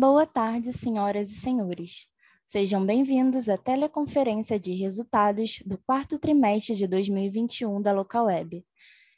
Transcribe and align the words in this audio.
Boa 0.00 0.24
tarde, 0.24 0.72
senhoras 0.72 1.28
e 1.28 1.34
senhores. 1.34 2.06
Sejam 2.46 2.86
bem-vindos 2.86 3.48
à 3.48 3.58
teleconferência 3.58 4.56
de 4.56 4.72
resultados 4.72 5.60
do 5.66 5.76
quarto 5.76 6.20
trimestre 6.20 6.76
de 6.76 6.86
2021 6.86 7.82
da 7.82 7.90
Localweb. 7.90 8.64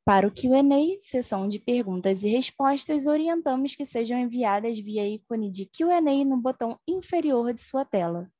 Para 0.06 0.28
o 0.28 0.30
Q&A, 0.30 1.00
sessão 1.00 1.48
de 1.48 1.58
perguntas 1.58 2.22
e 2.22 2.28
respostas, 2.28 3.08
orientamos 3.08 3.74
que 3.74 3.84
sejam 3.84 4.16
enviadas 4.16 4.78
via 4.78 5.04
ícone 5.04 5.50
de 5.50 5.66
Q&A 5.66 6.24
no 6.24 6.36
botão 6.36 6.78
inferior 6.86 7.52
de 7.52 7.60
sua 7.60 7.84
tela. 7.84 8.30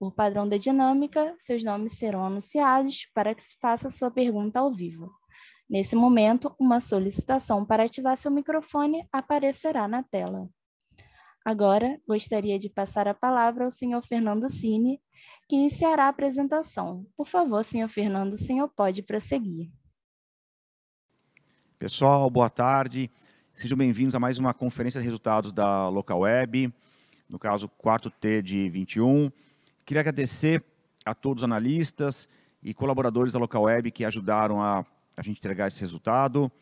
Por 0.00 0.12
padrão 0.12 0.48
da 0.48 0.56
dinâmica, 0.56 1.32
seus 1.38 1.62
nomes 1.62 1.92
serão 1.92 2.24
anunciados 2.26 3.06
para 3.14 3.36
que 3.36 3.44
se 3.44 3.56
faça 3.60 3.88
sua 3.88 4.10
pergunta 4.10 4.58
ao 4.58 4.74
vivo. 4.74 5.12
Nesse 5.70 5.94
momento, 5.94 6.52
uma 6.58 6.80
solicitação 6.80 7.64
para 7.64 7.84
ativar 7.84 8.16
seu 8.16 8.32
microfone 8.32 9.06
aparecerá 9.12 9.86
na 9.86 10.02
tela. 10.02 10.50
Agora, 11.44 12.00
gostaria 12.04 12.58
de 12.58 12.68
passar 12.68 13.06
a 13.06 13.14
palavra 13.14 13.62
ao 13.62 13.70
senhor 13.70 14.04
Fernando 14.04 14.50
Cine, 14.50 15.00
que 15.48 15.54
iniciará 15.54 16.06
a 16.06 16.08
apresentação. 16.08 17.06
Por 17.16 17.28
favor, 17.28 17.62
senhor 17.62 17.86
Fernando, 17.86 18.32
o 18.32 18.38
senhor 18.38 18.68
pode 18.74 19.04
prosseguir. 19.04 19.70
Pessoal, 21.82 22.30
boa 22.30 22.48
tarde. 22.48 23.10
Sejam 23.52 23.76
bem-vindos 23.76 24.14
a 24.14 24.20
mais 24.20 24.38
uma 24.38 24.54
conferência 24.54 25.00
de 25.00 25.04
resultados 25.04 25.50
da 25.50 25.88
Local 25.88 26.20
Web, 26.20 26.72
no 27.28 27.40
caso, 27.40 27.68
quarto 27.68 28.08
T 28.08 28.40
de 28.40 28.68
21. 28.68 29.28
Queria 29.84 30.00
agradecer 30.00 30.62
a 31.04 31.12
todos 31.12 31.42
os 31.42 31.44
analistas 31.44 32.28
e 32.62 32.72
colaboradores 32.72 33.32
da 33.32 33.40
Local 33.40 33.64
Web 33.64 33.90
que 33.90 34.04
ajudaram 34.04 34.62
a, 34.62 34.86
a 35.16 35.22
gente 35.22 35.38
entregar 35.38 35.66
esse 35.66 35.80
resultado. 35.80 36.52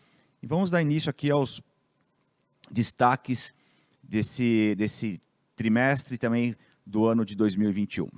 E 0.43 0.47
vamos 0.47 0.71
dar 0.71 0.81
início 0.81 1.11
aqui 1.11 1.31
aos 1.31 1.61
destaques 2.71 3.53
desse, 4.03 4.75
desse 4.75 5.21
trimestre 5.55 6.15
e 6.15 6.19
também 6.19 6.57
do 6.87 7.05
ano 7.07 7.27
de 7.27 7.37
2021. 7.37 8.09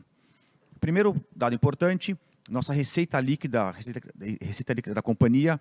Primeiro 0.79 1.21
dado 1.34 1.53
importante, 1.53 2.17
nossa 2.49 2.73
receita 2.73 3.19
líquida, 3.19 3.73
receita, 3.73 4.01
receita 4.41 4.73
líquida 4.73 4.95
da 4.95 5.03
companhia 5.03 5.61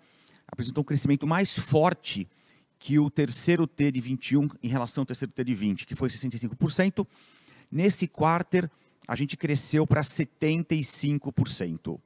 apresentou 0.52 0.82
um 0.82 0.86
crescimento 0.86 1.26
mais 1.26 1.58
forte 1.58 2.28
que 2.78 3.00
o 3.00 3.10
terceiro 3.10 3.66
T 3.66 3.92
de 3.92 4.02
21 4.02 4.50
em 4.62 4.68
relação 4.68 5.04
ao 5.04 5.06
terceiro 5.06 5.32
T 5.32 5.44
de 5.44 5.56
20, 5.56 5.88
que 5.88 5.96
foi 5.96 6.10
65%. 6.10 7.08
Nesse 7.72 8.08
quarter, 8.08 8.70
a 9.08 9.16
gente 9.16 9.38
cresceu 9.38 9.88
para 9.88 10.02
75%. 10.02 12.00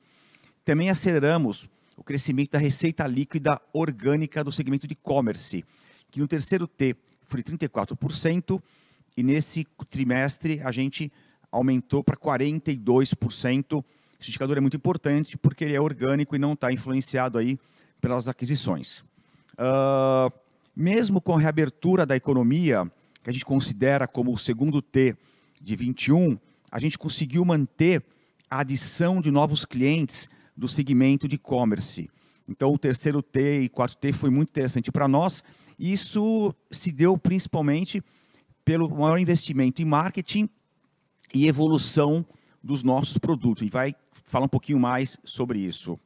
Também 0.63 0.89
aceleramos 0.89 1.69
o 1.97 2.03
crescimento 2.03 2.51
da 2.51 2.59
receita 2.59 3.07
líquida 3.07 3.59
orgânica 3.73 4.43
do 4.43 4.51
segmento 4.51 4.85
de 4.85 4.93
e-commerce, 4.93 5.63
que 6.11 6.19
no 6.19 6.27
terceiro 6.27 6.67
T 6.67 6.95
foi 7.23 7.41
34%, 7.41 8.61
e 9.17 9.23
nesse 9.23 9.65
trimestre 9.89 10.61
a 10.61 10.71
gente 10.71 11.11
aumentou 11.51 12.03
para 12.03 12.17
42%. 12.17 13.83
Esse 14.19 14.29
indicador 14.29 14.57
é 14.57 14.61
muito 14.61 14.75
importante 14.75 15.37
porque 15.37 15.63
ele 15.63 15.75
é 15.75 15.79
orgânico 15.79 16.35
e 16.35 16.39
não 16.39 16.53
está 16.53 16.71
influenciado 16.71 17.37
aí 17.37 17.57
pelas 18.05 18.27
aquisições. 18.27 19.03
Uh, 19.53 20.31
mesmo 20.75 21.19
com 21.19 21.33
a 21.33 21.39
reabertura 21.39 22.05
da 22.05 22.15
economia, 22.15 22.85
que 23.23 23.31
a 23.31 23.33
gente 23.33 23.43
considera 23.43 24.07
como 24.07 24.31
o 24.31 24.37
segundo 24.37 24.79
T 24.79 25.17
de 25.59 25.75
21, 25.75 26.37
a 26.71 26.79
gente 26.79 26.99
conseguiu 26.99 27.43
manter 27.43 28.03
a 28.47 28.59
adição 28.59 29.19
de 29.19 29.31
novos 29.31 29.65
clientes 29.65 30.29
do 30.55 30.67
segmento 30.67 31.27
de 31.27 31.33
e-commerce. 31.33 32.07
Então, 32.47 32.71
o 32.71 32.77
terceiro 32.77 33.23
T 33.23 33.61
e 33.61 33.69
quarto 33.69 33.97
T 33.97 34.13
foi 34.13 34.29
muito 34.29 34.49
interessante 34.49 34.91
para 34.91 35.07
nós. 35.07 35.43
Isso 35.79 36.53
se 36.69 36.91
deu 36.91 37.17
principalmente 37.17 38.03
pelo 38.63 38.87
maior 38.87 39.17
investimento 39.17 39.81
em 39.81 39.85
marketing 39.85 40.47
e 41.33 41.47
evolução 41.47 42.23
dos 42.63 42.83
nossos 42.83 43.17
produtos. 43.17 43.63
E 43.65 43.69
vai 43.69 43.95
falar 44.25 44.45
um 44.45 44.49
pouquinho 44.49 44.79
mais 44.79 45.17
sobre 45.23 45.57
isso. 45.57 45.99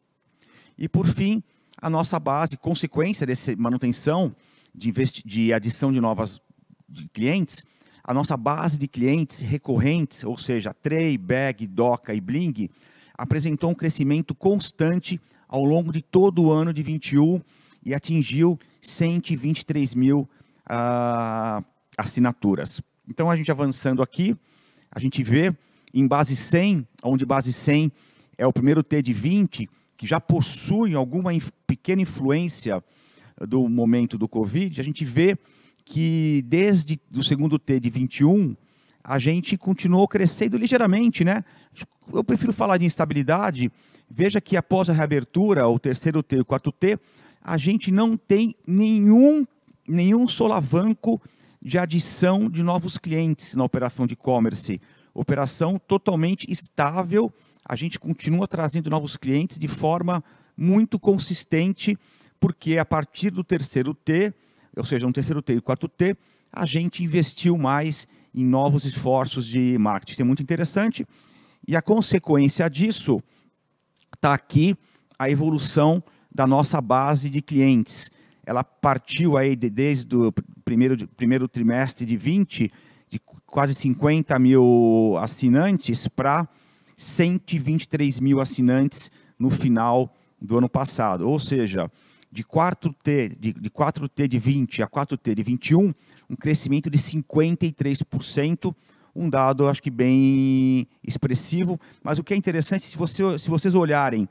E, 0.77 0.87
por 0.87 1.05
fim, 1.05 1.43
a 1.81 1.89
nossa 1.89 2.19
base, 2.19 2.57
consequência 2.57 3.25
dessa 3.25 3.55
manutenção 3.55 4.35
de, 4.73 4.91
de 5.25 5.53
adição 5.53 5.91
de 5.91 5.99
novas 5.99 6.41
de 6.87 7.07
clientes, 7.09 7.63
a 8.03 8.13
nossa 8.13 8.35
base 8.35 8.77
de 8.77 8.87
clientes 8.87 9.41
recorrentes, 9.41 10.23
ou 10.23 10.37
seja, 10.37 10.73
Tray, 10.73 11.17
Bag, 11.17 11.67
Doca 11.67 12.13
e 12.13 12.19
Bling, 12.19 12.69
apresentou 13.17 13.69
um 13.69 13.75
crescimento 13.75 14.33
constante 14.33 15.19
ao 15.47 15.63
longo 15.63 15.91
de 15.91 16.01
todo 16.01 16.43
o 16.43 16.51
ano 16.51 16.73
de 16.73 16.81
21 16.81 17.41
e 17.85 17.93
atingiu 17.93 18.57
123 18.81 19.93
mil 19.93 20.27
uh, 20.69 21.63
assinaturas. 21.97 22.81
Então, 23.07 23.29
a 23.29 23.35
gente 23.35 23.51
avançando 23.51 24.01
aqui, 24.01 24.35
a 24.91 24.99
gente 24.99 25.23
vê 25.23 25.55
em 25.93 26.07
base 26.07 26.35
100, 26.35 26.87
onde 27.03 27.25
base 27.25 27.51
100 27.51 27.91
é 28.37 28.45
o 28.45 28.53
primeiro 28.53 28.83
T 28.83 29.01
de 29.01 29.13
20, 29.13 29.69
que 29.99 30.07
já 30.07 30.21
possuem 30.21 30.93
alguma 30.93 31.31
pequena 31.67 32.01
influência 32.01 32.81
do 33.45 33.67
momento 33.67 34.17
do 34.17 34.29
Covid, 34.29 34.79
a 34.79 34.83
gente 34.83 35.03
vê 35.03 35.37
que 35.83 36.41
desde 36.47 36.97
o 37.13 37.21
segundo 37.21 37.59
T 37.59 37.81
de 37.81 37.89
21, 37.89 38.55
a 39.03 39.19
gente 39.19 39.57
continuou 39.57 40.07
crescendo 40.07 40.55
ligeiramente, 40.55 41.25
né? 41.25 41.43
Eu 42.13 42.23
prefiro 42.23 42.53
falar 42.53 42.77
de 42.77 42.85
instabilidade. 42.85 43.69
Veja 44.09 44.39
que 44.39 44.55
após 44.55 44.89
a 44.89 44.93
reabertura, 44.93 45.67
o 45.67 45.77
terceiro 45.77 46.23
T 46.23 46.37
e 46.37 46.39
o 46.39 46.45
quarto 46.45 46.71
T, 46.71 46.97
a 47.41 47.57
gente 47.57 47.91
não 47.91 48.15
tem 48.15 48.55
nenhum, 48.65 49.45
nenhum 49.85 50.29
solavanco 50.29 51.21
de 51.61 51.77
adição 51.77 52.49
de 52.49 52.63
novos 52.63 52.97
clientes 52.97 53.53
na 53.53 53.65
operação 53.65 54.07
de 54.07 54.13
e-commerce. 54.13 54.79
Operação 55.13 55.77
totalmente 55.77 56.49
estável, 56.49 57.33
a 57.69 57.75
gente 57.75 57.99
continua 57.99 58.47
trazendo 58.47 58.89
novos 58.89 59.15
clientes 59.15 59.59
de 59.59 59.67
forma 59.67 60.23
muito 60.57 60.99
consistente, 60.99 61.95
porque 62.39 62.79
a 62.79 62.83
partir 62.83 63.29
do 63.29 63.43
terceiro 63.43 63.93
T, 63.93 64.33
ou 64.75 64.83
seja, 64.83 65.05
no 65.05 65.13
terceiro 65.13 65.39
T 65.39 65.53
e 65.53 65.61
quarto 65.61 65.87
T, 65.87 66.17
a 66.51 66.65
gente 66.65 67.03
investiu 67.03 67.55
mais 67.59 68.07
em 68.33 68.43
novos 68.43 68.85
esforços 68.85 69.45
de 69.45 69.77
marketing. 69.77 70.13
Isso 70.13 70.21
é 70.23 70.25
muito 70.25 70.41
interessante. 70.41 71.05
E 71.67 71.75
a 71.75 71.81
consequência 71.81 72.67
disso 72.67 73.21
está 74.15 74.33
aqui 74.33 74.75
a 75.19 75.29
evolução 75.29 76.03
da 76.33 76.47
nossa 76.47 76.81
base 76.81 77.29
de 77.29 77.39
clientes. 77.39 78.09
Ela 78.43 78.63
partiu 78.63 79.37
aí 79.37 79.55
de, 79.55 79.69
desde 79.69 80.15
o 80.15 80.33
primeiro, 80.65 81.07
primeiro 81.09 81.47
trimestre 81.47 82.03
de 82.03 82.17
20, 82.17 82.71
de 83.07 83.19
quase 83.45 83.75
50 83.75 84.39
mil 84.39 85.15
assinantes, 85.19 86.07
para 86.07 86.47
123 86.99 88.19
mil 88.19 88.41
assinantes 88.41 89.09
no 89.39 89.49
final 89.49 90.13
do 90.39 90.57
ano 90.57 90.67
passado. 90.67 91.29
Ou 91.29 91.39
seja, 91.39 91.89
de 92.29 92.43
4T 92.43 93.37
de, 93.39 93.53
de 93.53 93.69
4T 93.69 94.27
de 94.27 94.37
20 94.37 94.83
a 94.83 94.87
4T 94.87 95.33
de 95.33 95.41
21, 95.41 95.93
um 96.29 96.35
crescimento 96.35 96.89
de 96.89 96.97
53%, 96.97 98.75
um 99.15 99.29
dado 99.29 99.67
acho 99.67 99.81
que 99.81 99.89
bem 99.89 100.87
expressivo, 101.01 101.79
mas 102.03 102.19
o 102.19 102.23
que 102.23 102.33
é 102.33 102.37
interessante, 102.37 102.83
se, 102.83 102.97
você, 102.97 103.39
se 103.39 103.49
vocês 103.49 103.73
olharem 103.73 104.27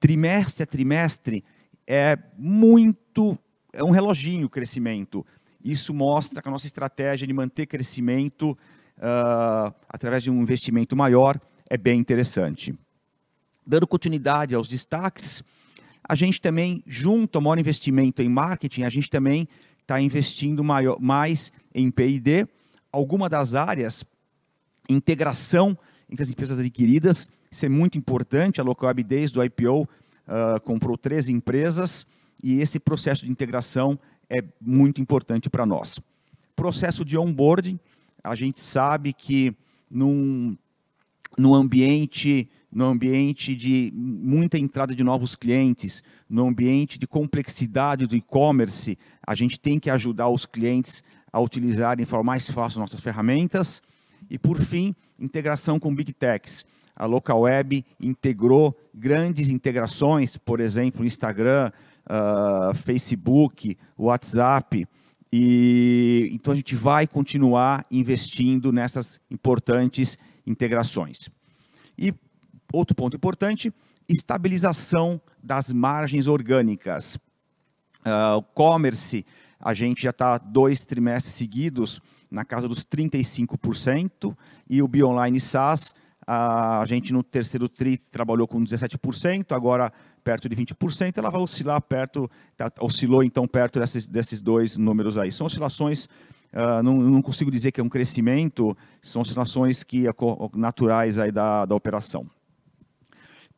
trimestre 0.00 0.62
a 0.62 0.66
trimestre, 0.66 1.44
é 1.86 2.18
muito, 2.38 3.38
é 3.74 3.84
um 3.84 3.90
reloginho 3.90 4.46
o 4.46 4.50
crescimento. 4.50 5.24
Isso 5.62 5.92
mostra 5.92 6.40
que 6.40 6.48
a 6.48 6.50
nossa 6.50 6.66
estratégia 6.66 7.26
de 7.26 7.32
manter 7.34 7.66
crescimento 7.66 8.56
uh, 8.96 9.74
através 9.86 10.22
de 10.22 10.30
um 10.30 10.40
investimento 10.40 10.96
maior 10.96 11.38
é 11.70 11.78
bem 11.78 12.00
interessante. 12.00 12.74
Dando 13.64 13.86
continuidade 13.86 14.54
aos 14.56 14.66
destaques, 14.66 15.42
a 16.06 16.16
gente 16.16 16.40
também, 16.40 16.82
junto 16.84 17.36
ao 17.36 17.42
maior 17.42 17.58
investimento 17.58 18.20
em 18.20 18.28
marketing, 18.28 18.82
a 18.82 18.90
gente 18.90 19.08
também 19.08 19.48
está 19.80 20.00
investindo 20.00 20.64
maior, 20.64 20.98
mais 21.00 21.52
em 21.72 21.88
P&D. 21.88 22.48
Alguma 22.90 23.28
das 23.28 23.54
áreas, 23.54 24.04
integração 24.88 25.78
entre 26.10 26.24
as 26.24 26.30
empresas 26.30 26.58
adquiridas, 26.58 27.30
isso 27.48 27.64
é 27.64 27.68
muito 27.68 27.96
importante. 27.96 28.60
A 28.60 28.64
Localweb, 28.64 29.04
desde 29.04 29.38
o 29.38 29.44
IPO, 29.44 29.82
uh, 29.82 29.88
ah, 30.26 30.60
comprou 30.60 30.98
três 30.98 31.28
empresas 31.28 32.04
e 32.42 32.58
esse 32.60 32.80
processo 32.80 33.24
de 33.24 33.30
integração 33.30 33.98
é 34.28 34.42
muito 34.60 35.00
importante 35.00 35.48
para 35.48 35.64
nós. 35.64 36.00
Processo 36.56 37.04
de 37.04 37.16
onboarding, 37.16 37.78
a 38.22 38.34
gente 38.34 38.58
sabe 38.58 39.12
que 39.12 39.54
num, 39.90 40.56
num 41.38 41.54
ambiente 41.54 42.48
no 42.72 42.84
ambiente 42.84 43.56
de 43.56 43.92
muita 43.94 44.56
entrada 44.56 44.94
de 44.94 45.02
novos 45.02 45.34
clientes, 45.34 46.02
no 46.28 46.46
ambiente 46.46 46.98
de 46.98 47.06
complexidade 47.06 48.06
do 48.06 48.14
e-commerce, 48.14 48.96
a 49.26 49.34
gente 49.34 49.58
tem 49.58 49.78
que 49.78 49.90
ajudar 49.90 50.28
os 50.28 50.46
clientes 50.46 51.02
a 51.32 51.40
utilizarem 51.40 52.04
de 52.04 52.08
forma 52.10 52.32
mais 52.32 52.48
fácil 52.48 52.80
nossas 52.80 53.00
ferramentas. 53.00 53.82
E, 54.28 54.38
por 54.38 54.60
fim, 54.60 54.94
integração 55.18 55.80
com 55.80 55.94
Big 55.94 56.12
Techs. 56.12 56.64
A 56.94 57.06
Local 57.06 57.40
Web 57.40 57.84
integrou 58.00 58.76
grandes 58.94 59.48
integrações, 59.48 60.36
por 60.36 60.60
exemplo, 60.60 61.04
Instagram, 61.04 61.72
uh, 62.06 62.74
Facebook, 62.74 63.76
WhatsApp. 63.96 64.86
E, 65.32 66.28
então, 66.32 66.52
a 66.52 66.56
gente 66.56 66.74
vai 66.76 67.06
continuar 67.06 67.84
investindo 67.90 68.70
nessas 68.70 69.20
importantes 69.30 70.18
integrações. 70.46 71.28
E 71.98 72.14
Outro 72.72 72.94
ponto 72.94 73.16
importante, 73.16 73.72
estabilização 74.08 75.20
das 75.42 75.72
margens 75.72 76.26
orgânicas. 76.26 77.16
Uh, 78.06 78.36
o 78.36 78.42
commerce, 78.42 79.26
a 79.58 79.74
gente 79.74 80.02
já 80.02 80.10
está 80.10 80.38
dois 80.38 80.84
trimestres 80.84 81.34
seguidos 81.34 82.00
na 82.30 82.44
casa 82.44 82.68
dos 82.68 82.84
35%, 82.84 84.36
e 84.68 84.80
o 84.80 84.86
Bionline 84.86 85.40
SaaS, 85.40 85.94
a 86.24 86.84
gente 86.86 87.12
no 87.12 87.24
terceiro 87.24 87.68
TRI 87.68 87.98
trabalhou 87.98 88.46
com 88.46 88.62
17%, 88.62 89.50
agora 89.50 89.92
perto 90.22 90.48
de 90.48 90.54
20%, 90.54 91.18
ela 91.18 91.28
vai 91.28 91.40
oscilar 91.40 91.80
perto, 91.82 92.30
tá, 92.56 92.70
oscilou 92.80 93.24
então 93.24 93.48
perto 93.48 93.80
desses, 93.80 94.06
desses 94.06 94.40
dois 94.40 94.76
números 94.76 95.18
aí. 95.18 95.32
São 95.32 95.48
oscilações, 95.48 96.08
uh, 96.52 96.82
não, 96.82 96.96
não, 96.96 97.22
consigo 97.22 97.50
dizer 97.50 97.72
que 97.72 97.80
é 97.80 97.84
um 97.84 97.88
crescimento, 97.88 98.76
são 99.02 99.22
oscilações 99.22 99.82
que, 99.82 100.04
naturais 100.54 101.18
aí 101.18 101.32
da, 101.32 101.64
da 101.64 101.74
operação 101.74 102.26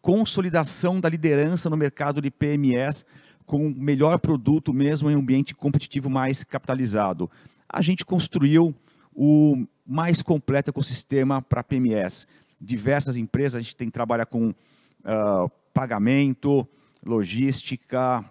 consolidação 0.03 1.01
da 1.01 1.09
liderança 1.09 1.71
no 1.71 1.77
mercado 1.77 2.21
de 2.21 2.29
PMS 2.29 3.05
com 3.47 3.71
melhor 3.71 4.19
produto 4.19 4.75
mesmo 4.75 5.09
em 5.09 5.17
um 5.17 5.21
ambiente 5.21 5.55
competitivo 5.55 6.11
mais 6.11 6.43
capitalizado. 6.43 7.31
A 7.69 7.81
gente 7.81 8.05
construiu 8.05 8.75
o 9.15 9.65
mais 9.87 10.21
completo 10.21 10.71
ecossistema 10.71 11.41
para 11.41 11.63
PMS. 11.63 12.27
Diversas 12.61 13.17
empresas, 13.17 13.55
a 13.55 13.61
gente 13.61 13.77
tem 13.77 13.89
trabalha 13.89 14.27
com 14.27 14.49
uh, 14.49 15.51
pagamento, 15.73 16.67
logística, 17.05 18.25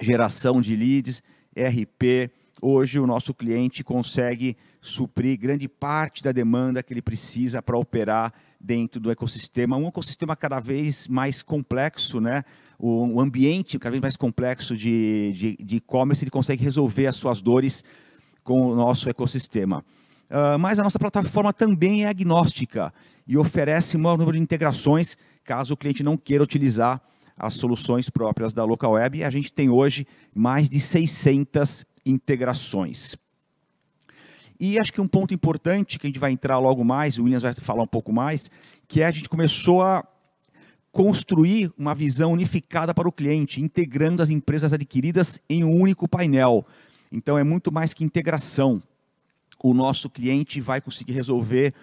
geração 0.00 0.60
de 0.60 0.74
leads, 0.74 1.22
RP. 1.56 2.30
Hoje 2.62 2.98
o 2.98 3.06
nosso 3.06 3.32
cliente 3.32 3.82
consegue 3.82 4.56
suprir 4.80 5.38
grande 5.38 5.68
parte 5.68 6.22
da 6.22 6.32
demanda 6.32 6.82
que 6.82 6.92
ele 6.92 7.02
precisa 7.02 7.62
para 7.62 7.78
operar 7.78 8.32
dentro 8.60 9.00
do 9.00 9.10
ecossistema, 9.10 9.76
um 9.76 9.88
ecossistema 9.88 10.36
cada 10.36 10.60
vez 10.60 11.08
mais 11.08 11.42
complexo, 11.42 12.20
né? 12.20 12.44
o, 12.78 13.20
ambiente 13.20 13.78
cada 13.78 13.90
vez 13.90 14.00
mais 14.00 14.16
complexo 14.16 14.76
de 14.76 15.56
e-commerce, 15.70 16.24
ele 16.24 16.30
consegue 16.30 16.64
resolver 16.64 17.06
as 17.06 17.16
suas 17.16 17.42
dores 17.42 17.84
com 18.42 18.68
o 18.68 18.74
nosso 18.74 19.08
ecossistema. 19.08 19.84
Uh, 20.30 20.58
mas 20.58 20.78
a 20.78 20.84
nossa 20.84 20.98
plataforma 20.98 21.52
também 21.52 22.04
é 22.04 22.08
agnóstica 22.08 22.92
e 23.26 23.36
oferece 23.36 23.96
um 23.96 24.00
maior 24.00 24.16
número 24.16 24.36
de 24.36 24.42
integrações, 24.42 25.16
caso 25.44 25.74
o 25.74 25.76
cliente 25.76 26.02
não 26.02 26.16
queira 26.16 26.42
utilizar 26.42 27.00
as 27.36 27.54
soluções 27.54 28.08
próprias 28.08 28.52
da 28.52 28.64
Local 28.64 28.92
Web. 28.92 29.24
A 29.24 29.30
gente 29.30 29.52
tem 29.52 29.68
hoje 29.68 30.06
mais 30.34 30.68
de 30.68 30.78
600 30.78 31.84
integrações. 32.04 33.16
E 34.58 34.78
acho 34.78 34.92
que 34.92 35.00
um 35.00 35.08
ponto 35.08 35.32
importante, 35.32 35.98
que 35.98 36.06
a 36.06 36.10
gente 36.10 36.18
vai 36.18 36.32
entrar 36.32 36.58
logo 36.58 36.84
mais, 36.84 37.16
o 37.16 37.24
Williams 37.24 37.42
vai 37.42 37.54
falar 37.54 37.82
um 37.82 37.86
pouco 37.86 38.12
mais, 38.12 38.50
que 38.86 39.00
é 39.00 39.06
a 39.06 39.10
gente 39.10 39.28
começou 39.28 39.82
a 39.82 40.06
construir 40.92 41.72
uma 41.78 41.94
visão 41.94 42.32
unificada 42.32 42.92
para 42.92 43.08
o 43.08 43.12
cliente, 43.12 43.62
integrando 43.62 44.22
as 44.22 44.28
empresas 44.28 44.72
adquiridas 44.72 45.40
em 45.48 45.64
um 45.64 45.80
único 45.80 46.08
painel. 46.08 46.66
Então 47.10 47.38
é 47.38 47.44
muito 47.44 47.72
mais 47.72 47.94
que 47.94 48.04
integração. 48.04 48.82
O 49.62 49.72
nosso 49.72 50.10
cliente 50.10 50.60
vai 50.60 50.80
conseguir 50.80 51.12
resolver 51.12 51.74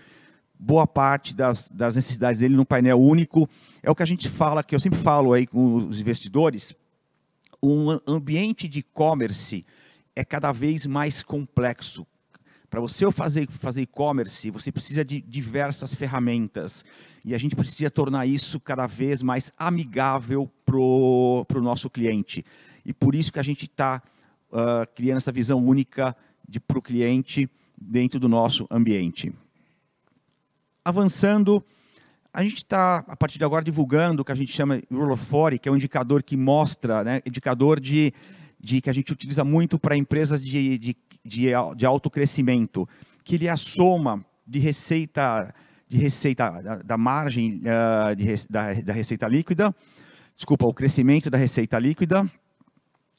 boa 0.60 0.88
parte 0.88 1.36
das, 1.36 1.72
das 1.72 1.96
necessidades 1.96 2.42
dele 2.42 2.56
no 2.56 2.66
painel 2.66 3.00
único. 3.00 3.50
É 3.82 3.90
o 3.90 3.96
que 3.96 4.04
a 4.04 4.08
gente 4.08 4.28
fala, 4.30 4.64
que 4.64 4.76
eu 4.76 4.80
sempre 4.80 5.00
falo 5.00 5.34
aí 5.34 5.48
com 5.48 5.76
os 5.88 6.00
investidores, 6.00 6.74
um 7.62 8.00
ambiente 8.06 8.68
de 8.68 8.80
e-commerce 8.80 9.66
é 10.18 10.26
cada 10.26 10.52
vez 10.52 10.88
mais 10.88 11.22
complexo. 11.22 12.06
Para 12.70 12.82
você 12.82 13.10
fazer 13.12 13.48
fazer 13.50 13.84
e-commerce, 13.84 14.50
você 14.50 14.72
precisa 14.72 15.06
de 15.06 15.22
diversas 15.22 15.94
ferramentas 15.94 16.84
e 17.24 17.34
a 17.36 17.38
gente 17.38 17.56
precisa 17.56 17.90
tornar 17.90 18.26
isso 18.26 18.60
cada 18.60 18.88
vez 18.88 19.22
mais 19.22 19.54
amigável 19.58 20.52
para 20.66 20.78
o 20.78 21.62
nosso 21.62 21.90
cliente. 21.90 22.44
E 22.84 22.94
por 22.94 23.16
isso 23.16 23.32
que 23.32 23.40
a 23.40 23.44
gente 23.44 23.66
está 23.66 24.02
uh, 24.52 24.58
ah, 24.58 24.86
criando 24.88 25.18
essa 25.18 25.32
visão 25.32 25.64
única 25.64 26.16
para 26.68 26.80
o 26.80 26.82
cliente 26.82 27.50
dentro 27.80 28.20
do 28.20 28.28
nosso 28.28 28.68
ambiente. 28.72 29.32
Avançando, 30.84 31.64
a 32.34 32.44
gente 32.44 32.58
está, 32.58 33.04
a 33.08 33.16
partir 33.16 33.38
de 33.38 33.46
agora, 33.46 33.64
divulgando 33.64 34.22
o 34.22 34.26
que 34.26 34.32
a 34.32 34.36
gente 34.36 34.52
chama 34.52 34.78
de 34.78 34.86
Rule 34.92 35.12
of 35.12 35.26
40, 35.26 35.58
que 35.58 35.70
é 35.70 35.72
um 35.72 35.76
indicador 35.76 36.24
que 36.24 36.36
mostra, 36.36 37.04
né, 37.04 37.22
indicador 37.26 37.80
de, 37.80 38.14
de 38.60 38.82
que 38.82 38.90
a 38.90 38.94
gente 38.94 39.12
utiliza 39.12 39.44
muito 39.44 39.78
para 39.78 39.96
empresas 39.96 40.44
de, 40.44 40.78
de 40.78 40.98
de, 41.28 41.50
de 41.76 41.86
alto 41.86 42.10
crescimento, 42.10 42.88
que 43.24 43.36
ele 43.36 43.48
é 43.48 43.52
a 43.52 43.58
soma 43.58 44.26
de 44.46 44.60
receita, 44.60 45.54
de 45.88 45.98
receita 45.98 46.62
da, 46.62 46.76
da 46.78 46.98
margem 46.98 47.62
uh, 47.62 48.16
de, 48.16 48.26
da, 48.50 48.74
da 48.74 48.94
receita 48.94 49.28
líquida, 49.28 49.76
desculpa, 50.36 50.66
o 50.66 50.74
crescimento 50.74 51.30
da 51.30 51.38
receita 51.38 51.78
líquida, 51.78 52.26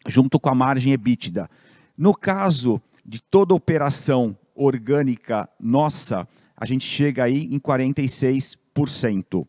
junto 0.06 0.40
com 0.40 0.48
a 0.48 0.54
margem 0.54 0.92
EBITDA. 0.94 1.48
No 1.96 2.14
caso 2.14 2.80
de 3.04 3.20
toda 3.20 3.54
operação 3.54 4.36
orgânica 4.54 5.48
nossa, 5.60 6.26
a 6.56 6.64
gente 6.64 6.84
chega 6.84 7.24
aí 7.24 7.44
em 7.52 7.58
46%. 7.58 9.46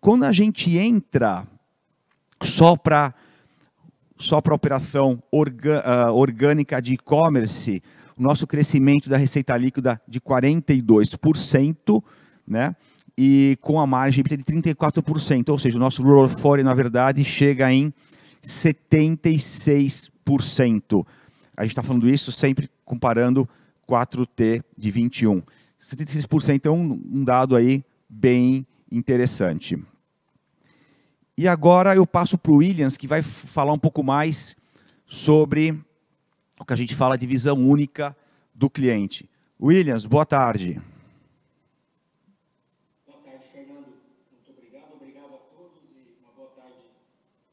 Quando 0.00 0.24
a 0.24 0.32
gente 0.32 0.76
entra 0.78 1.46
só 2.42 2.76
para 2.76 3.14
só 4.20 4.40
para 4.40 4.54
operação 4.54 5.20
uh, 5.32 6.12
orgânica 6.12 6.80
de 6.80 6.94
e-commerce, 6.94 7.82
o 8.16 8.22
nosso 8.22 8.46
crescimento 8.46 9.08
da 9.08 9.16
receita 9.16 9.56
líquida 9.56 10.00
de 10.06 10.20
42%, 10.20 12.00
né? 12.46 12.76
E 13.16 13.58
com 13.60 13.80
a 13.80 13.86
margem 13.86 14.22
de 14.22 14.36
34%, 14.36 15.48
ou 15.48 15.58
seja, 15.58 15.76
o 15.76 15.80
nosso 15.80 16.00
Rule 16.02 16.26
of 16.26 16.40
40, 16.40 16.68
na 16.68 16.74
verdade, 16.74 17.24
chega 17.24 17.72
em 17.72 17.92
76%. 18.42 21.06
A 21.56 21.62
gente 21.62 21.72
está 21.72 21.82
falando 21.82 22.08
isso 22.08 22.30
sempre 22.30 22.70
comparando 22.84 23.48
4T 23.88 24.62
de 24.76 24.90
21. 24.90 25.42
76% 25.80 26.66
é 26.66 26.70
um, 26.70 27.00
um 27.10 27.24
dado 27.24 27.56
aí 27.56 27.82
bem 28.08 28.66
interessante. 28.90 29.78
E 31.40 31.48
agora 31.48 31.96
eu 31.96 32.06
passo 32.06 32.36
para 32.36 32.52
o 32.52 32.56
Williams, 32.56 32.98
que 32.98 33.06
vai 33.06 33.22
falar 33.22 33.72
um 33.72 33.78
pouco 33.78 34.02
mais 34.02 34.54
sobre 35.06 35.72
o 36.60 36.66
que 36.66 36.74
a 36.74 36.76
gente 36.76 36.94
fala 36.94 37.16
de 37.16 37.26
visão 37.26 37.56
única 37.56 38.14
do 38.54 38.68
cliente. 38.68 39.26
Williams, 39.58 40.04
boa 40.04 40.26
tarde. 40.26 40.78
Boa 43.06 43.18
tarde, 43.24 43.46
Fernando. 43.50 43.86
Muito 44.30 44.50
obrigado. 44.50 44.92
Obrigado 44.92 45.34
a 45.34 45.38
todos 45.38 45.78
uma 46.22 46.30
boa 46.36 46.50
tarde. 46.50 46.76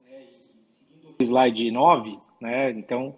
Né? 0.03 0.25
Seguindo 0.67 1.15
o 1.17 1.23
slide 1.23 1.71
9, 1.71 2.19
né? 2.41 2.71
então 2.71 3.15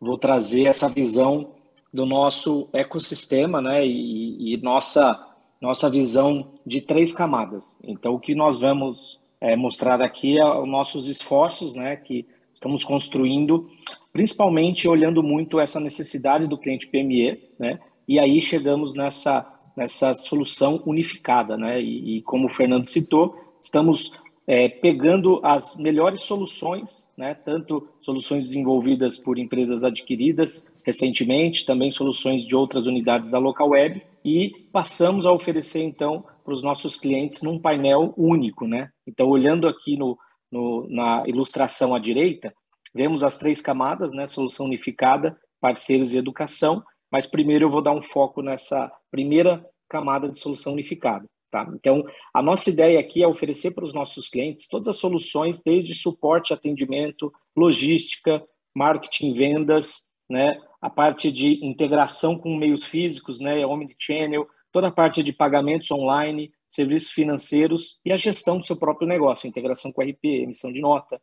vou 0.00 0.16
trazer 0.16 0.66
essa 0.66 0.88
visão 0.88 1.50
do 1.92 2.06
nosso 2.06 2.68
ecossistema 2.72 3.60
né? 3.60 3.84
e, 3.84 4.54
e 4.54 4.56
nossa, 4.58 5.34
nossa 5.60 5.90
visão 5.90 6.52
de 6.64 6.80
três 6.80 7.12
camadas. 7.12 7.76
Então, 7.82 8.14
o 8.14 8.20
que 8.20 8.36
nós 8.36 8.56
vamos 8.56 9.18
é, 9.40 9.56
mostrar 9.56 10.00
aqui 10.00 10.38
é 10.38 10.44
os 10.44 10.68
nossos 10.68 11.08
esforços 11.08 11.74
né? 11.74 11.96
que 11.96 12.26
estamos 12.52 12.82
construindo 12.82 13.68
principalmente 14.16 14.88
olhando 14.88 15.22
muito 15.22 15.60
essa 15.60 15.78
necessidade 15.78 16.48
do 16.48 16.56
cliente 16.56 16.86
PME, 16.86 17.38
né? 17.58 17.78
E 18.08 18.18
aí 18.18 18.40
chegamos 18.40 18.94
nessa 18.94 19.52
nessa 19.76 20.14
solução 20.14 20.82
unificada, 20.86 21.54
né? 21.54 21.82
E, 21.82 22.16
e 22.16 22.22
como 22.22 22.46
o 22.46 22.48
Fernando 22.48 22.86
citou, 22.86 23.36
estamos 23.60 24.10
é, 24.46 24.70
pegando 24.70 25.38
as 25.44 25.76
melhores 25.76 26.20
soluções, 26.20 27.10
né? 27.14 27.34
Tanto 27.34 27.86
soluções 28.00 28.44
desenvolvidas 28.44 29.18
por 29.18 29.38
empresas 29.38 29.84
adquiridas 29.84 30.74
recentemente, 30.82 31.66
também 31.66 31.92
soluções 31.92 32.42
de 32.42 32.56
outras 32.56 32.86
unidades 32.86 33.30
da 33.30 33.38
local 33.38 33.68
web 33.70 34.00
e 34.26 34.68
passamos 34.72 35.24
a 35.24 35.32
oferecer 35.32 35.82
então 35.82 36.24
para 36.44 36.52
os 36.52 36.62
nossos 36.62 36.96
clientes 36.96 37.42
num 37.42 37.60
painel 37.60 38.12
único, 38.16 38.66
né? 38.66 38.90
Então 39.06 39.28
olhando 39.28 39.68
aqui 39.68 39.96
no, 39.96 40.18
no 40.50 40.88
na 40.90 41.22
ilustração 41.26 41.94
à 41.94 41.98
direita, 41.98 42.52
Vemos 42.96 43.22
as 43.22 43.36
três 43.36 43.60
camadas, 43.60 44.14
né? 44.14 44.26
Solução 44.26 44.64
unificada, 44.64 45.38
parceiros 45.60 46.14
e 46.14 46.16
educação. 46.16 46.82
Mas 47.12 47.26
primeiro 47.26 47.66
eu 47.66 47.70
vou 47.70 47.82
dar 47.82 47.92
um 47.92 48.02
foco 48.02 48.40
nessa 48.40 48.90
primeira 49.10 49.62
camada 49.86 50.30
de 50.30 50.38
solução 50.38 50.72
unificada. 50.72 51.26
Tá? 51.50 51.70
Então, 51.74 52.02
a 52.34 52.42
nossa 52.42 52.70
ideia 52.70 52.98
aqui 52.98 53.22
é 53.22 53.28
oferecer 53.28 53.72
para 53.72 53.84
os 53.84 53.92
nossos 53.92 54.28
clientes 54.28 54.66
todas 54.66 54.88
as 54.88 54.96
soluções, 54.96 55.62
desde 55.62 55.94
suporte, 55.94 56.54
atendimento, 56.54 57.30
logística, 57.54 58.42
marketing, 58.74 59.34
vendas, 59.34 60.05
né? 60.28 60.60
a 60.80 60.90
parte 60.90 61.30
de 61.30 61.64
integração 61.64 62.38
com 62.38 62.56
meios 62.56 62.84
físicos, 62.84 63.40
né? 63.40 63.64
omnichannel, 63.66 64.46
toda 64.72 64.88
a 64.88 64.92
parte 64.92 65.22
de 65.22 65.32
pagamentos 65.32 65.90
online, 65.90 66.52
serviços 66.68 67.10
financeiros 67.10 67.98
e 68.04 68.12
a 68.12 68.16
gestão 68.16 68.58
do 68.58 68.64
seu 68.64 68.76
próprio 68.76 69.08
negócio, 69.08 69.48
integração 69.48 69.92
com 69.92 70.02
RP, 70.02 70.24
emissão 70.24 70.72
de 70.72 70.80
nota. 70.80 71.20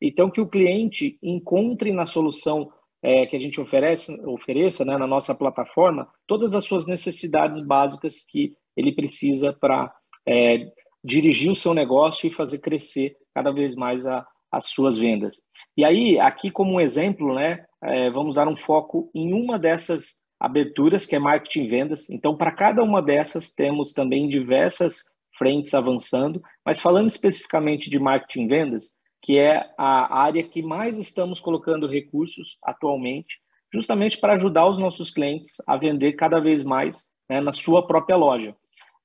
Então, 0.00 0.30
que 0.30 0.40
o 0.40 0.48
cliente 0.48 1.18
encontre 1.22 1.92
na 1.92 2.06
solução 2.06 2.70
é, 3.02 3.26
que 3.26 3.36
a 3.36 3.40
gente 3.40 3.60
oferece, 3.60 4.12
ofereça 4.26 4.84
né, 4.84 4.96
na 4.96 5.06
nossa 5.06 5.34
plataforma 5.34 6.08
todas 6.26 6.54
as 6.54 6.64
suas 6.64 6.86
necessidades 6.86 7.64
básicas 7.64 8.24
que 8.24 8.54
ele 8.76 8.92
precisa 8.92 9.52
para 9.52 9.94
é, 10.26 10.70
dirigir 11.04 11.50
o 11.50 11.56
seu 11.56 11.72
negócio 11.72 12.26
e 12.26 12.32
fazer 12.32 12.58
crescer 12.58 13.16
cada 13.34 13.52
vez 13.52 13.74
mais 13.74 14.06
a, 14.06 14.26
as 14.50 14.66
suas 14.66 14.96
vendas. 14.96 15.40
E 15.76 15.84
aí, 15.84 16.18
aqui 16.18 16.50
como 16.50 16.74
um 16.74 16.80
exemplo, 16.80 17.34
né, 17.34 17.65
é, 17.82 18.10
vamos 18.10 18.34
dar 18.34 18.48
um 18.48 18.56
foco 18.56 19.10
em 19.14 19.32
uma 19.32 19.58
dessas 19.58 20.16
aberturas, 20.38 21.06
que 21.06 21.16
é 21.16 21.18
marketing 21.18 21.64
e 21.64 21.68
vendas. 21.68 22.10
Então, 22.10 22.36
para 22.36 22.50
cada 22.50 22.82
uma 22.82 23.00
dessas, 23.02 23.54
temos 23.54 23.92
também 23.92 24.28
diversas 24.28 25.04
frentes 25.38 25.74
avançando, 25.74 26.42
mas 26.64 26.80
falando 26.80 27.08
especificamente 27.08 27.90
de 27.90 27.98
marketing 27.98 28.44
e 28.44 28.48
vendas, 28.48 28.92
que 29.22 29.38
é 29.38 29.70
a 29.76 30.18
área 30.20 30.42
que 30.42 30.62
mais 30.62 30.98
estamos 30.98 31.40
colocando 31.40 31.86
recursos 31.86 32.58
atualmente, 32.62 33.38
justamente 33.72 34.18
para 34.18 34.34
ajudar 34.34 34.68
os 34.68 34.78
nossos 34.78 35.10
clientes 35.10 35.56
a 35.66 35.76
vender 35.76 36.12
cada 36.12 36.38
vez 36.38 36.62
mais 36.62 37.08
né, 37.28 37.40
na 37.40 37.52
sua 37.52 37.86
própria 37.86 38.16
loja 38.16 38.54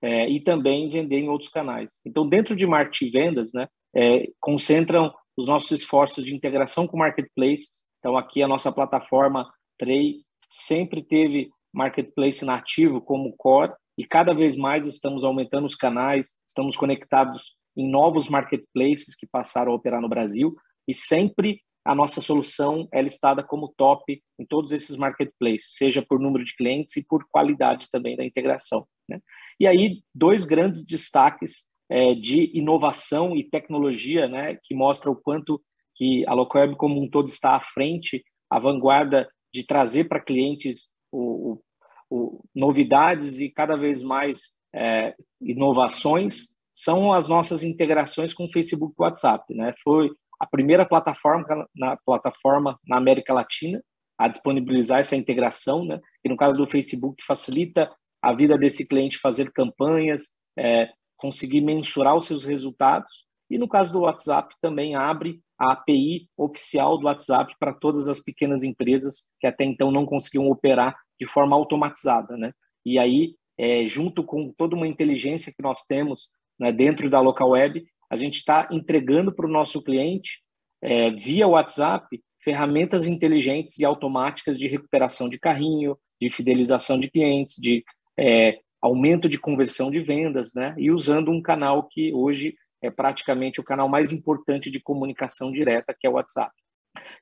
é, 0.01 0.29
e 0.29 0.39
também 0.39 0.89
vender 0.89 1.19
em 1.19 1.29
outros 1.29 1.49
canais. 1.49 1.99
Então, 2.05 2.27
dentro 2.27 2.55
de 2.55 2.65
marketing 2.65 3.05
e 3.05 3.11
vendas, 3.11 3.53
né, 3.53 3.67
é, 3.95 4.27
concentram 4.39 5.13
os 5.37 5.47
nossos 5.47 5.71
esforços 5.71 6.25
de 6.25 6.35
integração 6.35 6.87
com 6.87 6.97
marketplace. 6.97 7.67
Então, 8.01 8.17
aqui 8.17 8.41
a 8.41 8.47
nossa 8.47 8.71
plataforma 8.71 9.47
Trey 9.77 10.23
sempre 10.49 11.03
teve 11.03 11.51
marketplace 11.71 12.43
nativo 12.43 12.99
como 12.99 13.33
core 13.37 13.73
e 13.95 14.05
cada 14.05 14.33
vez 14.33 14.55
mais 14.55 14.87
estamos 14.87 15.23
aumentando 15.23 15.67
os 15.67 15.75
canais, 15.75 16.33
estamos 16.47 16.75
conectados 16.75 17.55
em 17.77 17.87
novos 17.87 18.27
marketplaces 18.27 19.15
que 19.15 19.27
passaram 19.27 19.71
a 19.71 19.75
operar 19.75 20.01
no 20.01 20.09
Brasil 20.09 20.55
e 20.87 20.93
sempre 20.95 21.61
a 21.85 21.93
nossa 21.93 22.21
solução 22.21 22.87
é 22.91 23.01
listada 23.01 23.43
como 23.43 23.73
top 23.77 24.21
em 24.39 24.45
todos 24.45 24.71
esses 24.71 24.97
marketplaces, 24.97 25.75
seja 25.75 26.03
por 26.07 26.19
número 26.19 26.43
de 26.43 26.55
clientes 26.55 26.97
e 26.97 27.05
por 27.05 27.25
qualidade 27.29 27.87
também 27.91 28.15
da 28.15 28.25
integração. 28.25 28.87
Né? 29.07 29.19
E 29.59 29.67
aí, 29.67 30.01
dois 30.13 30.43
grandes 30.43 30.83
destaques 30.83 31.65
é, 31.89 32.15
de 32.15 32.51
inovação 32.57 33.35
e 33.35 33.43
tecnologia, 33.43 34.27
né, 34.27 34.57
que 34.63 34.73
mostra 34.73 35.11
o 35.11 35.15
quanto 35.15 35.61
que 36.01 36.27
a 36.27 36.33
Locweb 36.33 36.75
como 36.77 36.99
um 36.99 37.07
todo 37.07 37.27
está 37.27 37.55
à 37.55 37.61
frente, 37.61 38.25
à 38.49 38.57
vanguarda 38.57 39.29
de 39.53 39.63
trazer 39.63 40.05
para 40.05 40.19
clientes 40.19 40.89
o, 41.11 41.51
o, 41.51 41.61
o, 42.09 42.45
novidades 42.55 43.39
e 43.39 43.51
cada 43.51 43.75
vez 43.75 44.01
mais 44.01 44.53
é, 44.73 45.13
inovações 45.39 46.55
são 46.73 47.13
as 47.13 47.27
nossas 47.27 47.61
integrações 47.61 48.33
com 48.33 48.45
o 48.45 48.51
Facebook 48.51 48.95
e 48.97 49.03
WhatsApp, 49.03 49.53
né? 49.53 49.75
Foi 49.83 50.09
a 50.39 50.47
primeira 50.47 50.87
plataforma 50.87 51.67
na 51.75 51.95
plataforma 52.03 52.79
na 52.87 52.97
América 52.97 53.31
Latina 53.31 53.79
a 54.17 54.27
disponibilizar 54.27 55.01
essa 55.01 55.15
integração, 55.15 55.85
né? 55.85 55.99
E 56.25 56.29
no 56.29 56.35
caso 56.35 56.57
do 56.57 56.67
Facebook 56.67 57.23
facilita 57.23 57.93
a 58.19 58.33
vida 58.33 58.57
desse 58.57 58.87
cliente 58.87 59.19
fazer 59.19 59.51
campanhas, 59.51 60.35
é, 60.57 60.89
conseguir 61.15 61.61
mensurar 61.61 62.15
os 62.15 62.25
seus 62.25 62.43
resultados. 62.43 63.23
E 63.51 63.57
no 63.57 63.67
caso 63.67 63.91
do 63.91 63.99
WhatsApp 63.99 64.55
também 64.61 64.95
abre 64.95 65.41
a 65.59 65.73
API 65.73 66.29
oficial 66.37 66.97
do 66.97 67.05
WhatsApp 67.05 67.53
para 67.59 67.73
todas 67.73 68.07
as 68.07 68.21
pequenas 68.21 68.63
empresas 68.63 69.27
que 69.41 69.45
até 69.45 69.65
então 69.65 69.91
não 69.91 70.05
conseguiam 70.05 70.49
operar 70.49 70.95
de 71.19 71.27
forma 71.27 71.53
automatizada, 71.53 72.37
né? 72.37 72.53
E 72.85 72.97
aí, 72.97 73.35
é, 73.57 73.85
junto 73.85 74.23
com 74.23 74.53
toda 74.57 74.73
uma 74.73 74.87
inteligência 74.87 75.51
que 75.55 75.61
nós 75.61 75.83
temos 75.85 76.29
né, 76.57 76.71
dentro 76.71 77.09
da 77.09 77.19
local 77.19 77.49
web, 77.49 77.85
a 78.09 78.15
gente 78.15 78.37
está 78.37 78.69
entregando 78.71 79.33
para 79.33 79.45
o 79.45 79.51
nosso 79.51 79.81
cliente, 79.83 80.39
é, 80.81 81.11
via 81.11 81.45
WhatsApp, 81.45 82.07
ferramentas 82.41 83.05
inteligentes 83.05 83.77
e 83.77 83.83
automáticas 83.85 84.57
de 84.57 84.67
recuperação 84.69 85.27
de 85.27 85.37
carrinho, 85.37 85.97
de 86.19 86.31
fidelização 86.31 86.97
de 86.97 87.11
clientes, 87.11 87.55
de 87.57 87.83
é, 88.17 88.59
aumento 88.81 89.27
de 89.27 89.37
conversão 89.37 89.91
de 89.91 89.99
vendas, 89.99 90.53
né? 90.53 90.73
E 90.77 90.89
usando 90.89 91.31
um 91.31 91.41
canal 91.41 91.87
que 91.87 92.13
hoje 92.13 92.55
é 92.81 92.89
praticamente 92.89 93.59
o 93.59 93.63
canal 93.63 93.87
mais 93.87 94.11
importante 94.11 94.69
de 94.71 94.79
comunicação 94.79 95.51
direta, 95.51 95.95
que 95.97 96.07
é 96.07 96.09
o 96.09 96.13
WhatsApp. 96.13 96.51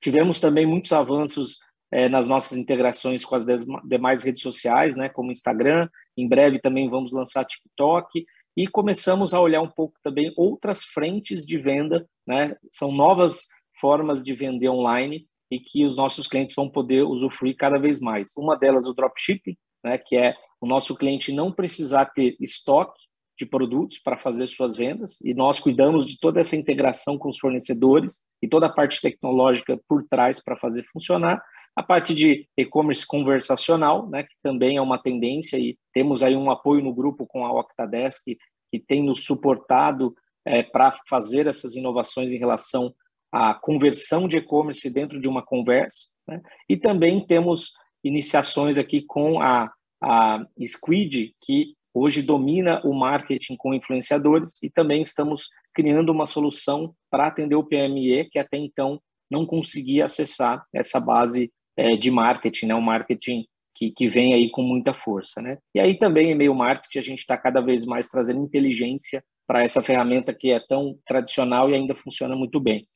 Tivemos 0.02 0.40
também 0.40 0.66
muitos 0.66 0.92
avanços 0.92 1.58
é, 1.92 2.08
nas 2.08 2.28
nossas 2.28 2.58
integrações 2.58 3.26
com 3.26 3.36
as 3.36 3.46
demais 3.84 4.24
redes 4.24 4.42
sociais, 4.42 4.96
né, 4.96 5.10
como 5.10 5.32
Instagram. 5.32 5.90
Em 6.18 6.28
breve 6.28 6.60
também 6.60 6.90
vamos 6.90 7.12
lançar 7.12 7.46
TikTok 7.46 8.26
e 8.56 8.68
começamos 8.68 9.34
a 9.34 9.40
olhar 9.40 9.62
um 9.62 9.70
pouco 9.70 9.96
também 10.04 10.34
outras 10.36 10.84
frentes 10.84 11.46
de 11.46 11.58
venda, 11.58 12.06
né? 12.28 12.56
São 12.72 12.92
novas 12.92 13.48
formas 13.80 14.24
de 14.24 14.34
vender 14.34 14.70
online 14.70 15.26
e 15.50 15.60
que 15.60 15.86
os 15.86 15.96
nossos 15.96 16.28
clientes 16.28 16.56
vão 16.56 16.70
poder 16.70 17.04
usufruir 17.04 17.56
cada 17.56 17.80
vez 17.80 18.00
mais. 18.00 18.32
Uma 18.38 18.58
delas 18.58 18.86
o 18.86 18.94
dropshipping, 18.94 19.56
né, 19.84 19.98
que 19.98 20.18
é 20.18 20.36
o 20.62 20.68
nosso 20.68 20.96
cliente 20.96 21.32
não 21.32 21.52
precisar 21.52 22.06
ter 22.08 22.36
estoque 22.40 23.09
de 23.40 23.46
produtos 23.46 23.98
para 24.00 24.18
fazer 24.18 24.48
suas 24.48 24.76
vendas 24.76 25.20
e 25.22 25.34
nós 25.34 25.62
cuidamos 25.62 26.06
de 26.06 26.20
toda 26.20 26.42
essa 26.42 26.58
integração 26.58 27.18
com 27.18 27.30
os 27.30 27.40
fornecedores 27.40 28.22
e 28.42 28.50
toda 28.50 28.66
a 28.66 28.72
parte 28.72 29.00
tecnológica 29.02 29.80
por 29.88 30.06
trás 30.10 30.44
para 30.44 30.58
fazer 30.58 30.84
funcionar. 30.92 31.42
A 31.74 31.82
parte 31.82 32.14
de 32.14 32.46
e-commerce 32.58 33.08
conversacional, 33.08 34.10
né, 34.10 34.24
que 34.24 34.36
também 34.44 34.76
é 34.76 34.82
uma 34.82 35.02
tendência 35.02 35.58
e 35.58 35.78
temos 35.94 36.22
aí 36.22 36.36
um 36.36 36.52
apoio 36.52 36.84
no 36.84 36.94
grupo 36.94 37.26
com 37.26 37.46
a 37.46 37.58
Octadesk 37.58 38.24
que 38.70 38.80
tem 38.80 39.02
nos 39.02 39.24
suportado 39.24 40.14
é, 40.46 40.62
para 40.62 41.00
fazer 41.08 41.48
essas 41.48 41.76
inovações 41.76 42.34
em 42.34 42.38
relação 42.38 42.94
à 43.32 43.54
conversão 43.54 44.28
de 44.28 44.38
e-commerce 44.38 44.94
dentro 44.94 45.22
de 45.22 45.30
uma 45.30 45.42
conversa. 45.42 46.10
Né? 46.28 46.42
E 46.68 46.76
também 46.76 47.26
temos 47.26 47.72
iniciações 48.04 48.78
aqui 48.78 49.02
com 49.02 49.42
a, 49.42 49.72
a 50.04 50.46
Squid, 50.66 51.34
que 51.42 51.74
hoje 51.94 52.22
domina 52.22 52.82
o 52.84 52.94
marketing 52.94 53.56
com 53.58 53.74
influenciadores, 53.74 54.62
e 54.64 54.70
também 54.70 55.02
estamos 55.02 55.48
criando 55.74 56.12
uma 56.12 56.26
solução 56.26 56.94
para 57.10 57.28
atender 57.28 57.56
o 57.56 57.64
PME, 57.64 58.30
que 58.30 58.40
até 58.40 58.58
então 58.58 59.00
não 59.30 59.46
conseguia 59.46 60.06
acessar 60.06 60.66
essa 60.74 61.00
base 61.00 61.52
é, 61.78 61.96
de 61.96 62.10
marketing, 62.10 62.68
né? 62.68 62.76
um 62.76 62.82
marketing 62.82 63.46
que, 63.76 63.92
que 63.92 64.10
vem 64.10 64.34
aí 64.34 64.50
com 64.50 64.62
muita 64.62 64.94
força. 64.94 65.42
Né? 65.42 65.58
E 65.74 65.80
aí 65.80 65.98
também, 65.98 66.32
e-mail 66.32 66.54
marketing, 66.54 67.00
a 67.00 67.02
gente 67.02 67.20
está 67.20 67.38
cada 67.38 67.62
vez 67.62 67.86
mais 67.86 68.10
trazendo 68.10 68.44
inteligência 68.44 69.24
para 69.48 69.64
essa 69.64 69.82
ferramenta 69.82 70.34
que 70.34 70.52
é 70.52 70.60
tão 70.60 70.98
tradicional 71.06 71.70
e 71.70 71.76
ainda 71.76 71.96
funciona 71.96 72.36
muito 72.36 72.60
bem. 72.60 72.88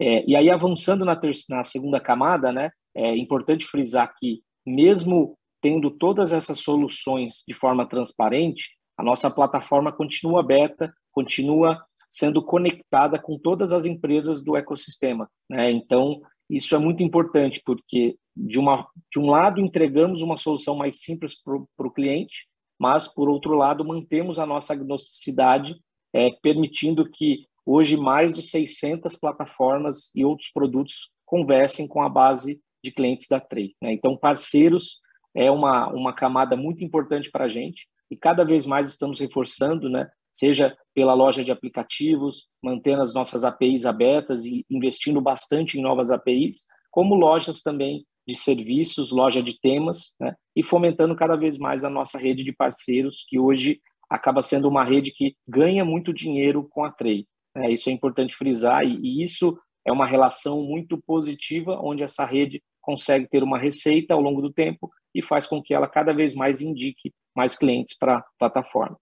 É, 0.00 0.24
e 0.26 0.34
aí, 0.34 0.48
avançando 0.48 1.04
na, 1.04 1.18
na 1.48 1.64
segunda 1.64 2.00
camada, 2.00 2.52
né, 2.52 2.70
é 2.96 3.16
importante 3.16 3.66
frisar 3.66 4.12
que, 4.18 4.40
mesmo 4.64 5.36
tendo 5.60 5.90
todas 5.90 6.32
essas 6.32 6.60
soluções 6.60 7.42
de 7.46 7.54
forma 7.54 7.86
transparente, 7.86 8.70
a 8.96 9.02
nossa 9.02 9.30
plataforma 9.30 9.92
continua 9.92 10.40
aberta, 10.40 10.92
continua 11.12 11.82
sendo 12.08 12.44
conectada 12.44 13.18
com 13.18 13.38
todas 13.38 13.72
as 13.72 13.84
empresas 13.84 14.42
do 14.42 14.56
ecossistema. 14.56 15.30
Né? 15.48 15.70
Então, 15.70 16.20
isso 16.48 16.74
é 16.74 16.78
muito 16.78 17.02
importante, 17.02 17.62
porque, 17.64 18.16
de, 18.36 18.58
uma, 18.58 18.86
de 19.12 19.20
um 19.20 19.30
lado, 19.30 19.60
entregamos 19.60 20.20
uma 20.20 20.36
solução 20.36 20.76
mais 20.76 21.00
simples 21.00 21.40
para 21.40 21.86
o 21.86 21.92
cliente, 21.92 22.48
mas, 22.78 23.06
por 23.06 23.28
outro 23.28 23.54
lado, 23.54 23.84
mantemos 23.84 24.38
a 24.38 24.46
nossa 24.46 24.72
agnosticidade, 24.72 25.76
é, 26.12 26.30
permitindo 26.42 27.08
que 27.08 27.46
hoje 27.64 27.96
mais 27.96 28.32
de 28.32 28.42
600 28.42 29.16
plataformas 29.16 30.10
e 30.14 30.24
outros 30.24 30.50
produtos 30.52 31.10
conversem 31.24 31.86
com 31.86 32.02
a 32.02 32.08
base 32.08 32.60
de 32.82 32.90
clientes 32.90 33.28
da 33.28 33.38
Trey. 33.38 33.76
Né? 33.80 33.92
Então, 33.92 34.16
parceiros 34.16 34.98
é 35.34 35.50
uma, 35.50 35.88
uma 35.88 36.12
camada 36.12 36.56
muito 36.56 36.84
importante 36.84 37.30
para 37.30 37.44
a 37.44 37.48
gente 37.48 37.86
e 38.10 38.16
cada 38.16 38.44
vez 38.44 38.66
mais 38.66 38.88
estamos 38.88 39.20
reforçando, 39.20 39.88
né? 39.88 40.08
seja 40.32 40.76
pela 40.94 41.14
loja 41.14 41.44
de 41.44 41.52
aplicativos, 41.52 42.46
mantendo 42.62 43.02
as 43.02 43.14
nossas 43.14 43.44
APIs 43.44 43.84
abertas 43.84 44.44
e 44.44 44.64
investindo 44.70 45.20
bastante 45.20 45.78
em 45.78 45.82
novas 45.82 46.10
APIs, 46.10 46.66
como 46.90 47.14
lojas 47.14 47.62
também 47.62 48.04
de 48.26 48.34
serviços, 48.34 49.10
loja 49.10 49.42
de 49.42 49.58
temas, 49.60 50.14
né? 50.20 50.34
e 50.54 50.62
fomentando 50.62 51.16
cada 51.16 51.36
vez 51.36 51.56
mais 51.56 51.84
a 51.84 51.90
nossa 51.90 52.18
rede 52.18 52.44
de 52.44 52.52
parceiros, 52.52 53.24
que 53.28 53.38
hoje 53.38 53.80
acaba 54.08 54.42
sendo 54.42 54.68
uma 54.68 54.84
rede 54.84 55.12
que 55.12 55.36
ganha 55.48 55.84
muito 55.84 56.12
dinheiro 56.12 56.66
com 56.68 56.84
a 56.84 56.90
Trade. 56.90 57.26
Né? 57.54 57.72
Isso 57.72 57.88
é 57.88 57.92
importante 57.92 58.36
frisar, 58.36 58.84
e, 58.84 58.98
e 59.00 59.22
isso 59.22 59.56
é 59.86 59.92
uma 59.92 60.06
relação 60.06 60.62
muito 60.62 61.00
positiva, 61.06 61.78
onde 61.80 62.02
essa 62.02 62.24
rede 62.24 62.62
consegue 62.80 63.28
ter 63.28 63.42
uma 63.42 63.58
receita 63.58 64.14
ao 64.14 64.20
longo 64.20 64.40
do 64.40 64.52
tempo 64.52 64.90
e 65.14 65.22
faz 65.22 65.46
com 65.46 65.62
que 65.62 65.74
ela 65.74 65.88
cada 65.88 66.12
vez 66.12 66.34
mais 66.34 66.60
indique 66.60 67.12
mais 67.34 67.56
clientes 67.56 67.96
para 67.96 68.18
a 68.18 68.24
plataforma. 68.38 68.98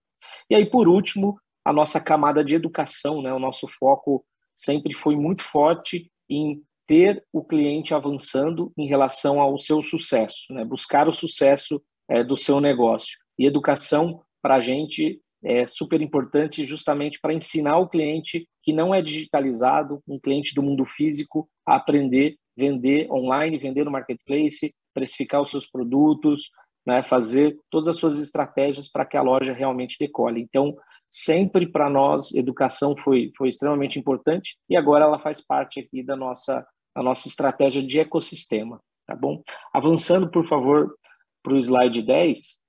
E 0.49 0.55
aí, 0.55 0.65
por 0.65 0.87
último, 0.87 1.39
a 1.63 1.73
nossa 1.73 1.99
camada 1.99 2.43
de 2.43 2.55
educação, 2.55 3.21
né? 3.21 3.33
o 3.33 3.39
nosso 3.39 3.67
foco 3.67 4.25
sempre 4.55 4.93
foi 4.93 5.15
muito 5.15 5.43
forte 5.43 6.11
em 6.29 6.61
ter 6.87 7.23
o 7.31 7.43
cliente 7.43 7.93
avançando 7.93 8.73
em 8.77 8.87
relação 8.87 9.39
ao 9.39 9.59
seu 9.59 9.81
sucesso, 9.83 10.51
né? 10.51 10.65
buscar 10.65 11.07
o 11.07 11.13
sucesso 11.13 11.81
é, 12.09 12.23
do 12.23 12.35
seu 12.35 12.59
negócio. 12.59 13.17
E 13.37 13.45
educação, 13.45 14.21
para 14.41 14.55
a 14.55 14.59
gente, 14.59 15.21
é 15.43 15.65
super 15.65 16.01
importante 16.01 16.65
justamente 16.65 17.19
para 17.21 17.33
ensinar 17.33 17.77
o 17.77 17.87
cliente 17.87 18.47
que 18.63 18.73
não 18.73 18.93
é 18.93 19.01
digitalizado, 19.01 20.01
um 20.07 20.19
cliente 20.19 20.53
do 20.53 20.63
mundo 20.63 20.85
físico, 20.85 21.47
a 21.65 21.75
aprender, 21.75 22.35
vender 22.57 23.09
online, 23.11 23.57
vender 23.57 23.85
no 23.85 23.91
marketplace, 23.91 24.73
precificar 24.99 25.41
os 25.41 25.49
seus 25.49 25.65
produtos, 25.65 26.49
né, 26.85 27.01
fazer 27.01 27.57
todas 27.69 27.87
as 27.87 27.97
suas 27.97 28.19
estratégias 28.19 28.91
para 28.91 29.05
que 29.05 29.15
a 29.15 29.21
loja 29.21 29.53
realmente 29.53 29.97
decole. 29.99 30.41
Então, 30.41 30.75
sempre 31.09 31.67
para 31.67 31.89
nós, 31.89 32.33
educação 32.33 32.95
foi, 32.97 33.31
foi 33.37 33.47
extremamente 33.47 33.97
importante 33.97 34.57
e 34.69 34.75
agora 34.75 35.05
ela 35.05 35.19
faz 35.19 35.39
parte 35.39 35.79
aqui 35.79 36.03
da 36.03 36.15
nossa, 36.15 36.65
da 36.95 37.01
nossa 37.01 37.27
estratégia 37.27 37.81
de 37.81 37.99
ecossistema, 37.99 38.79
tá 39.07 39.15
bom? 39.15 39.41
Avançando, 39.73 40.29
por 40.29 40.47
favor, 40.47 40.93
para 41.41 41.53
o 41.53 41.57
slide 41.57 42.01
10, 42.01 42.59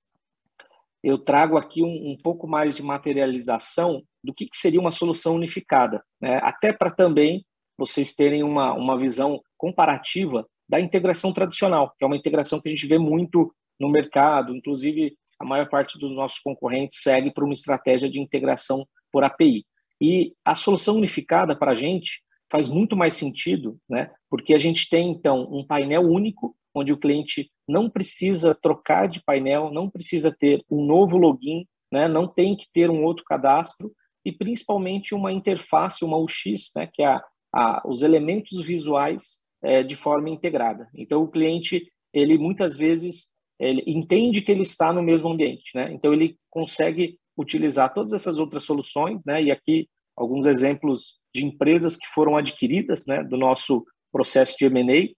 eu 1.02 1.18
trago 1.18 1.56
aqui 1.56 1.82
um, 1.82 2.12
um 2.12 2.16
pouco 2.22 2.46
mais 2.46 2.76
de 2.76 2.82
materialização 2.82 4.02
do 4.22 4.32
que, 4.32 4.46
que 4.46 4.56
seria 4.56 4.80
uma 4.80 4.92
solução 4.92 5.34
unificada, 5.34 6.04
né? 6.20 6.38
até 6.42 6.72
para 6.72 6.90
também 6.90 7.44
vocês 7.76 8.14
terem 8.14 8.42
uma, 8.42 8.74
uma 8.74 8.98
visão 8.98 9.40
comparativa 9.56 10.46
da 10.70 10.80
integração 10.80 11.32
tradicional, 11.32 11.92
que 11.98 12.04
é 12.04 12.06
uma 12.06 12.16
integração 12.16 12.60
que 12.60 12.68
a 12.68 12.70
gente 12.70 12.86
vê 12.86 12.96
muito 12.96 13.52
no 13.78 13.88
mercado, 13.88 14.54
inclusive 14.54 15.16
a 15.40 15.44
maior 15.44 15.68
parte 15.68 15.98
dos 15.98 16.14
nossos 16.14 16.38
concorrentes 16.38 17.02
segue 17.02 17.32
para 17.32 17.44
uma 17.44 17.52
estratégia 17.52 18.08
de 18.08 18.20
integração 18.20 18.86
por 19.10 19.24
API. 19.24 19.64
E 20.00 20.32
a 20.44 20.54
solução 20.54 20.96
unificada 20.96 21.56
para 21.56 21.72
a 21.72 21.74
gente 21.74 22.20
faz 22.48 22.68
muito 22.68 22.96
mais 22.96 23.14
sentido, 23.14 23.78
né? 23.88 24.12
porque 24.30 24.54
a 24.54 24.58
gente 24.58 24.88
tem, 24.88 25.10
então, 25.10 25.48
um 25.50 25.66
painel 25.66 26.02
único 26.02 26.54
onde 26.72 26.92
o 26.92 26.98
cliente 26.98 27.50
não 27.66 27.90
precisa 27.90 28.54
trocar 28.54 29.08
de 29.08 29.20
painel, 29.24 29.72
não 29.72 29.90
precisa 29.90 30.30
ter 30.30 30.64
um 30.70 30.84
novo 30.84 31.16
login, 31.16 31.66
né? 31.92 32.06
não 32.06 32.28
tem 32.28 32.56
que 32.56 32.66
ter 32.72 32.88
um 32.88 33.02
outro 33.02 33.24
cadastro 33.24 33.90
e 34.24 34.30
principalmente 34.30 35.16
uma 35.16 35.32
interface, 35.32 36.04
uma 36.04 36.16
UX, 36.16 36.70
né? 36.76 36.88
que 36.92 37.02
é 37.02 37.06
a, 37.06 37.24
a, 37.52 37.82
os 37.84 38.02
elementos 38.02 38.64
visuais 38.64 39.40
é, 39.62 39.82
de 39.82 39.96
forma 39.96 40.28
integrada. 40.30 40.88
Então 40.94 41.22
o 41.22 41.28
cliente 41.28 41.90
ele 42.12 42.38
muitas 42.38 42.76
vezes 42.76 43.28
ele 43.58 43.82
entende 43.86 44.40
que 44.40 44.50
ele 44.50 44.62
está 44.62 44.92
no 44.92 45.02
mesmo 45.02 45.28
ambiente, 45.28 45.70
né? 45.74 45.92
Então 45.92 46.12
ele 46.12 46.38
consegue 46.48 47.18
utilizar 47.36 47.92
todas 47.92 48.12
essas 48.12 48.38
outras 48.38 48.64
soluções, 48.64 49.22
né? 49.24 49.42
E 49.42 49.50
aqui 49.50 49.88
alguns 50.16 50.46
exemplos 50.46 51.18
de 51.34 51.44
empresas 51.44 51.96
que 51.96 52.06
foram 52.08 52.36
adquiridas, 52.36 53.06
né? 53.06 53.22
Do 53.22 53.36
nosso 53.36 53.84
processo 54.10 54.56
de 54.58 54.64
M&A 54.64 55.12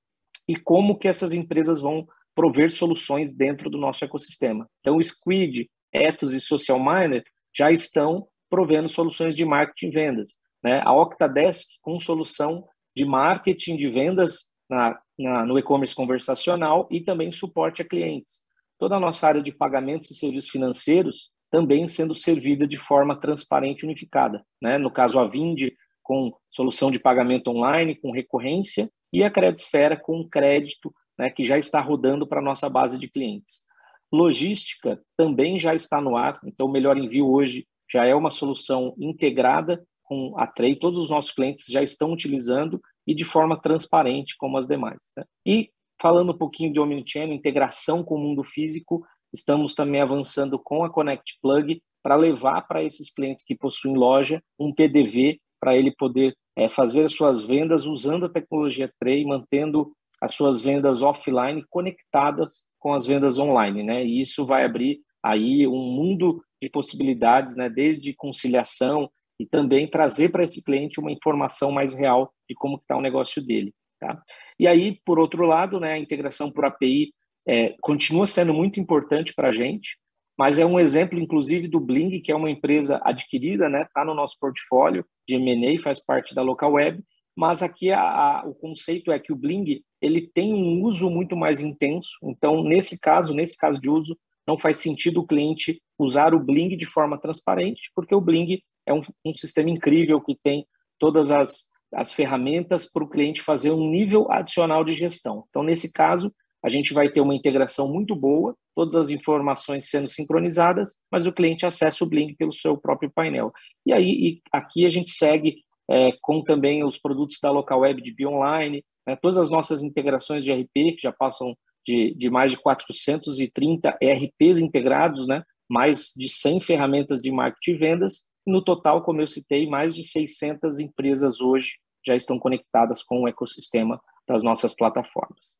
e 0.49 0.57
como 0.57 0.99
que 0.99 1.09
essas 1.09 1.33
empresas 1.33 1.81
vão 1.81 2.07
prover 2.35 2.71
soluções 2.71 3.35
dentro 3.35 3.71
do 3.71 3.79
nosso 3.79 4.05
ecossistema. 4.05 4.69
Então, 4.81 4.97
o 4.97 5.05
Squid, 5.05 5.71
Ethos 5.93 6.33
e 6.33 6.41
Social 6.41 6.79
Miner 6.79 7.23
já 7.55 7.71
estão 7.71 8.27
provendo 8.51 8.89
soluções 8.89 9.37
de 9.37 9.45
marketing 9.45 9.87
e 9.87 9.91
vendas. 9.91 10.37
Né? 10.63 10.81
A 10.85 10.93
Octadesk 10.93 11.69
com 11.81 12.01
solução 12.01 12.67
de 12.95 13.05
marketing 13.05 13.77
de 13.77 13.89
vendas 13.89 14.47
na, 14.69 14.99
na, 15.19 15.47
no 15.47 15.59
e-commerce 15.59 15.95
conversacional 15.95 16.89
e 16.91 17.01
também 17.01 17.33
suporte 17.33 17.83
a 17.83 17.85
clientes. 17.85 18.41
Toda 18.79 18.97
a 18.97 19.01
nossa 19.01 19.27
área 19.27 19.43
de 19.43 19.53
pagamentos 19.53 20.11
e 20.11 20.15
serviços 20.15 20.51
financeiros 20.51 21.31
também 21.51 21.87
sendo 21.87 22.15
servida 22.15 22.67
de 22.67 22.79
forma 22.79 23.15
transparente 23.15 23.83
e 23.83 23.85
unificada. 23.85 24.43
Né? 24.61 24.79
No 24.79 24.91
caso, 24.91 25.19
a 25.19 25.29
Vind 25.29 25.71
com 26.03 26.33
solução 26.51 26.91
de 26.91 26.99
pagamento 26.99 27.49
online, 27.49 27.95
com 27.95 28.11
recorrência, 28.11 28.91
e 29.13 29.23
a 29.23 29.31
Credisfera 29.31 29.97
com 29.97 30.29
crédito, 30.29 30.93
né, 31.19 31.31
que 31.31 31.45
já 31.45 31.59
está 31.59 31.81
rodando 31.81 32.27
para 32.27 32.41
a 32.41 32.45
nossa 32.45 32.69
base 32.69 32.99
de 32.99 33.09
clientes. 33.09 33.65
Logística 34.13 35.01
também 35.17 35.59
já 35.59 35.75
está 35.75 36.01
no 36.01 36.17
ar, 36.17 36.41
então 36.45 36.67
o 36.67 36.73
Melhor 36.73 36.97
Envio 36.97 37.31
hoje 37.31 37.67
já 37.91 38.05
é 38.05 38.15
uma 38.15 38.31
solução 38.31 38.95
integrada 38.99 39.83
com 40.13 40.39
a 40.39 40.47
Trey, 40.47 40.77
todos 40.77 41.03
os 41.03 41.09
nossos 41.09 41.33
clientes 41.33 41.65
já 41.67 41.83
estão 41.83 42.13
utilizando 42.13 42.79
e 43.07 43.15
de 43.15 43.25
forma 43.25 43.59
transparente 43.59 44.37
como 44.37 44.59
as 44.59 44.67
demais. 44.67 45.11
Né? 45.17 45.25
E 45.47 45.71
falando 46.01 46.33
um 46.33 46.37
pouquinho 46.37 46.71
de 46.71 46.79
Omnichannel, 46.79 47.33
integração 47.33 48.05
com 48.05 48.17
o 48.17 48.19
mundo 48.19 48.45
físico, 48.45 49.03
estamos 49.33 49.75
também 49.75 50.03
avançando 50.03 50.59
com 50.59 50.85
a 50.85 50.91
Connect 50.91 51.39
Plug 51.41 51.81
para 52.03 52.17
levar 52.17 52.61
para 52.63 52.85
esses 52.85 53.11
clientes 53.11 53.43
que 53.43 53.57
possuem 53.57 53.97
loja 53.97 54.43
um 54.59 54.75
PDV 54.75 55.41
para 55.59 55.77
ele 55.77 55.93
poder 55.93 56.35
é, 56.57 56.69
fazer 56.69 57.09
suas 57.09 57.43
vendas 57.45 57.87
usando 57.87 58.27
a 58.27 58.29
tecnologia 58.29 58.93
Trey, 59.01 59.25
mantendo 59.25 59.93
as 60.21 60.35
suas 60.35 60.61
vendas 60.61 61.03
offline 61.03 61.65
conectadas 61.71 62.65
com 62.79 62.93
as 62.93 63.07
vendas 63.07 63.39
online, 63.39 63.83
né? 63.83 64.05
E 64.05 64.21
isso 64.21 64.45
vai 64.45 64.65
abrir 64.65 65.01
aí 65.23 65.67
um 65.67 65.79
mundo 65.79 66.43
de 66.61 66.69
possibilidades, 66.69 67.57
né? 67.57 67.71
Desde 67.71 68.13
conciliação 68.13 69.09
e 69.43 69.47
também 69.47 69.89
trazer 69.89 70.31
para 70.31 70.45
esse 70.45 70.63
cliente 70.63 71.01
uma 71.01 71.11
informação 71.11 71.73
mais 71.73 71.95
real 71.95 72.33
de 72.49 72.55
como 72.55 72.77
está 72.77 72.97
o 72.97 73.01
negócio 73.01 73.43
dele. 73.43 73.75
Tá? 73.99 74.23
E 74.59 74.69
aí, 74.69 75.01
por 75.05 75.19
outro 75.19 75.45
lado, 75.45 75.81
né, 75.81 75.95
a 75.95 75.99
integração 75.99 76.51
por 76.51 76.65
API 76.65 77.13
é, 77.47 77.75
continua 77.81 78.27
sendo 78.27 78.55
muito 78.55 78.79
importante 78.79 79.35
para 79.35 79.49
a 79.49 79.53
gente, 79.53 79.99
mas 80.39 80.61
é 80.61 80.65
um 80.65 80.79
exemplo, 80.79 81.19
inclusive, 81.19 81.67
do 81.67 81.81
Bling, 81.81 82.21
que 82.21 82.31
é 82.31 82.37
uma 82.37 82.51
empresa 82.51 83.01
adquirida, 83.03 83.67
está 83.67 83.79
né, 83.79 83.87
tá 83.93 84.05
no 84.05 84.15
nosso 84.15 84.37
portfólio 84.41 85.05
de 85.29 85.35
M&A, 85.35 85.81
faz 85.81 86.05
parte 86.05 86.35
da 86.35 86.43
Local 86.43 86.73
Web, 86.73 87.03
mas 87.37 87.63
aqui 87.63 87.91
a, 87.91 88.01
a, 88.01 88.47
o 88.47 88.55
conceito 88.55 89.11
é 89.11 89.19
que 89.19 89.33
o 89.33 89.37
Bling 89.37 89.83
ele 90.01 90.21
tem 90.21 90.55
um 90.55 90.83
uso 90.83 91.11
muito 91.11 91.37
mais 91.37 91.61
intenso, 91.61 92.17
então, 92.23 92.63
nesse 92.63 93.01
caso, 93.01 93.35
nesse 93.35 93.57
caso 93.57 93.81
de 93.81 93.91
uso, 93.91 94.17
não 94.47 94.59
faz 94.59 94.79
sentido 94.79 95.21
o 95.21 95.27
cliente 95.27 95.81
usar 95.99 96.35
o 96.35 96.41
Bling 96.41 96.77
de 96.77 96.87
forma 96.87 97.19
transparente, 97.19 97.91
porque 97.95 98.15
o 98.15 98.21
Bling 98.21 98.61
é 98.87 98.93
um, 98.93 99.03
um 99.25 99.35
sistema 99.35 99.71
incrível 99.71 100.21
que 100.21 100.37
tem 100.43 100.67
todas 100.99 101.31
as, 101.31 101.67
as 101.95 102.13
ferramentas 102.13 102.85
para 102.85 103.05
o 103.05 103.09
cliente 103.09 103.43
fazer 103.43 103.71
um 103.71 103.91
nível 103.91 104.31
adicional 104.31 104.85
de 104.85 104.93
gestão. 104.93 105.45
Então, 105.49 105.63
nesse 105.63 105.93
caso, 105.93 106.33
a 106.63 106.69
gente 106.69 106.95
vai 106.95 107.09
ter 107.09 107.21
uma 107.21 107.35
integração 107.35 107.89
muito 107.89 108.15
boa, 108.15 108.55
todas 108.75 108.95
as 108.95 109.11
informações 109.11 109.91
sendo 109.91 110.09
sincronizadas, 110.09 110.95
mas 111.11 111.27
o 111.27 111.33
cliente 111.33 111.67
acessa 111.67 112.05
o 112.05 112.07
Blink 112.07 112.37
pelo 112.37 112.53
seu 112.53 112.77
próprio 112.77 113.11
painel. 113.11 113.53
E 113.85 113.93
aí, 113.93 114.11
e 114.11 114.43
aqui 114.53 114.87
a 114.87 114.89
gente 114.89 115.11
segue 115.11 115.57
é, 115.91 116.13
com 116.23 116.43
também 116.43 116.85
os 116.85 116.97
produtos 116.97 117.39
da 117.43 117.51
local 117.51 117.81
web 117.81 118.01
de 118.01 118.15
Bionline, 118.15 118.85
né, 119.07 119.17
todas 119.17 119.37
as 119.37 119.51
nossas 119.51 119.83
integrações 119.83 120.45
de 120.45 120.53
RP, 120.53 120.97
que 120.97 121.03
já 121.03 121.13
passam 121.13 121.57
de, 121.85 122.15
de 122.15 122.31
mais 122.31 122.53
de 122.53 122.59
430 122.59 123.99
ERPs 124.01 124.59
integrados, 124.59 125.27
né, 125.27 125.43
mais 125.69 126.13
de 126.17 126.29
100 126.29 126.61
ferramentas 126.61 127.21
de 127.21 127.31
marketing 127.31 127.71
e 127.73 127.77
vendas, 127.77 128.25
no 128.47 128.63
total, 128.63 129.03
como 129.03 129.21
eu 129.21 129.29
citei, 129.29 129.69
mais 129.69 129.95
de 129.95 130.03
600 130.03 130.79
empresas 130.79 131.41
hoje 131.41 131.73
já 132.07 132.17
estão 132.17 132.39
conectadas 132.39 133.03
com 133.03 133.23
o 133.23 133.29
ecossistema 133.29 134.01
das 134.27 134.43
nossas 134.43 134.75
plataformas. 134.75 135.57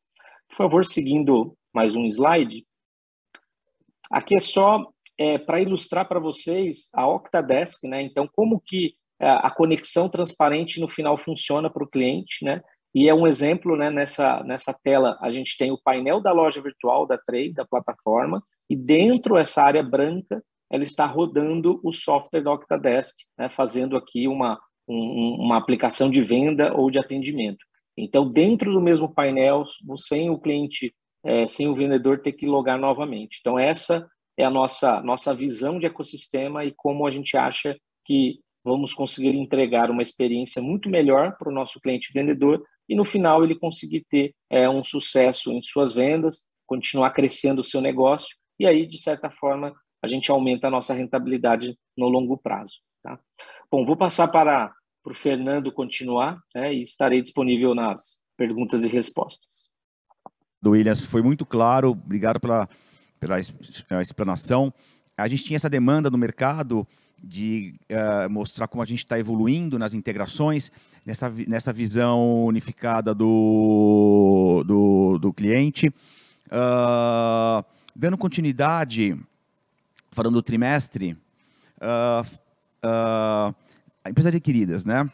Por 0.49 0.55
favor, 0.55 0.85
seguindo 0.85 1.57
mais 1.73 1.95
um 1.95 2.05
slide. 2.05 2.65
Aqui 4.11 4.35
é 4.35 4.39
só 4.39 4.91
é, 5.17 5.37
para 5.37 5.61
ilustrar 5.61 6.07
para 6.07 6.19
vocês 6.19 6.89
a 6.93 7.07
Octadesk, 7.07 7.83
né? 7.87 8.01
Então, 8.01 8.29
como 8.31 8.59
que 8.59 8.95
é, 9.19 9.29
a 9.29 9.49
conexão 9.49 10.09
transparente 10.09 10.79
no 10.79 10.89
final 10.89 11.17
funciona 11.17 11.69
para 11.69 11.83
o 11.83 11.89
cliente, 11.89 12.43
né? 12.43 12.61
E 12.93 13.09
é 13.09 13.13
um 13.13 13.25
exemplo, 13.25 13.75
né? 13.75 13.89
Nessa, 13.89 14.43
nessa 14.43 14.73
tela, 14.83 15.17
a 15.21 15.31
gente 15.31 15.57
tem 15.57 15.71
o 15.71 15.81
painel 15.81 16.21
da 16.21 16.31
loja 16.31 16.61
virtual 16.61 17.07
da 17.07 17.17
Trade, 17.17 17.53
da 17.53 17.65
plataforma, 17.65 18.43
e 18.69 18.75
dentro 18.75 19.35
dessa 19.35 19.63
área 19.63 19.81
branca, 19.81 20.43
ela 20.73 20.81
está 20.81 21.05
rodando 21.05 21.79
o 21.83 21.93
software 21.93 22.41
da 22.41 22.51
Octadesk, 22.51 23.15
né? 23.37 23.47
fazendo 23.47 23.95
aqui 23.95 24.27
uma, 24.27 24.59
um, 24.87 25.37
uma 25.39 25.55
aplicação 25.55 26.09
de 26.09 26.23
venda 26.23 26.73
ou 26.73 26.89
de 26.89 26.97
atendimento. 26.97 27.63
Então, 27.95 28.27
dentro 28.27 28.73
do 28.73 28.81
mesmo 28.81 29.13
painel, 29.13 29.65
sem 29.97 30.31
o 30.31 30.39
cliente, 30.39 30.91
é, 31.23 31.45
sem 31.45 31.67
o 31.67 31.75
vendedor 31.75 32.21
ter 32.21 32.31
que 32.31 32.47
logar 32.47 32.79
novamente. 32.79 33.37
Então, 33.39 33.59
essa 33.59 34.09
é 34.35 34.43
a 34.43 34.49
nossa, 34.49 34.99
nossa 35.03 35.31
visão 35.31 35.77
de 35.77 35.85
ecossistema 35.85 36.65
e 36.65 36.73
como 36.75 37.05
a 37.05 37.11
gente 37.11 37.37
acha 37.37 37.77
que 38.03 38.39
vamos 38.65 38.95
conseguir 38.95 39.37
entregar 39.37 39.91
uma 39.91 40.01
experiência 40.01 40.59
muito 40.59 40.89
melhor 40.89 41.37
para 41.37 41.49
o 41.49 41.53
nosso 41.53 41.79
cliente 41.79 42.11
vendedor 42.11 42.63
e, 42.89 42.95
no 42.95 43.05
final, 43.05 43.43
ele 43.43 43.53
conseguir 43.53 44.03
ter 44.09 44.33
é, 44.49 44.67
um 44.67 44.83
sucesso 44.83 45.51
em 45.51 45.61
suas 45.61 45.93
vendas, 45.93 46.41
continuar 46.65 47.11
crescendo 47.11 47.61
o 47.61 47.63
seu 47.63 47.79
negócio 47.79 48.35
e 48.59 48.65
aí, 48.65 48.85
de 48.85 48.97
certa 48.97 49.29
forma, 49.29 49.71
a 50.03 50.07
gente 50.07 50.29
aumenta 50.29 50.67
a 50.67 50.71
nossa 50.71 50.93
rentabilidade 50.93 51.77
no 51.97 52.07
longo 52.07 52.37
prazo. 52.37 52.73
Tá? 53.01 53.17
Bom, 53.71 53.85
vou 53.85 53.95
passar 53.95 54.27
para 54.27 54.73
para 55.03 55.11
o 55.11 55.15
Fernando 55.15 55.71
continuar 55.71 56.41
né, 56.55 56.73
e 56.73 56.81
estarei 56.81 57.21
disponível 57.21 57.75
nas 57.75 58.21
perguntas 58.37 58.83
e 58.83 58.87
respostas. 58.87 59.69
Do 60.61 60.71
Williams, 60.71 61.01
foi 61.01 61.21
muito 61.21 61.45
claro, 61.45 61.91
obrigado 61.91 62.39
pela, 62.39 62.69
pela 63.19 63.37
explanação. 64.01 64.73
A 65.17 65.27
gente 65.27 65.43
tinha 65.43 65.57
essa 65.57 65.69
demanda 65.69 66.09
no 66.09 66.17
mercado 66.17 66.87
de 67.21 67.75
uh, 67.91 68.29
mostrar 68.29 68.67
como 68.67 68.81
a 68.81 68.85
gente 68.85 68.99
está 68.99 69.19
evoluindo 69.19 69.77
nas 69.77 69.93
integrações, 69.93 70.71
nessa, 71.05 71.29
nessa 71.29 71.73
visão 71.73 72.45
unificada 72.45 73.13
do, 73.13 74.63
do, 74.65 75.17
do 75.19 75.33
cliente. 75.33 75.89
Uh, 76.47 77.63
dando 77.93 78.17
continuidade, 78.17 79.17
falando 80.13 80.35
do 80.35 80.43
trimestre, 80.43 81.17
uh, 81.81 82.25
uh, 82.85 83.55
empresas 84.07 84.33
adquiridas, 84.33 84.85
né? 84.85 85.09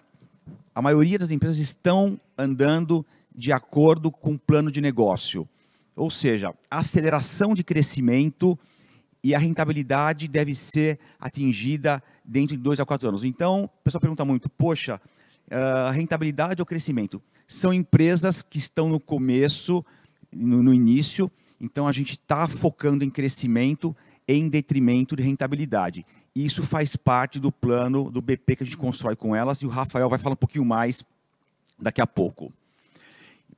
A 0.75 0.81
maioria 0.81 1.17
das 1.17 1.31
empresas 1.31 1.57
estão 1.57 2.19
andando 2.37 3.05
de 3.35 3.51
acordo 3.51 4.11
com 4.11 4.33
o 4.33 4.39
plano 4.39 4.71
de 4.71 4.81
negócio. 4.81 5.47
Ou 5.95 6.11
seja, 6.11 6.53
a 6.69 6.79
aceleração 6.79 7.53
de 7.53 7.63
crescimento 7.63 8.57
e 9.23 9.35
a 9.35 9.39
rentabilidade 9.39 10.27
deve 10.27 10.55
ser 10.55 10.99
atingida 11.19 12.01
dentro 12.23 12.55
de 12.55 12.63
dois 12.63 12.79
a 12.79 12.85
quatro 12.85 13.09
anos. 13.09 13.23
Então, 13.23 13.63
o 13.63 13.83
pessoal 13.83 14.01
pergunta 14.01 14.23
muito, 14.23 14.49
poxa, 14.49 15.01
uh, 15.47 15.91
rentabilidade 15.91 16.61
ou 16.61 16.65
crescimento? 16.65 17.21
São 17.47 17.73
empresas 17.73 18.41
que 18.41 18.57
estão 18.57 18.87
no 18.87 18.99
começo, 18.99 19.83
no, 20.31 20.61
no 20.63 20.73
início, 20.73 21.29
então 21.59 21.87
a 21.87 21.91
gente 21.91 22.11
está 22.11 22.47
focando 22.47 23.03
em 23.03 23.09
crescimento 23.09 23.95
em 24.29 24.47
detrimento 24.47 25.15
de 25.15 25.23
rentabilidade. 25.23 26.05
Isso 26.35 26.61
faz 26.61 26.95
parte 26.95 27.39
do 27.39 27.51
plano 27.51 28.11
do 28.11 28.21
BP 28.21 28.57
que 28.57 28.63
a 28.63 28.65
gente 28.65 28.77
constrói 28.77 29.15
com 29.15 29.35
elas 29.35 29.57
e 29.63 29.65
o 29.65 29.69
Rafael 29.69 30.07
vai 30.07 30.19
falar 30.19 30.33
um 30.33 30.37
pouquinho 30.37 30.63
mais 30.63 31.03
daqui 31.79 31.99
a 31.99 32.05
pouco. 32.05 32.53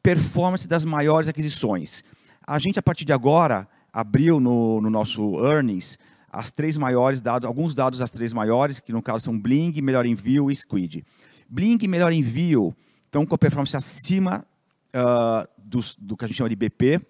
Performance 0.02 0.66
das 0.66 0.86
maiores 0.86 1.28
aquisições. 1.28 2.06
A 2.48 2.58
gente, 2.58 2.80
a 2.80 2.82
partir 2.82 3.04
de 3.04 3.12
agora, 3.12 3.68
abriu 3.92 4.40
no, 4.40 4.80
no 4.80 4.90
nosso 4.90 5.46
earnings 5.46 6.00
as 6.32 6.52
três 6.52 6.78
maiores 6.78 7.20
dados, 7.20 7.46
alguns 7.46 7.74
dados 7.74 8.00
das 8.00 8.10
três 8.10 8.32
maiores, 8.32 8.80
que 8.80 8.94
no 8.94 9.02
caso 9.02 9.26
são 9.26 9.38
Bling, 9.38 9.74
Melhor 9.82 10.06
Envio 10.06 10.50
e 10.50 10.56
Squid. 10.56 11.04
Bling 11.50 11.80
e 11.82 11.88
Melhor 11.90 12.14
Envio 12.14 12.74
estão 13.04 13.26
com 13.26 13.36
a 13.36 13.38
performance 13.38 13.76
acima 13.76 14.46
uh, 14.96 15.46
do, 15.58 15.82
do 16.00 16.16
que 16.16 16.24
a 16.24 16.28
gente 16.30 16.38
chama 16.38 16.50
de 16.50 16.56
BP. 16.56 17.02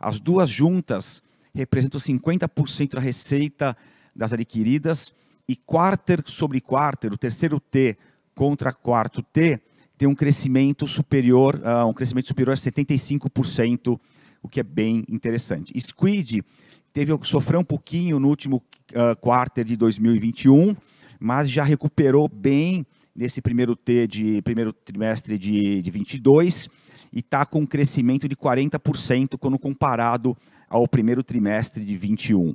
As 0.00 0.18
duas 0.18 0.48
juntas 0.48 1.22
representam 1.56 1.98
50% 1.98 2.94
da 2.94 3.00
receita 3.00 3.76
das 4.14 4.32
adquiridas, 4.32 5.12
e 5.48 5.56
quarter 5.56 6.22
sobre 6.26 6.60
quarter, 6.60 7.12
o 7.12 7.16
terceiro 7.16 7.58
T 7.60 7.96
contra 8.34 8.72
quarto 8.72 9.22
T, 9.22 9.60
tem 9.96 10.06
um 10.06 10.14
crescimento 10.14 10.86
superior, 10.86 11.60
uh, 11.64 11.86
um 11.86 11.92
crescimento 11.92 12.28
superior 12.28 12.52
a 12.52 12.56
75%, 12.56 13.98
o 14.42 14.48
que 14.48 14.60
é 14.60 14.62
bem 14.62 15.04
interessante. 15.08 15.72
Squid 15.80 16.44
teve 16.92 17.16
sofreu 17.22 17.60
um 17.60 17.64
pouquinho 17.64 18.18
no 18.18 18.28
último 18.28 18.62
uh, 18.92 19.16
quarter 19.20 19.64
de 19.64 19.76
2021, 19.76 20.76
mas 21.18 21.48
já 21.48 21.64
recuperou 21.64 22.28
bem 22.28 22.84
nesse 23.14 23.40
primeiro 23.40 23.74
T 23.74 24.06
de 24.06 24.42
primeiro 24.42 24.72
trimestre 24.72 25.38
de, 25.38 25.80
de 25.80 25.90
22 25.90 26.68
e 27.12 27.20
está 27.20 27.46
com 27.46 27.60
um 27.60 27.66
crescimento 27.66 28.28
de 28.28 28.36
40% 28.36 29.38
quando 29.38 29.58
comparado 29.58 30.36
ao 30.68 30.86
primeiro 30.88 31.22
trimestre 31.22 31.84
de 31.84 31.96
21. 31.96 32.54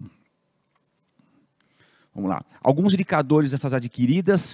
Vamos 2.14 2.30
lá. 2.30 2.44
Alguns 2.62 2.94
indicadores 2.94 3.52
dessas 3.52 3.74
adquiridas. 3.74 4.54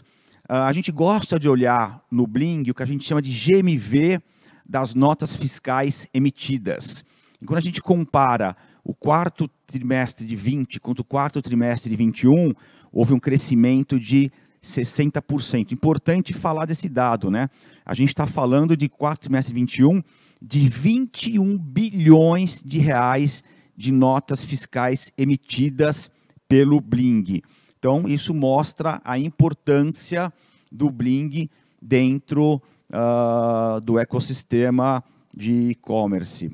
Uh, 0.50 0.54
a 0.54 0.74
gente 0.74 0.92
gosta 0.92 1.40
de 1.40 1.50
olhar 1.50 2.02
no 2.10 2.28
Bling 2.28 2.70
o 2.70 2.74
que 2.74 2.84
a 2.84 2.86
gente 2.86 3.04
chama 3.04 3.22
de 3.22 3.32
GMV 3.32 4.22
das 4.68 4.94
notas 4.94 5.36
fiscais 5.36 6.08
emitidas. 6.14 7.04
E 7.42 7.46
quando 7.46 7.58
a 7.58 7.62
gente 7.62 7.82
compara 7.82 8.56
o 8.84 8.94
quarto 8.94 9.50
trimestre 9.66 10.26
de 10.26 10.36
20 10.36 10.80
contra 10.80 11.02
o 11.02 11.06
quarto 11.06 11.42
trimestre 11.42 11.90
de 11.90 11.96
21, 11.96 12.54
houve 12.92 13.14
um 13.14 13.20
crescimento 13.20 14.00
de 14.00 14.32
60%. 14.64 15.72
Importante 15.72 16.34
falar 16.34 16.66
desse 16.66 16.88
dado, 16.88 17.30
né? 17.32 17.50
A 17.86 17.94
gente 17.94 18.10
está 18.10 18.28
falando 18.28 18.76
de 18.76 18.88
quarto 18.88 19.22
trimestre 19.22 19.54
de 19.54 19.60
21 19.60 20.02
de 20.42 20.68
21 20.68 21.58
bilhões 21.58 22.62
de 22.64 22.80
reais 22.80 23.44
de 23.76 23.92
notas 23.92 24.44
fiscais 24.44 25.12
emitidas 25.18 26.10
pelo 26.48 26.80
Bling. 26.80 27.42
Então, 27.78 28.08
isso 28.08 28.34
mostra 28.34 29.02
a 29.04 29.20
importância 29.20 30.34
do 30.72 30.90
Bling 30.90 31.50
dentro 31.82 32.62
uh, 32.90 33.80
do 33.82 34.00
ecossistema 34.00 35.04
de 35.36 35.72
e-commerce. 35.72 36.52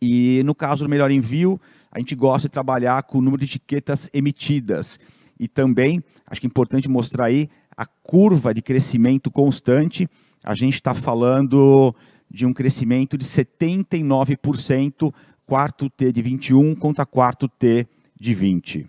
E 0.00 0.42
no 0.44 0.54
caso 0.54 0.84
do 0.84 0.90
melhor 0.90 1.10
envio, 1.10 1.60
a 1.90 1.98
gente 1.98 2.14
gosta 2.14 2.48
de 2.48 2.52
trabalhar 2.52 3.02
com 3.04 3.18
o 3.18 3.22
número 3.22 3.40
de 3.40 3.46
etiquetas 3.46 4.10
emitidas. 4.12 4.98
E 5.38 5.46
também, 5.46 6.02
acho 6.26 6.40
que 6.40 6.46
é 6.46 6.48
importante 6.48 6.88
mostrar 6.88 7.26
aí 7.26 7.48
a 7.76 7.86
curva 7.86 8.54
de 8.54 8.62
crescimento 8.62 9.30
constante. 9.30 10.08
A 10.42 10.54
gente 10.54 10.74
está 10.74 10.94
falando 10.94 11.94
de 12.34 12.44
um 12.44 12.52
crescimento 12.52 13.16
de 13.16 13.24
79%, 13.24 15.14
quarto 15.46 15.88
T 15.88 16.10
de 16.10 16.20
21 16.20 16.74
contra 16.74 17.06
quarto 17.06 17.48
T 17.48 17.86
de 18.18 18.34
20. 18.34 18.88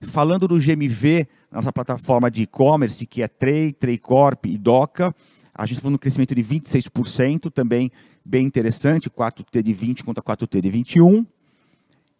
Falando 0.00 0.48
do 0.48 0.58
GMV, 0.58 1.28
nossa 1.50 1.70
plataforma 1.70 2.30
de 2.30 2.44
e-commerce, 2.44 3.06
que 3.06 3.20
é 3.20 3.28
Trey, 3.28 3.70
Trey 3.70 3.98
Corp 3.98 4.46
e 4.46 4.56
Doca, 4.56 5.14
a 5.54 5.66
gente 5.66 5.74
está 5.74 5.82
falando 5.82 5.96
um 5.96 5.98
crescimento 5.98 6.34
de 6.34 6.42
26%, 6.42 7.52
também 7.52 7.92
bem 8.24 8.46
interessante, 8.46 9.10
4T 9.10 9.62
de 9.62 9.74
20 9.74 10.04
contra 10.04 10.24
4T 10.24 10.58
de 10.58 10.70
21. 10.70 11.26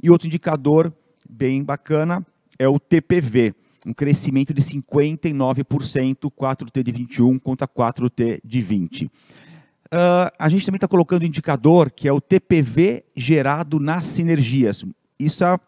E 0.02 0.10
outro 0.10 0.26
indicador 0.26 0.92
bem 1.26 1.64
bacana 1.64 2.24
é 2.58 2.68
o 2.68 2.78
TPV, 2.78 3.54
um 3.86 3.92
crescimento 3.92 4.54
de 4.54 4.62
59%, 4.62 6.30
4T 6.30 6.82
de 6.82 6.92
21 6.92 7.38
contra 7.38 7.66
4T 7.66 8.40
de 8.44 8.60
20. 8.60 9.04
Uh, 9.04 9.10
a 10.38 10.48
gente 10.48 10.64
também 10.64 10.76
está 10.78 10.88
colocando 10.88 11.22
um 11.22 11.26
indicador 11.26 11.90
que 11.90 12.08
é 12.08 12.12
o 12.12 12.20
TPV 12.20 13.04
gerado 13.14 13.78
nas 13.78 14.06
sinergias. 14.06 14.84
Isso 15.18 15.44
é, 15.44 15.58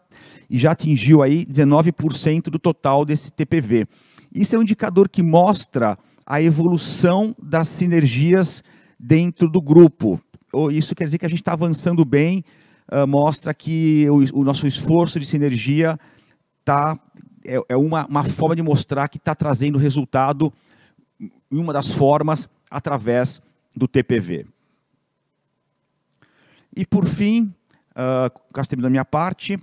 já 0.49 0.71
atingiu 0.71 1.21
aí 1.21 1.45
19% 1.45 2.49
do 2.49 2.57
total 2.57 3.05
desse 3.05 3.31
TPV. 3.31 3.87
Isso 4.33 4.55
é 4.55 4.59
um 4.59 4.63
indicador 4.63 5.07
que 5.07 5.21
mostra 5.21 5.97
a 6.25 6.41
evolução 6.41 7.35
das 7.41 7.69
sinergias 7.69 8.63
dentro 8.99 9.47
do 9.47 9.61
grupo. 9.61 10.19
isso 10.71 10.95
quer 10.95 11.05
dizer 11.05 11.19
que 11.19 11.25
a 11.25 11.29
gente 11.29 11.41
está 11.41 11.53
avançando 11.53 12.03
bem, 12.03 12.43
uh, 12.91 13.05
mostra 13.05 13.53
que 13.53 14.09
o, 14.09 14.39
o, 14.39 14.43
nosso 14.43 14.65
esforço 14.65 15.19
de 15.19 15.25
sinergia 15.25 15.99
tá, 16.63 16.99
é, 17.45 17.61
é 17.69 17.77
uma, 17.77 18.05
uma 18.07 18.23
forma 18.23 18.55
de 18.55 18.61
mostrar 18.61 19.07
que 19.07 19.17
está 19.17 19.35
trazendo 19.35 19.77
resultado, 19.77 20.53
uma 21.49 21.71
das 21.71 21.91
formas, 21.91 22.49
através 22.69 23.41
do 23.75 23.87
TPV. 23.87 24.45
E 26.75 26.85
por 26.85 27.05
fim, 27.05 27.53
uh, 27.91 28.63
termine 28.67 28.83
da 28.83 28.89
minha 28.89 29.05
parte, 29.05 29.57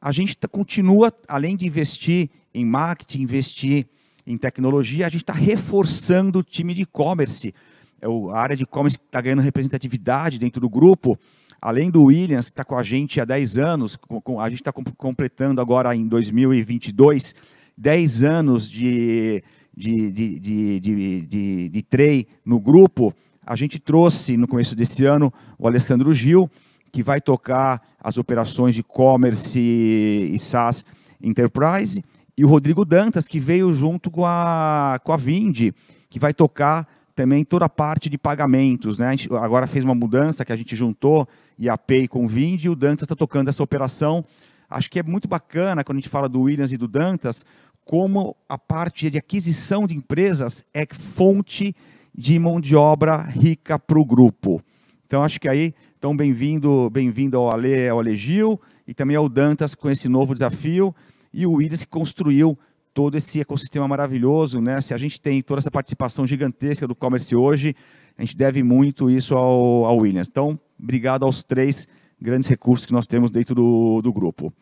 a 0.00 0.12
gente 0.12 0.36
tá, 0.36 0.46
continua, 0.46 1.12
além 1.26 1.56
de 1.56 1.66
investir 1.66 2.30
em 2.52 2.64
marketing, 2.64 3.22
investir 3.22 3.86
em 4.26 4.38
tecnologia, 4.38 5.06
a 5.06 5.10
gente 5.10 5.22
está 5.22 5.32
reforçando 5.32 6.38
o 6.38 6.42
time 6.42 6.72
de 6.72 6.82
e-commerce. 6.82 7.54
É 8.00 8.06
a 8.06 8.38
área 8.38 8.56
de 8.56 8.62
e-commerce 8.62 8.96
está 8.96 9.20
ganhando 9.20 9.42
representatividade 9.42 10.38
dentro 10.38 10.60
do 10.60 10.68
grupo. 10.68 11.18
Além 11.60 11.90
do 11.90 12.04
Williams, 12.04 12.46
que 12.46 12.52
está 12.52 12.64
com 12.64 12.76
a 12.76 12.82
gente 12.82 13.20
há 13.20 13.24
10 13.24 13.58
anos, 13.58 13.98
a 14.40 14.48
gente 14.48 14.60
está 14.60 14.72
completando 14.72 15.60
agora 15.60 15.94
em 15.94 16.06
2022 16.06 17.34
10 17.76 18.22
anos 18.22 18.70
de, 18.70 19.42
de, 19.76 20.10
de, 20.12 20.40
de, 20.40 20.80
de, 20.80 21.20
de, 21.22 21.68
de 21.68 21.82
trade 21.82 22.28
no 22.44 22.60
grupo. 22.60 23.14
A 23.44 23.56
gente 23.56 23.78
trouxe 23.78 24.36
no 24.36 24.46
começo 24.46 24.74
desse 24.76 25.04
ano 25.04 25.32
o 25.58 25.66
Alessandro 25.66 26.12
Gil, 26.12 26.50
que 26.92 27.02
vai 27.02 27.20
tocar 27.20 27.82
as 28.00 28.16
operações 28.16 28.74
de 28.74 28.80
e-commerce 28.80 29.58
e 29.58 30.38
SaaS 30.38 30.86
Enterprise 31.20 32.04
e 32.36 32.44
o 32.44 32.48
Rodrigo 32.48 32.84
Dantas, 32.84 33.26
que 33.26 33.40
veio 33.40 33.72
junto 33.72 34.10
com 34.10 34.24
a, 34.24 35.00
com 35.02 35.12
a 35.12 35.16
Vind, 35.16 35.72
que 36.08 36.18
vai 36.18 36.34
tocar 36.34 36.86
também 37.14 37.44
toda 37.44 37.64
a 37.66 37.68
parte 37.68 38.10
de 38.10 38.18
pagamentos. 38.18 38.98
Né? 38.98 39.06
A 39.06 39.10
gente 39.10 39.32
agora 39.34 39.66
fez 39.66 39.84
uma 39.84 39.94
mudança 39.94 40.44
que 40.44 40.52
a 40.52 40.56
gente 40.56 40.74
juntou 40.74 41.28
e 41.58 41.68
a 41.68 41.76
Pay 41.78 42.08
com 42.08 42.24
o 42.24 42.28
Vind 42.28 42.64
e 42.64 42.68
o 42.68 42.76
Dantas 42.76 43.02
está 43.02 43.14
tocando 43.14 43.48
essa 43.48 43.62
operação. 43.62 44.24
Acho 44.68 44.90
que 44.90 44.98
é 44.98 45.02
muito 45.02 45.28
bacana 45.28 45.84
quando 45.84 45.98
a 45.98 46.00
gente 46.00 46.08
fala 46.08 46.28
do 46.28 46.42
Williams 46.42 46.72
e 46.72 46.76
do 46.76 46.88
Dantas, 46.88 47.44
como 47.84 48.36
a 48.48 48.58
parte 48.58 49.10
de 49.10 49.18
aquisição 49.18 49.86
de 49.86 49.94
empresas 49.94 50.64
é 50.72 50.86
fonte 50.86 51.74
de 52.14 52.38
mão 52.38 52.60
de 52.60 52.74
obra 52.74 53.16
rica 53.16 53.78
para 53.78 53.98
o 53.98 54.04
grupo. 54.04 54.62
Então, 55.06 55.22
acho 55.22 55.40
que 55.40 55.48
aí, 55.48 55.74
então, 55.98 56.16
bem-vindo 56.16 56.88
bem, 56.90 57.10
-vindo, 57.12 57.34
ao 57.34 57.50
Ale, 57.50 57.88
ao 57.88 58.00
Ale 58.00 58.16
Gil, 58.16 58.60
e 58.86 58.94
também 58.94 59.16
ao 59.16 59.28
Dantas 59.28 59.74
com 59.74 59.90
esse 59.90 60.08
novo 60.08 60.34
desafio 60.34 60.94
e 61.32 61.46
o 61.46 61.52
Williams 61.52 61.84
que 61.84 61.90
construiu 61.90 62.58
todo 62.92 63.16
esse 63.16 63.40
ecossistema 63.40 63.88
maravilhoso, 63.88 64.60
né? 64.60 64.80
Se 64.80 64.94
a 64.94 64.98
gente 64.98 65.20
tem 65.20 65.42
toda 65.42 65.60
essa 65.60 65.70
participação 65.70 66.26
gigantesca 66.26 66.86
do 66.86 66.94
commerce 66.94 67.34
hoje, 67.34 67.74
a 68.16 68.22
gente 68.22 68.36
deve 68.36 68.62
muito 68.62 69.10
isso 69.10 69.34
ao, 69.34 69.84
ao 69.84 69.96
Williams. 69.98 70.28
Então, 70.30 70.58
obrigado 70.78 71.24
aos 71.24 71.42
três 71.42 71.88
grandes 72.20 72.48
recursos 72.48 72.86
que 72.86 72.92
nós 72.92 73.06
temos 73.06 73.30
dentro 73.30 73.54
do, 73.54 74.00
do 74.02 74.12
grupo. 74.12 74.52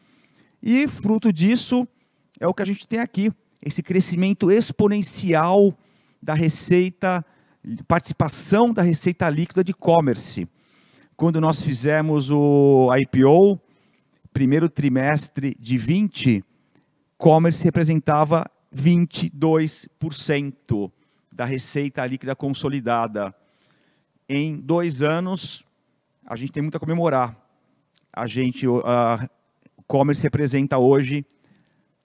E 0.62 0.86
fruto 0.88 1.32
disso 1.32 1.86
é 2.38 2.46
o 2.46 2.54
que 2.54 2.62
a 2.62 2.66
gente 2.66 2.88
tem 2.88 2.98
aqui, 2.98 3.30
esse 3.64 3.82
crescimento 3.82 4.50
exponencial 4.50 5.76
da 6.20 6.34
receita, 6.34 7.24
participação 7.86 8.72
da 8.72 8.82
receita 8.82 9.28
líquida 9.28 9.62
de 9.62 9.70
e-commerce. 9.72 10.48
Quando 11.16 11.40
nós 11.40 11.62
fizemos 11.62 12.30
o 12.30 12.90
IPO, 12.94 13.60
primeiro 14.32 14.68
trimestre 14.68 15.56
de 15.58 15.78
20, 15.78 16.44
e-commerce 17.14 17.62
representava 17.62 18.44
22% 18.74 20.90
da 21.30 21.44
receita 21.44 22.04
líquida 22.06 22.34
consolidada. 22.34 23.32
Em 24.28 24.56
dois 24.56 25.02
anos, 25.02 25.64
a 26.32 26.36
gente 26.36 26.50
tem 26.50 26.62
muito 26.62 26.78
a 26.78 26.80
comemorar. 26.80 27.36
A 28.10 28.26
gente, 28.26 28.66
o 28.66 28.82
e-commerce 29.78 30.22
representa 30.22 30.78
hoje, 30.78 31.26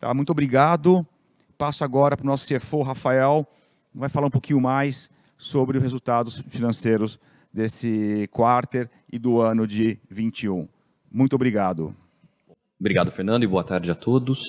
Tá? 0.00 0.14
Muito 0.14 0.30
obrigado. 0.30 1.06
Passo 1.56 1.84
agora 1.84 2.16
para 2.16 2.24
o 2.24 2.26
nosso 2.26 2.46
CFO, 2.46 2.82
Rafael, 2.82 3.46
vai 3.94 4.08
falar 4.08 4.26
um 4.26 4.30
pouquinho 4.30 4.60
mais 4.60 5.08
sobre 5.38 5.76
os 5.76 5.82
resultados 5.82 6.38
financeiros 6.48 7.18
desse 7.52 8.28
quarter 8.32 8.90
e 9.12 9.18
do 9.18 9.40
ano 9.40 9.66
de 9.66 9.98
21. 10.10 10.68
Muito 11.10 11.34
obrigado. 11.34 11.94
Obrigado, 12.78 13.12
Fernando, 13.12 13.44
e 13.44 13.46
boa 13.46 13.62
tarde 13.62 13.90
a 13.90 13.94
todos. 13.94 14.42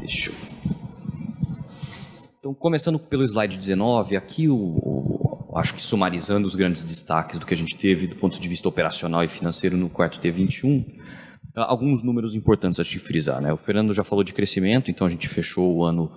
Deixa 0.00 0.30
eu... 0.30 0.34
Então, 2.40 2.54
começando 2.54 2.98
pelo 2.98 3.24
slide 3.24 3.56
19, 3.56 4.16
aqui 4.16 4.48
o, 4.48 4.54
o 4.54 5.58
acho 5.58 5.74
que 5.74 5.82
sumarizando 5.82 6.46
os 6.46 6.54
grandes 6.54 6.82
destaques 6.82 7.38
do 7.38 7.46
que 7.46 7.54
a 7.54 7.56
gente 7.56 7.76
teve 7.76 8.06
do 8.06 8.16
ponto 8.16 8.40
de 8.40 8.48
vista 8.48 8.68
operacional 8.68 9.24
e 9.24 9.28
financeiro 9.28 9.76
no 9.76 9.88
quarto 9.88 10.20
T21, 10.20 10.84
alguns 11.64 12.02
números 12.02 12.34
importantes 12.34 12.78
a 12.80 12.84
te 12.84 12.98
frisar. 12.98 13.40
Né? 13.40 13.52
O 13.52 13.56
Fernando 13.56 13.94
já 13.94 14.04
falou 14.04 14.24
de 14.24 14.32
crescimento, 14.32 14.90
então 14.90 15.06
a 15.06 15.10
gente 15.10 15.28
fechou 15.28 15.76
o 15.76 15.84
ano 15.84 16.10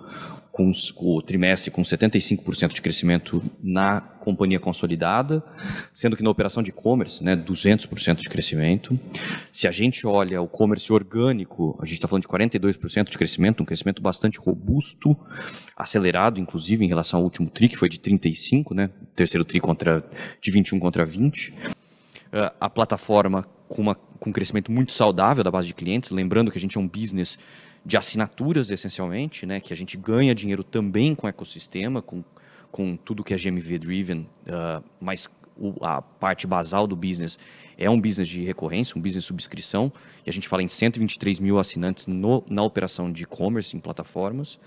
com 0.52 0.70
o 1.00 1.22
trimestre 1.22 1.70
com 1.70 1.80
75% 1.80 2.74
de 2.74 2.82
crescimento 2.82 3.42
na 3.62 4.02
companhia 4.02 4.60
consolidada, 4.60 5.42
sendo 5.94 6.14
que 6.14 6.22
na 6.22 6.28
operação 6.28 6.62
de 6.62 6.68
e-commerce, 6.68 7.24
né, 7.24 7.34
200% 7.34 8.20
de 8.20 8.28
crescimento. 8.28 9.00
Se 9.50 9.66
a 9.66 9.70
gente 9.70 10.06
olha 10.06 10.42
o 10.42 10.44
e-commerce 10.44 10.92
orgânico, 10.92 11.76
a 11.80 11.86
gente 11.86 11.94
está 11.94 12.06
falando 12.06 12.22
de 12.22 12.28
42% 12.28 13.10
de 13.10 13.16
crescimento, 13.16 13.62
um 13.62 13.66
crescimento 13.66 14.02
bastante 14.02 14.38
robusto, 14.38 15.16
acelerado, 15.74 16.38
inclusive, 16.38 16.84
em 16.84 16.88
relação 16.88 17.20
ao 17.20 17.24
último 17.24 17.48
TRI, 17.48 17.70
que 17.70 17.76
foi 17.76 17.88
de 17.88 17.98
35, 17.98 18.74
né, 18.74 18.90
terceiro 19.16 19.46
TRI 19.46 19.58
contra, 19.58 20.04
de 20.40 20.50
21 20.50 20.78
contra 20.78 21.06
20. 21.06 21.48
Uh, 21.50 21.54
ah, 22.34 22.52
a 22.60 22.70
plataforma 22.70 23.46
com, 23.72 23.80
uma, 23.80 23.94
com 23.94 24.28
um 24.28 24.32
crescimento 24.32 24.70
muito 24.70 24.92
saudável 24.92 25.42
da 25.42 25.50
base 25.50 25.66
de 25.66 25.74
clientes, 25.74 26.10
lembrando 26.10 26.50
que 26.50 26.58
a 26.58 26.60
gente 26.60 26.76
é 26.76 26.80
um 26.80 26.86
business 26.86 27.38
de 27.84 27.96
assinaturas, 27.96 28.70
essencialmente, 28.70 29.46
né, 29.46 29.60
que 29.60 29.72
a 29.72 29.76
gente 29.76 29.96
ganha 29.96 30.34
dinheiro 30.34 30.62
também 30.62 31.14
com 31.14 31.26
o 31.26 31.28
ecossistema, 31.28 32.02
com, 32.02 32.22
com 32.70 32.96
tudo 32.96 33.24
que 33.24 33.32
é 33.32 33.36
GMV-driven, 33.36 34.28
uh, 34.46 34.84
mas 35.00 35.28
o, 35.56 35.74
a 35.84 36.02
parte 36.02 36.46
basal 36.46 36.86
do 36.86 36.94
business 36.94 37.38
é 37.78 37.88
um 37.88 37.98
business 37.98 38.28
de 38.28 38.42
recorrência, 38.44 38.96
um 38.96 39.00
business 39.00 39.24
de 39.24 39.28
subscrição, 39.28 39.90
e 40.24 40.28
a 40.28 40.32
gente 40.32 40.48
fala 40.48 40.62
em 40.62 40.68
123 40.68 41.40
mil 41.40 41.58
assinantes 41.58 42.06
no, 42.06 42.44
na 42.48 42.62
operação 42.62 43.10
de 43.10 43.22
e-commerce 43.22 43.74
em 43.74 43.80
plataformas. 43.80 44.60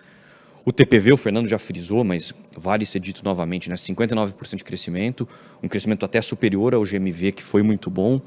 O 0.65 0.71
TPV, 0.73 1.13
o 1.13 1.17
Fernando 1.17 1.47
já 1.47 1.59
frisou, 1.59 2.03
mas 2.03 2.33
vale 2.57 2.87
ser 2.87 2.99
dito 2.99 3.23
novamente, 3.23 3.69
né? 3.69 3.75
59% 3.75 4.55
de 4.55 4.63
crescimento, 4.63 5.29
um 5.61 5.67
crescimento 5.67 6.03
até 6.03 6.19
superior 6.23 6.73
ao 6.73 6.81
GMV, 6.81 7.33
que 7.33 7.43
foi 7.43 7.61
muito 7.61 7.91
bom 7.91 8.19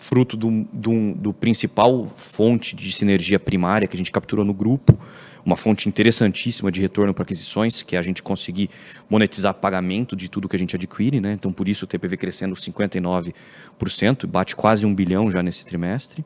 fruto 0.00 0.34
do, 0.34 0.66
do, 0.72 1.12
do, 1.14 1.32
principal 1.32 2.06
fonte 2.16 2.74
de 2.74 2.90
sinergia 2.90 3.38
primária 3.38 3.86
que 3.86 3.94
a 3.94 3.98
gente 3.98 4.10
capturou 4.10 4.46
no 4.46 4.54
grupo, 4.54 4.98
uma 5.44 5.56
fonte 5.56 5.90
interessantíssima 5.90 6.72
de 6.72 6.80
retorno 6.80 7.12
para 7.12 7.22
aquisições, 7.22 7.82
que 7.82 7.94
é 7.94 7.98
a 7.98 8.02
gente 8.02 8.22
conseguir 8.22 8.70
monetizar 9.10 9.52
pagamento 9.52 10.16
de 10.16 10.28
tudo 10.28 10.48
que 10.48 10.56
a 10.56 10.58
gente 10.58 10.74
adquire, 10.74 11.20
né? 11.20 11.34
Então, 11.34 11.52
por 11.52 11.68
isso 11.68 11.84
o 11.84 11.86
TPV 11.86 12.16
crescendo 12.16 12.54
59%, 12.54 14.26
bate 14.26 14.56
quase 14.56 14.86
um 14.86 14.94
bilhão 14.94 15.30
já 15.30 15.42
nesse 15.42 15.66
trimestre. 15.66 16.24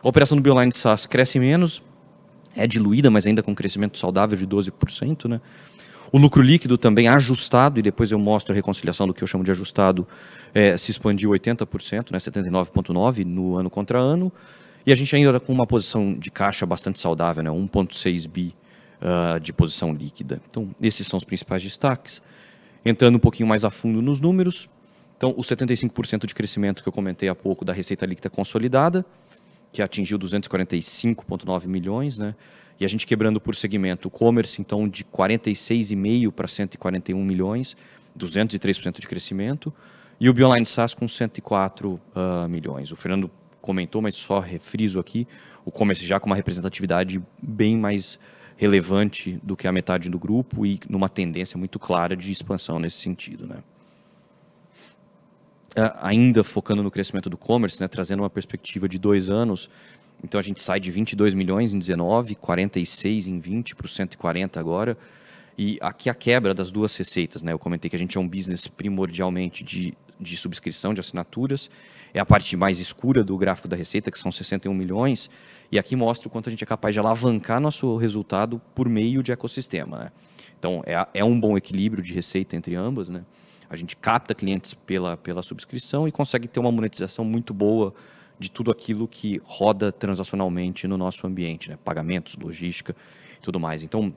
A 0.00 0.08
operação 0.08 0.36
do 0.36 0.42
Bioline 0.42 0.72
SaaS 0.72 1.04
cresce 1.04 1.40
menos, 1.40 1.82
é 2.54 2.68
diluída, 2.68 3.10
mas 3.10 3.26
ainda 3.26 3.42
com 3.42 3.52
crescimento 3.52 3.98
saudável 3.98 4.38
de 4.38 4.46
12%, 4.46 5.28
né? 5.28 5.40
O 6.10 6.18
lucro 6.18 6.40
líquido 6.42 6.78
também 6.78 7.08
ajustado, 7.08 7.78
e 7.78 7.82
depois 7.82 8.10
eu 8.10 8.18
mostro 8.18 8.52
a 8.52 8.56
reconciliação 8.56 9.06
do 9.06 9.12
que 9.12 9.22
eu 9.22 9.26
chamo 9.26 9.44
de 9.44 9.50
ajustado, 9.50 10.06
é, 10.54 10.76
se 10.76 10.90
expandiu 10.90 11.30
80%, 11.30 12.10
né, 12.10 12.18
79,9% 12.18 13.24
no 13.24 13.56
ano 13.56 13.68
contra 13.68 13.98
ano. 13.98 14.32
E 14.86 14.92
a 14.92 14.94
gente 14.94 15.14
ainda 15.14 15.38
com 15.38 15.52
uma 15.52 15.66
posição 15.66 16.14
de 16.14 16.30
caixa 16.30 16.64
bastante 16.64 16.98
saudável, 16.98 17.42
né, 17.42 17.50
1,6 17.50 18.26
bi 18.26 18.54
uh, 19.02 19.38
de 19.38 19.52
posição 19.52 19.92
líquida. 19.92 20.40
Então, 20.48 20.68
esses 20.80 21.06
são 21.06 21.18
os 21.18 21.24
principais 21.24 21.62
destaques. 21.62 22.22
Entrando 22.84 23.16
um 23.16 23.18
pouquinho 23.18 23.48
mais 23.48 23.64
a 23.64 23.70
fundo 23.70 24.00
nos 24.00 24.20
números, 24.20 24.68
então, 25.18 25.34
os 25.36 25.48
75% 25.48 26.26
de 26.26 26.34
crescimento 26.34 26.82
que 26.82 26.88
eu 26.88 26.92
comentei 26.92 27.28
há 27.28 27.34
pouco 27.34 27.64
da 27.64 27.72
receita 27.72 28.06
líquida 28.06 28.30
consolidada, 28.30 29.04
que 29.72 29.82
atingiu 29.82 30.18
245,9 30.18 31.66
milhões, 31.66 32.16
né? 32.16 32.34
E 32.80 32.84
a 32.84 32.88
gente 32.88 33.06
quebrando 33.06 33.40
por 33.40 33.54
segmento, 33.54 34.08
o 34.08 34.10
commerce, 34.10 34.60
então, 34.60 34.88
de 34.88 35.04
46,5 35.04 36.30
para 36.30 36.46
141 36.46 37.24
milhões, 37.24 37.76
203% 38.16 39.00
de 39.00 39.06
crescimento, 39.06 39.72
e 40.20 40.28
o 40.28 40.32
Bioline 40.32 40.66
SaaS 40.66 40.94
com 40.94 41.06
104 41.06 41.90
uh, 41.90 42.00
ah, 42.14 42.48
milhões. 42.48 42.90
O 42.90 42.96
Fernando 42.96 43.30
comentou, 43.60 44.00
mas 44.00 44.14
só 44.14 44.40
refriso 44.40 44.98
aqui, 44.98 45.26
o 45.64 45.70
commerce 45.70 46.04
já 46.04 46.18
com 46.18 46.26
uma 46.26 46.36
representatividade 46.36 47.22
bem 47.40 47.76
mais 47.76 48.18
relevante 48.56 49.38
do 49.42 49.56
que 49.56 49.68
a 49.68 49.72
metade 49.72 50.08
do 50.08 50.18
grupo 50.18 50.66
e 50.66 50.80
numa 50.88 51.08
tendência 51.08 51.56
muito 51.56 51.78
clara 51.78 52.16
de 52.16 52.32
expansão 52.32 52.78
nesse 52.78 52.96
sentido. 52.96 53.46
Né? 53.46 53.56
Ainda 56.00 56.42
focando 56.42 56.82
no 56.82 56.90
crescimento 56.90 57.30
do 57.30 57.36
commerce, 57.36 57.80
né, 57.80 57.86
trazendo 57.86 58.22
uma 58.22 58.30
perspectiva 58.30 58.88
de 58.88 58.98
dois 58.98 59.30
anos, 59.30 59.70
então 60.22 60.38
a 60.38 60.42
gente 60.42 60.60
sai 60.60 60.80
de 60.80 60.90
22 60.90 61.34
milhões 61.34 61.72
em 61.72 61.78
19, 61.78 62.34
46 62.34 63.28
em 63.28 63.38
20 63.38 63.76
para 63.76 63.88
140 63.88 64.58
agora. 64.58 64.98
E 65.56 65.78
aqui 65.80 66.08
a 66.08 66.14
quebra 66.14 66.54
das 66.54 66.70
duas 66.70 66.94
receitas, 66.96 67.42
né? 67.42 67.52
Eu 67.52 67.58
comentei 67.58 67.90
que 67.90 67.96
a 67.96 67.98
gente 67.98 68.16
é 68.16 68.20
um 68.20 68.28
business 68.28 68.68
primordialmente 68.68 69.64
de, 69.64 69.94
de 70.18 70.36
subscrição 70.36 70.94
de 70.94 71.00
assinaturas. 71.00 71.68
É 72.14 72.20
a 72.20 72.26
parte 72.26 72.56
mais 72.56 72.78
escura 72.78 73.22
do 73.22 73.36
gráfico 73.36 73.68
da 73.68 73.76
receita, 73.76 74.10
que 74.10 74.18
são 74.18 74.30
61 74.30 74.72
milhões. 74.72 75.28
E 75.70 75.78
aqui 75.78 75.94
mostra 75.96 76.28
o 76.28 76.30
quanto 76.30 76.48
a 76.48 76.50
gente 76.50 76.62
é 76.62 76.66
capaz 76.66 76.94
de 76.94 77.00
alavancar 77.00 77.60
nosso 77.60 77.96
resultado 77.96 78.60
por 78.74 78.88
meio 78.88 79.22
de 79.22 79.32
ecossistema. 79.32 79.98
Né? 79.98 80.12
Então, 80.58 80.82
é, 80.86 81.06
é 81.12 81.24
um 81.24 81.38
bom 81.38 81.56
equilíbrio 81.56 82.02
de 82.02 82.14
receita 82.14 82.56
entre 82.56 82.74
ambas. 82.74 83.08
Né? 83.08 83.24
A 83.68 83.76
gente 83.76 83.96
capta 83.96 84.34
clientes 84.34 84.74
pela, 84.74 85.16
pela 85.16 85.42
subscrição 85.42 86.08
e 86.08 86.12
consegue 86.12 86.48
ter 86.48 86.60
uma 86.60 86.72
monetização 86.72 87.24
muito 87.24 87.52
boa 87.52 87.94
de 88.38 88.50
tudo 88.50 88.70
aquilo 88.70 89.08
que 89.08 89.40
roda 89.44 89.90
transacionalmente 89.90 90.86
no 90.86 90.96
nosso 90.96 91.26
ambiente, 91.26 91.70
né? 91.70 91.78
pagamentos, 91.84 92.36
logística 92.36 92.94
e 93.38 93.40
tudo 93.40 93.58
mais. 93.58 93.82
Então, 93.82 94.12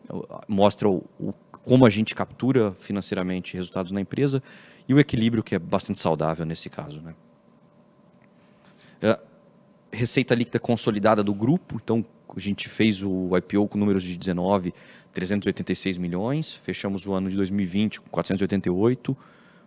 mostra 0.48 0.90
o, 0.90 1.04
o, 1.20 1.34
como 1.64 1.86
a 1.86 1.90
gente 1.90 2.14
captura 2.14 2.74
financeiramente 2.74 3.56
resultados 3.56 3.92
na 3.92 4.02
empresa 4.02 4.44
e 4.88 4.94
o 4.94 5.00
equilíbrio 5.00 5.44
que 5.44 5.56
é 5.56 5.60
bastante 5.60 6.00
saudável 6.00 6.46
nesse 6.46 6.70
caso. 6.70 7.02
Né? 7.02 7.16
É, 9.02 9.20
receita 9.92 10.36
líquida 10.36 10.60
consolidada 10.60 11.24
do 11.24 11.34
grupo, 11.34 11.80
então 11.82 12.06
a 12.36 12.40
gente 12.40 12.70
fez 12.70 13.04
o 13.04 13.36
IPO 13.38 13.68
com 13.68 13.78
números 13.78 14.04
de 14.04 14.18
19, 14.18 14.74
386 15.12 15.98
milhões, 15.98 16.54
fechamos 16.54 17.06
o 17.06 17.14
ano 17.14 17.30
de 17.30 17.36
2020 17.36 18.02
com 18.02 18.10
488, 18.10 19.18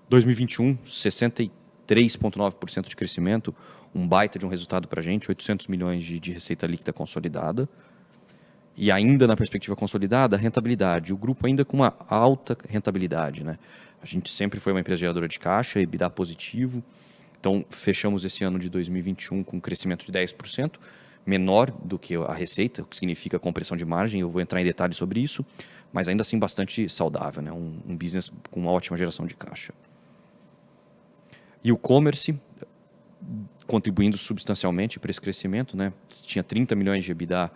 2021 0.08 0.76
63,9% 0.86 2.88
de 2.88 2.96
crescimento, 2.96 3.54
um 3.94 4.06
baita 4.06 4.38
de 4.38 4.44
um 4.44 4.48
resultado 4.48 4.88
para 4.88 5.00
a 5.00 5.02
gente, 5.02 5.30
800 5.30 5.66
milhões 5.68 6.04
de, 6.04 6.18
de 6.18 6.32
receita 6.32 6.66
líquida 6.66 6.92
consolidada. 6.92 7.68
E 8.76 8.90
ainda 8.90 9.26
na 9.26 9.36
perspectiva 9.36 9.76
consolidada, 9.76 10.36
rentabilidade. 10.36 11.12
O 11.12 11.16
grupo 11.16 11.46
ainda 11.46 11.64
com 11.64 11.76
uma 11.76 11.94
alta 12.08 12.56
rentabilidade. 12.68 13.44
Né? 13.44 13.56
A 14.02 14.06
gente 14.06 14.30
sempre 14.30 14.58
foi 14.58 14.72
uma 14.72 14.80
empresa 14.80 14.98
geradora 14.98 15.28
de 15.28 15.38
caixa, 15.38 15.80
EBITDA 15.80 16.10
positivo, 16.10 16.82
então, 17.44 17.62
fechamos 17.68 18.24
esse 18.24 18.42
ano 18.42 18.58
de 18.58 18.70
2021 18.70 19.44
com 19.44 19.58
um 19.58 19.60
crescimento 19.60 20.06
de 20.06 20.10
10%, 20.10 20.76
menor 21.26 21.70
do 21.70 21.98
que 21.98 22.16
a 22.16 22.32
receita, 22.32 22.80
o 22.80 22.86
que 22.86 22.96
significa 22.96 23.38
compressão 23.38 23.76
de 23.76 23.84
margem. 23.84 24.22
Eu 24.22 24.30
vou 24.30 24.40
entrar 24.40 24.62
em 24.62 24.64
detalhes 24.64 24.96
sobre 24.96 25.20
isso, 25.20 25.44
mas 25.92 26.08
ainda 26.08 26.22
assim 26.22 26.38
bastante 26.38 26.88
saudável, 26.88 27.42
né? 27.42 27.52
um, 27.52 27.80
um 27.86 27.94
business 27.94 28.32
com 28.50 28.60
uma 28.60 28.70
ótima 28.70 28.96
geração 28.96 29.26
de 29.26 29.34
caixa. 29.34 29.74
E 31.62 31.70
o 31.70 31.76
commerce 31.76 32.34
contribuindo 33.66 34.16
substancialmente 34.18 34.98
para 34.98 35.10
esse 35.10 35.20
crescimento, 35.20 35.76
né? 35.76 35.92
Tinha 36.08 36.42
30 36.42 36.74
milhões 36.74 37.04
de 37.04 37.10
EBITDA 37.10 37.50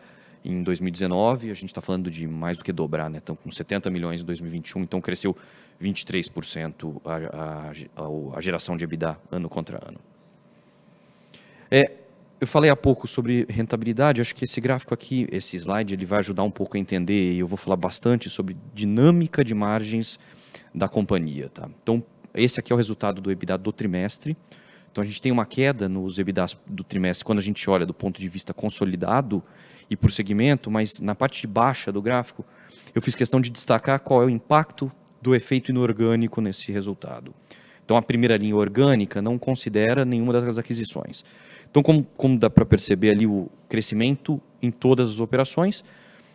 em 0.45 0.63
2019, 0.63 1.51
a 1.51 1.55
gente 1.55 1.67
está 1.67 1.81
falando 1.81 2.11
de 2.11 2.27
mais 2.27 2.57
do 2.57 2.65
que 2.65 2.73
dobrar, 2.73 3.11
né? 3.11 3.19
Então, 3.23 3.37
com 3.37 3.51
70 3.51 3.91
milhões 3.91 4.23
em 4.23 4.25
2021, 4.25 4.83
então 4.83 5.01
cresceu 5.01 5.37
23% 5.83 7.01
a, 7.05 8.33
a, 8.35 8.37
a, 8.37 8.41
geração 8.41 8.77
de 8.77 8.85
EBITDA 8.85 9.19
ano 9.31 9.49
contra 9.49 9.79
ano. 9.87 9.99
É, 11.71 11.93
eu 12.41 12.47
falei 12.47 12.71
há 12.71 12.77
pouco 12.77 13.07
sobre 13.07 13.47
rentabilidade, 13.49 14.21
acho 14.21 14.35
que 14.35 14.45
esse 14.45 14.61
gráfico 14.61 14.95
aqui, 14.95 15.27
esse 15.31 15.57
slide, 15.57 15.95
ele 15.95 16.07
vai 16.07 16.21
ajudar 16.21 16.45
um 16.45 16.51
pouco 16.51 16.77
a 16.77 16.81
entender, 16.81 17.33
e 17.33 17.41
eu 17.41 17.47
vou 17.47 17.57
falar 17.57 17.77
bastante 17.77 18.31
sobre 18.31 18.57
dinâmica 18.73 19.45
de 19.45 19.55
margens 19.55 20.19
da 20.75 20.89
companhia. 20.89 21.49
Tá? 21.49 21.69
Então, 21.83 22.03
esse 22.35 22.61
aqui 22.61 22.73
é 22.73 22.75
o 22.75 22.77
resultado 22.77 23.21
do 23.21 23.31
EBITDA 23.31 23.59
do 23.59 23.73
trimestre. 23.73 24.37
Então, 24.99 25.05
a 25.05 25.07
gente 25.07 25.23
tem 25.23 25.31
uma 25.31 25.47
queda 25.47 25.89
nos 25.89 26.19
EBITDAs 26.19 26.59
do 26.67 26.83
trimestre 26.83 27.25
quando 27.25 27.39
a 27.39 27.43
gente 27.43 27.71
olha 27.71 27.87
do 27.87 27.95
ponto 27.95 28.21
de 28.21 28.29
vista 28.29 28.53
consolidado 28.53 29.41
e 29.89 29.97
por 29.97 30.11
segmento, 30.11 30.73
mas 30.73 30.99
na 30.99 31.15
parte 31.15 31.41
de 31.41 31.47
baixa 31.47 31.93
do 31.93 32.03
gráfico, 32.03 32.45
eu 32.93 33.01
fiz 33.01 33.15
questão 33.15 33.41
de 33.41 33.49
destacar 33.49 34.01
qual 34.01 34.25
é 34.25 34.27
o 34.27 34.29
impacto 34.29 34.91
do 35.23 35.37
efeito 35.37 35.71
inorgânico 35.71 36.41
nesse 36.41 36.73
resultado. 36.73 37.33
Então, 37.85 37.97
a 37.97 38.03
primeira 38.03 38.37
linha 38.37 38.57
orgânica 38.57 39.23
não 39.23 39.39
considera 39.39 40.05
nenhuma 40.05 40.33
das 40.33 40.59
aquisições. 40.59 41.25
Então, 41.71 41.81
como, 41.81 42.03
como 42.17 42.37
dá 42.37 42.51
para 42.51 42.67
perceber 42.67 43.11
ali 43.11 43.25
o 43.25 43.49
crescimento 43.69 44.43
em 44.61 44.73
todas 44.73 45.11
as 45.11 45.21
operações, 45.21 45.85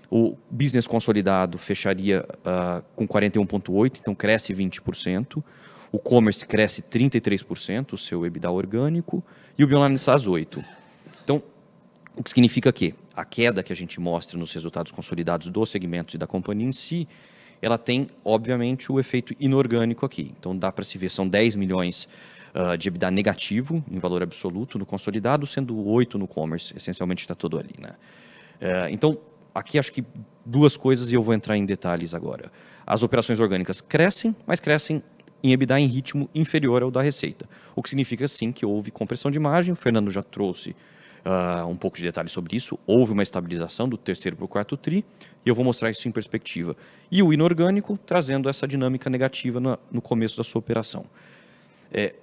o 0.10 0.38
business 0.50 0.88
consolidado 0.88 1.58
fecharia 1.58 2.26
uh, 2.46 2.82
com 2.96 3.06
41,8%, 3.06 3.98
então 4.00 4.16
cresce 4.16 4.54
20%. 4.54 5.44
O 5.94 6.00
commerce 6.00 6.44
cresce 6.44 6.82
33%, 6.82 7.94
o 7.94 7.98
seu 8.00 8.26
EBITDA 8.26 8.50
orgânico, 8.50 9.24
e 9.56 9.64
o 9.64 9.68
Bionline 9.68 10.00
SaaS 10.00 10.28
8%. 10.28 10.66
Então, 11.24 11.44
o 12.16 12.24
que 12.24 12.32
significa 12.32 12.74
que 12.74 12.96
a 13.16 13.24
queda 13.24 13.62
que 13.62 13.72
a 13.72 13.76
gente 13.76 14.00
mostra 14.00 14.36
nos 14.36 14.52
resultados 14.52 14.92
consolidados 14.92 15.50
dos 15.50 15.70
segmentos 15.70 16.16
e 16.16 16.18
da 16.18 16.26
companhia 16.26 16.68
em 16.68 16.72
si 16.72 17.08
ela 17.62 17.78
tem, 17.78 18.10
obviamente, 18.26 18.92
o 18.92 19.00
efeito 19.00 19.36
inorgânico 19.40 20.04
aqui. 20.04 20.34
Então, 20.38 20.58
dá 20.58 20.72
para 20.72 20.84
se 20.84 20.98
ver, 20.98 21.12
são 21.12 21.28
10 21.28 21.56
milhões 21.56 22.10
uh, 22.56 22.76
de 22.76 22.90
EBITDA 22.90 23.12
negativo, 23.12 23.84
em 23.90 24.00
valor 24.00 24.24
absoluto, 24.24 24.80
no 24.80 24.88
consolidado, 24.88 25.46
sendo 25.46 25.78
8 25.88 26.18
no 26.18 26.28
commerce, 26.28 26.74
essencialmente 26.76 27.22
está 27.22 27.36
todo 27.36 27.58
ali. 27.58 27.76
Né? 27.80 27.92
Uh, 28.60 28.90
então, 28.90 29.18
aqui 29.54 29.78
acho 29.78 29.94
que 29.94 30.04
duas 30.44 30.76
coisas 30.76 31.12
e 31.12 31.16
eu 31.16 31.22
vou 31.22 31.36
entrar 31.36 31.56
em 31.56 31.66
detalhes 31.66 32.16
agora. 32.16 32.52
As 32.86 33.02
operações 33.02 33.40
orgânicas 33.40 33.80
crescem, 33.80 34.36
mas 34.46 34.60
crescem 34.60 35.02
em 35.44 35.52
EBITDA 35.52 35.80
em 35.80 35.88
ritmo 35.88 36.30
inferior 36.34 36.82
ao 36.82 36.90
da 36.90 37.02
receita. 37.02 37.48
O 37.76 37.84
que 37.84 37.90
significa, 37.90 38.28
sim, 38.28 38.52
que 38.52 38.66
houve 38.66 38.90
compressão 38.90 39.30
de 39.30 39.40
margem, 39.40 39.74
o 39.74 39.76
Fernando 39.76 40.10
já 40.10 40.24
trouxe 40.24 40.76
uh, 41.26 41.68
um 41.68 41.76
pouco 41.76 41.98
de 41.98 42.04
detalhes 42.04 42.32
sobre 42.32 42.56
isso. 42.56 42.80
Houve 42.88 43.12
uma 43.12 43.24
estabilização 43.24 43.88
do 43.88 43.98
terceiro 43.98 44.38
para 44.38 44.46
o 44.46 44.48
quarto 44.48 44.78
TRI, 44.78 45.04
e 45.46 45.50
eu 45.50 45.54
vou 45.54 45.66
mostrar 45.66 45.90
isso 45.90 46.08
em 46.08 46.12
perspectiva. 46.12 46.76
E 47.12 47.22
o 47.22 47.34
inorgânico 47.34 47.98
trazendo 48.06 48.48
essa 48.48 48.68
dinâmica 48.68 49.10
negativa 49.10 49.60
no, 49.60 49.78
no 49.92 50.02
começo 50.02 50.38
da 50.38 50.44
sua 50.44 50.60
operação. 50.60 51.06
É, 51.92 52.16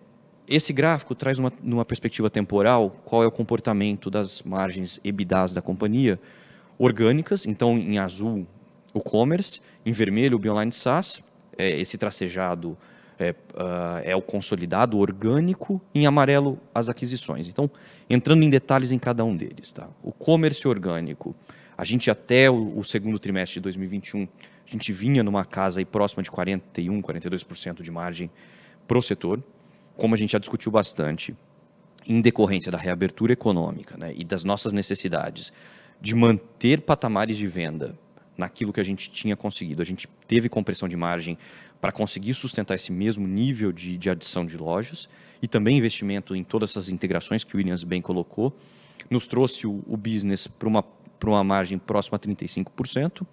esse 0.49 0.73
gráfico 0.73 1.15
traz 1.15 1.39
uma, 1.39 1.53
numa 1.63 1.85
perspectiva 1.85 2.29
temporal 2.29 2.91
qual 3.05 3.23
é 3.23 3.27
o 3.27 3.31
comportamento 3.31 4.11
das 4.11 4.43
margens 4.43 4.99
EBITDAs 5.05 5.53
da 5.53 5.63
companhia 5.63 6.19
orgânicas, 6.79 7.47
então 7.47 7.79
em 7.79 7.99
azul 7.99 8.47
o 8.93 9.01
commerce, 9.01 9.61
em 9.87 9.93
vermelho 9.93 10.37
o 10.37 10.39
Bionline 10.41 10.73
SaaS, 10.73 11.23
é, 11.57 11.79
esse 11.79 11.97
tracejado 11.97 12.77
é, 13.21 13.31
uh, 13.31 14.01
é 14.03 14.17
o 14.17 14.23
consolidado 14.23 14.99
orgânico, 14.99 15.81
em 15.95 16.07
amarelo 16.07 16.59
as 16.75 16.89
aquisições. 16.89 17.47
Então, 17.47 17.71
entrando 18.09 18.43
em 18.43 18.51
detalhes 18.51 18.93
em 18.93 18.99
cada 18.99 19.25
um 19.25 19.37
deles. 19.37 19.71
Tá? 19.71 19.89
O 20.03 20.11
comércio 20.11 20.71
orgânico, 20.71 21.37
a 21.77 21.85
gente 21.85 22.11
até 22.11 22.51
o, 22.51 22.79
o, 22.79 22.83
segundo 22.83 23.19
trimestre 23.19 23.55
de 23.55 23.61
2021, 23.61 24.23
a 24.23 24.71
gente 24.71 24.93
vinha 24.93 25.23
numa 25.23 25.45
casa 25.45 25.81
aí 25.81 25.85
próxima 25.85 26.23
de 26.23 26.31
41%, 26.31 27.03
42% 27.03 27.83
de 27.83 27.91
margem 27.91 28.31
para 28.89 28.97
o 28.99 29.03
setor, 29.03 29.43
como 29.97 30.15
a 30.15 30.19
gente 30.19 30.33
já 30.33 30.39
discutiu 30.39 30.73
bastante, 30.73 31.37
em 32.07 32.23
decorrência 32.23 32.73
da 32.73 32.79
reabertura 32.79 33.35
econômica 33.35 33.97
né, 33.99 34.15
e 34.17 34.25
das 34.25 34.43
nossas 34.45 34.73
necessidades 34.73 35.53
de 36.01 36.15
manter 36.15 36.81
patamares 36.81 37.37
de 37.37 37.47
venda 37.47 37.99
naquilo 38.37 38.73
que 38.73 38.81
a 38.81 38.85
gente 38.85 39.11
tinha 39.11 39.37
conseguido. 39.37 39.83
A 39.83 39.85
gente 39.85 40.09
teve 40.27 40.49
compressão 40.49 40.89
de 40.89 40.97
margem 40.97 41.37
para 41.81 41.91
conseguir 41.91 42.35
sustentar 42.35 42.75
esse 42.75 42.93
mesmo 42.93 43.27
nível 43.27 43.73
de, 43.73 43.97
de 43.97 44.11
adição 44.11 44.45
de 44.45 44.57
lojas 44.57 45.09
e 45.43 45.49
também 45.49 45.79
investimento 45.79 46.37
em 46.37 46.45
todas 46.45 46.71
essas 46.71 46.91
integrações 46.91 47.43
que 47.43 47.55
o 47.55 47.59
Williams 47.59 47.83
bem 47.83 48.03
colocou, 48.03 48.55
nos 49.09 49.27
trouxe 49.27 49.67
o, 49.67 49.83
o 49.87 49.97
business 49.97 50.47
para 50.47 50.69
uma, 50.69 50.85
uma 51.25 51.45
margem 51.45 51.79
próxima 51.79 52.17
a 52.17 52.19
35%, 52.19 53.27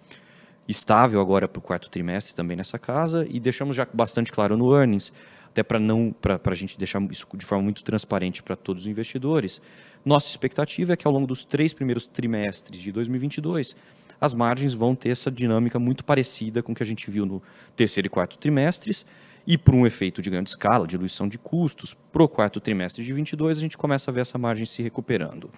estável 0.67 1.19
agora 1.19 1.47
para 1.47 1.59
o 1.59 1.61
quarto 1.61 1.89
trimestre 1.89 2.36
também 2.36 2.55
nessa 2.55 2.80
casa, 2.80 3.28
e 3.30 3.39
deixamos 3.39 3.76
já 3.76 3.86
bastante 3.93 4.32
claro 4.32 4.57
no 4.57 4.74
earnings, 4.74 5.11
até 5.47 5.63
para 5.63 5.80
não 5.80 6.13
para 6.22 6.39
a 6.45 6.55
gente 6.55 6.78
deixar 6.78 7.01
isso 7.11 7.28
de 7.36 7.45
forma 7.45 7.63
muito 7.63 7.84
transparente 7.84 8.43
para 8.43 8.55
todos 8.55 8.84
os 8.84 8.88
investidores. 8.88 9.61
Nossa 10.05 10.30
expectativa 10.30 10.93
é 10.93 10.95
que 10.95 11.07
ao 11.07 11.13
longo 11.13 11.28
dos 11.28 11.43
três 11.43 11.74
primeiros 11.74 12.07
trimestres 12.07 12.80
de 12.80 12.91
2022 12.91 13.76
as 14.20 14.34
margens 14.34 14.74
vão 14.74 14.95
ter 14.95 15.09
essa 15.09 15.32
dinâmica 15.32 15.78
muito 15.80 16.03
parecida 16.03 16.63
com 16.63 16.72
o 16.72 16.76
que 16.76 16.84
a 16.84 16.86
gente 16.86 17.09
viu 17.09 17.26
no 17.26 17.41
terceiro 17.76 18.07
e 18.07 18.09
quarto 18.09 18.38
trimestres, 18.38 19.05
e 19.45 19.57
por 19.57 19.74
um 19.74 19.88
efeito 19.88 20.22
de 20.22 20.30
grande 20.30 20.49
escala, 20.49 20.86
diluição 20.86 21.28
de 21.28 21.38
custos, 21.38 21.95
para 22.11 22.24
o 22.24 22.28
quarto 22.28 22.59
trimestre 22.59 23.03
de 23.03 23.13
22 23.13 23.57
a 23.57 23.61
gente 23.61 23.78
começa 23.78 24.11
a 24.11 24.13
ver 24.13 24.22
essa 24.22 24.38
margem 24.38 24.65
se 24.65 24.82
recuperando. 24.82 25.49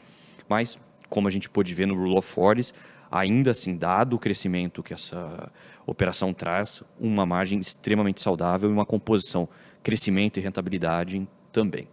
Mas, 0.48 0.78
como 1.10 1.28
a 1.28 1.32
gente 1.32 1.50
pôde 1.50 1.74
ver 1.74 1.88
no 1.88 1.96
Rule 1.96 2.18
of 2.18 2.28
Forties, 2.28 2.74
ainda 3.12 3.52
assim, 3.52 3.76
dado 3.76 4.16
o 4.16 4.20
crescimento 4.20 4.84
que 4.84 4.94
essa 4.94 5.52
operação 5.88 6.34
traz, 6.34 6.84
uma 7.00 7.26
margem 7.26 7.60
extremamente 7.60 8.22
saudável 8.22 8.70
e 8.70 8.74
uma 8.74 8.86
composição 8.86 9.50
crescimento 9.82 10.38
e 10.38 10.42
rentabilidade 10.42 11.28
também. 11.52 11.88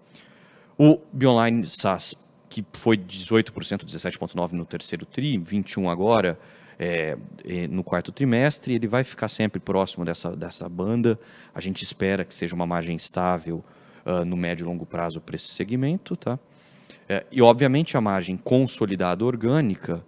O 0.77 1.01
Bionline 1.11 1.67
SaaS, 1.67 2.15
que 2.63 2.65
foi 2.73 2.97
18%, 2.97 3.85
17,9% 3.85 4.53
no 4.53 4.65
terceiro 4.65 5.05
TRI, 5.05 5.39
21% 5.39 5.91
agora, 5.91 6.39
é, 6.79 7.17
no 7.69 7.85
quarto 7.85 8.11
trimestre. 8.11 8.75
Ele 8.75 8.87
vai 8.87 9.05
ficar 9.05 9.29
sempre 9.29 9.61
próximo 9.61 10.07
dessa, 10.07 10.35
dessa 10.35 10.67
banda. 10.67 11.19
A 11.55 11.61
gente 11.61 11.83
espera 11.83 12.25
que 12.25 12.35
seja 12.35 12.55
uma 12.55 12.67
margem 12.67 12.97
estável 12.97 13.63
uh, 14.07 14.25
no 14.25 14.39
médio 14.39 14.65
e 14.65 14.67
longo 14.67 14.87
prazo 14.87 15.21
para 15.21 15.37
esse 15.37 15.49
segmento. 15.49 16.17
Tá? 16.17 16.39
É, 17.07 17.27
e, 17.31 17.43
obviamente, 17.43 17.95
a 17.95 18.01
margem 18.01 18.39
consolidada 18.39 19.23
orgânica, 19.23 20.03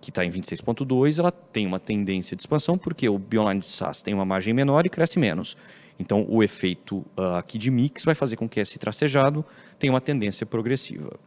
que 0.00 0.10
está 0.10 0.24
em 0.24 0.30
26,2, 0.30 1.18
ela 1.18 1.30
tem 1.30 1.66
uma 1.66 1.78
tendência 1.78 2.34
de 2.34 2.42
expansão, 2.42 2.78
porque 2.78 3.10
o 3.10 3.18
Bioline 3.18 3.60
SaaS 3.60 4.00
tem 4.00 4.14
uma 4.14 4.24
margem 4.24 4.54
menor 4.54 4.86
e 4.86 4.88
cresce 4.88 5.18
menos. 5.18 5.54
Então, 5.98 6.24
o 6.26 6.42
efeito 6.42 7.04
uh, 7.14 7.36
aqui 7.36 7.58
de 7.58 7.70
mix 7.70 8.04
vai 8.06 8.14
fazer 8.14 8.36
com 8.36 8.48
que 8.48 8.58
esse 8.58 8.78
tracejado 8.78 9.44
tenha 9.78 9.92
uma 9.92 10.00
tendência 10.00 10.46
progressiva. 10.46 11.20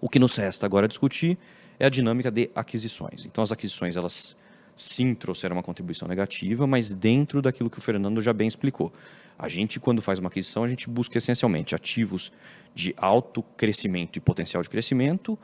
O 0.00 0.08
que 0.08 0.18
nos 0.18 0.36
resta 0.36 0.66
agora 0.66 0.86
discutir 0.86 1.38
é 1.78 1.86
a 1.86 1.88
dinâmica 1.88 2.30
de 2.30 2.50
aquisições. 2.54 3.24
Então, 3.24 3.42
as 3.42 3.52
aquisições, 3.52 3.96
elas 3.96 4.36
sim 4.76 5.14
trouxeram 5.14 5.56
uma 5.56 5.62
contribuição 5.62 6.06
negativa, 6.06 6.66
mas 6.66 6.94
dentro 6.94 7.42
daquilo 7.42 7.68
que 7.68 7.78
o 7.78 7.82
Fernando 7.82 8.20
já 8.20 8.32
bem 8.32 8.46
explicou. 8.46 8.92
A 9.38 9.48
gente, 9.48 9.78
quando 9.78 10.00
faz 10.00 10.18
uma 10.18 10.28
aquisição, 10.28 10.64
a 10.64 10.68
gente 10.68 10.88
busca 10.88 11.18
essencialmente 11.18 11.74
ativos 11.74 12.32
de 12.74 12.94
alto 12.96 13.42
crescimento 13.56 14.16
e 14.16 14.20
potencial 14.20 14.62
de 14.62 14.70
crescimento 14.70 15.38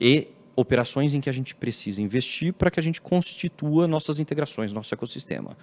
e 0.00 0.28
operações 0.56 1.14
em 1.14 1.20
que 1.20 1.30
a 1.30 1.32
gente 1.32 1.54
precisa 1.54 2.02
investir 2.02 2.52
para 2.52 2.70
que 2.70 2.80
a 2.80 2.82
gente 2.82 3.00
constitua 3.00 3.86
nossas 3.86 4.18
integrações, 4.18 4.72
nosso 4.72 4.92
ecossistema. 4.94 5.56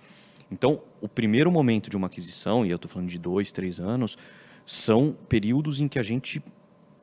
Então, 0.52 0.82
o 1.02 1.08
primeiro 1.08 1.52
momento 1.52 1.90
de 1.90 1.98
uma 1.98 2.08
aquisição, 2.08 2.66
e 2.66 2.70
eu 2.70 2.78
estou 2.78 2.90
falando 2.90 3.10
de 3.10 3.20
dois, 3.20 3.52
três 3.52 3.80
anos, 3.80 4.18
são 4.66 5.16
períodos 5.28 5.80
em 5.80 5.88
que 5.88 6.00
a 6.00 6.04
gente 6.04 6.42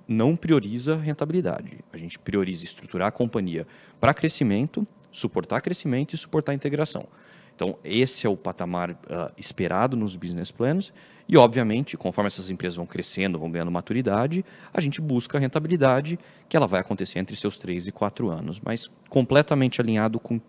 não 0.07 0.37
prioriza 0.37 0.97
rentabilidade. 0.97 1.79
A 1.93 1.97
gente 1.97 2.19
prioriza 2.19 2.65
estruturar 2.65 3.09
a 3.09 3.13
companhia 3.13 3.67
para 4.01 4.15
crescimento, 4.15 4.87
suportar 5.11 5.61
crescimento 5.61 6.15
e 6.15 6.19
suportar 6.19 6.55
integração. 6.55 7.07
Então, 7.55 7.79
esse 7.85 8.27
é 8.27 8.29
o 8.29 8.37
patamar 8.37 8.91
uh, 8.91 9.33
esperado 9.37 9.97
nos 9.97 10.17
business 10.17 10.51
plans. 10.51 10.93
E, 11.29 11.37
obviamente, 11.37 11.97
conforme 11.97 12.27
essas 12.27 12.51
empresas 12.51 12.77
vão 12.77 12.85
crescendo, 12.85 13.39
vão 13.39 13.51
ganhando 13.51 13.71
maturidade, 13.71 14.45
a 14.73 14.81
gente 14.81 15.01
busca 15.01 15.39
a 15.39 15.41
rentabilidade, 15.41 16.19
que 16.49 16.57
ela 16.57 16.67
vai 16.67 16.81
acontecer 16.81 17.19
entre 17.19 17.35
seus 17.37 17.57
três 17.57 17.87
e 17.87 17.93
quatro 17.93 18.29
anos, 18.29 18.61
mas 18.61 18.91
completamente 19.09 19.81
alinhado 19.81 20.21
com, 20.21 20.41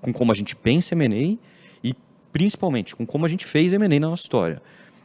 com 0.00 0.12
como 0.12 0.30
a 0.30 0.34
gente 0.34 0.54
pensa 0.54 0.94
M&A 0.94 1.38
e, 1.82 1.96
principalmente, 2.32 2.94
com 2.94 3.04
como 3.04 3.26
a 3.26 3.28
gente 3.28 3.44
fez 3.44 3.72
M&A 3.72 3.88
na 3.88 4.10
nossa 4.10 4.22
história. 4.22 4.62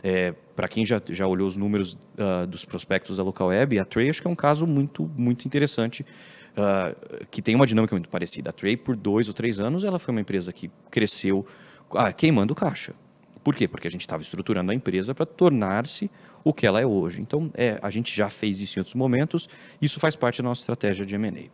É, 0.08 0.36
Para 0.56 0.68
quem 0.68 0.86
já, 0.86 1.02
já 1.10 1.26
olhou 1.26 1.48
os 1.48 1.58
números 1.58 1.98
uh, 2.20 2.46
dos 2.46 2.64
prospectos 2.64 3.18
da 3.18 3.24
Local 3.24 3.48
Web, 3.48 3.80
a 3.80 3.86
Tray 3.86 4.08
acho 4.08 4.22
que 4.22 4.28
é 4.28 4.30
um 4.30 4.36
caso 4.36 4.68
muito, 4.68 5.10
muito 5.18 5.46
interessante, 5.48 6.06
uh, 6.52 7.26
que 7.32 7.42
tem 7.42 7.56
uma 7.56 7.66
dinâmica 7.66 7.96
muito 7.96 8.08
parecida. 8.08 8.52
A 8.52 8.54
Tray, 8.54 8.78
por 8.78 8.96
dois 8.96 9.28
ou 9.28 9.34
três 9.34 9.60
anos, 9.60 9.84
ela 9.84 9.98
foi 9.98 10.12
uma 10.12 10.22
empresa 10.22 10.54
que 10.54 10.70
cresceu 10.92 11.44
ah, 11.96 12.14
queimando 12.14 12.54
caixa. 12.54 12.94
Por 13.44 13.56
quê? 13.56 13.68
Porque 13.68 13.88
a 13.88 13.92
gente 13.92 14.02
estava 14.02 14.22
estruturando 14.22 14.72
a 14.72 14.76
empresa 14.76 15.16
para 15.16 15.26
tornar-se 15.26 16.12
o 16.44 16.54
que 16.54 16.68
ela 16.68 16.80
é 16.80 16.86
hoje. 16.86 17.20
Então, 17.20 17.50
é, 17.56 17.80
a 17.82 17.90
gente 17.90 18.16
já 18.16 18.30
fez 18.30 18.62
isso 18.62 18.78
em 18.78 18.82
outros 18.82 18.94
momentos, 18.94 19.50
isso 19.82 20.00
faz 20.00 20.16
parte 20.16 20.44
da 20.44 20.48
nossa 20.48 20.62
estratégia 20.62 21.04
de 21.04 21.16
M&A. 21.16 21.50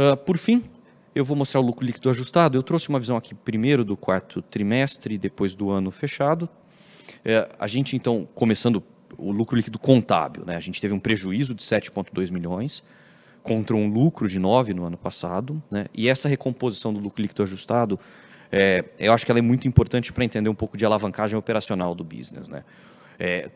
Uh, 0.00 0.16
por 0.18 0.38
fim, 0.38 0.62
eu 1.14 1.24
vou 1.24 1.36
mostrar 1.36 1.60
o 1.60 1.62
lucro 1.62 1.84
líquido 1.84 2.08
ajustado. 2.10 2.56
Eu 2.56 2.62
trouxe 2.62 2.88
uma 2.88 3.00
visão 3.00 3.16
aqui 3.16 3.34
primeiro 3.34 3.84
do 3.84 3.96
quarto 3.96 4.40
trimestre, 4.42 5.18
depois 5.18 5.54
do 5.54 5.70
ano 5.70 5.90
fechado. 5.90 6.48
É, 7.24 7.48
a 7.58 7.66
gente, 7.66 7.96
então, 7.96 8.28
começando 8.34 8.82
o 9.18 9.30
lucro 9.32 9.56
líquido 9.56 9.78
contábil, 9.78 10.44
né? 10.46 10.56
a 10.56 10.60
gente 10.60 10.80
teve 10.80 10.94
um 10.94 10.98
prejuízo 10.98 11.54
de 11.54 11.62
7,2 11.62 12.30
milhões 12.30 12.82
contra 13.42 13.74
um 13.74 13.88
lucro 13.88 14.28
de 14.28 14.38
9 14.38 14.72
no 14.72 14.84
ano 14.84 14.96
passado. 14.96 15.62
Né? 15.70 15.86
E 15.94 16.08
essa 16.08 16.28
recomposição 16.28 16.92
do 16.92 17.00
lucro 17.00 17.20
líquido 17.20 17.42
ajustado, 17.42 17.98
é, 18.52 18.84
eu 18.98 19.12
acho 19.12 19.24
que 19.24 19.32
ela 19.32 19.38
é 19.38 19.42
muito 19.42 19.66
importante 19.66 20.12
para 20.12 20.24
entender 20.24 20.48
um 20.48 20.54
pouco 20.54 20.76
de 20.76 20.84
alavancagem 20.84 21.36
operacional 21.36 21.94
do 21.94 22.04
business. 22.04 22.48
Né? 22.48 22.64
É, 23.18 23.50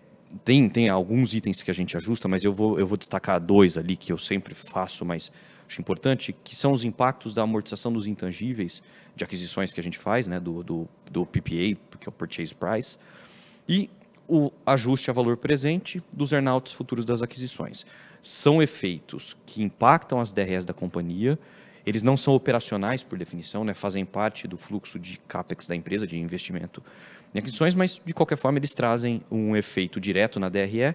tem, 0.45 0.69
tem 0.69 0.89
alguns 0.89 1.35
itens 1.35 1.63
que 1.63 1.71
a 1.71 1.75
gente 1.75 1.97
ajusta, 1.97 2.27
mas 2.27 2.43
eu 2.43 2.53
vou, 2.53 2.79
eu 2.79 2.87
vou 2.87 2.99
destacar 2.99 3.41
dois 3.41 3.79
ali 3.79 3.97
que 3.97 4.13
eu 4.13 4.19
sempre 4.19 4.55
faço, 4.55 5.05
mas 5.05 5.31
acho 5.69 5.81
importante, 5.81 6.35
que 6.45 6.55
são 6.55 6.73
os 6.73 6.85
impactos 6.85 7.35
da 7.35 7.43
amortização 7.43 7.93
dos 7.93 8.07
intangíveis 8.07 8.83
de 9.17 9.25
aquisições 9.25 9.73
que 9.73 9.81
a 9.81 9.83
gente 9.83 9.99
faz, 9.99 10.27
né, 10.27 10.41
do, 10.41 10.63
do, 10.63 10.89
do 11.11 11.27
PPA, 11.27 11.77
que 11.99 12.07
é 12.07 12.09
o 12.09 12.13
Purchase 12.13 12.55
Price, 12.55 12.99
e 13.69 13.89
o 14.29 14.51
ajuste 14.67 15.11
a 15.11 15.13
valor 15.13 15.37
presente 15.37 16.03
dos 16.13 16.33
earnouts 16.33 16.73
futuros 16.73 17.05
das 17.05 17.23
aquisições. 17.23 17.85
São 18.23 18.63
efeitos 18.63 19.37
que 19.47 19.63
impactam 19.63 20.21
as 20.21 20.33
DRS 20.33 20.65
da 20.65 20.73
companhia, 20.73 21.39
eles 21.87 22.03
não 22.03 22.17
são 22.17 22.35
operacionais 22.35 23.05
por 23.05 23.19
definição, 23.19 23.65
né, 23.65 23.75
fazem 23.75 24.05
parte 24.05 24.49
do 24.49 24.57
fluxo 24.57 24.99
de 24.99 25.19
CAPEX 25.29 25.67
da 25.67 25.77
empresa, 25.77 26.07
de 26.07 26.19
investimento 26.19 26.83
em 27.35 27.39
aquisições, 27.39 27.75
mas 27.75 28.01
de 28.05 28.15
qualquer 28.15 28.37
forma 28.37 28.59
eles 28.59 28.75
trazem 28.75 29.23
um 29.31 29.55
efeito 29.55 30.01
direto 30.01 30.41
na 30.41 30.49
DRE 30.49 30.95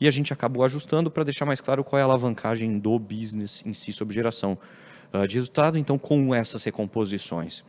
e 0.00 0.08
a 0.08 0.10
gente 0.10 0.32
acabou 0.32 0.64
ajustando 0.64 1.10
para 1.10 1.24
deixar 1.24 1.44
mais 1.44 1.60
claro 1.60 1.84
qual 1.84 1.98
é 1.98 2.02
a 2.02 2.04
alavancagem 2.04 2.78
do 2.78 2.98
business 2.98 3.62
em 3.64 3.72
si 3.72 3.92
sobre 3.92 4.14
geração 4.14 4.58
uh, 5.12 5.26
de 5.26 5.34
resultado. 5.34 5.78
Então, 5.78 5.98
com 5.98 6.34
essas 6.34 6.64
recomposições, 6.64 7.64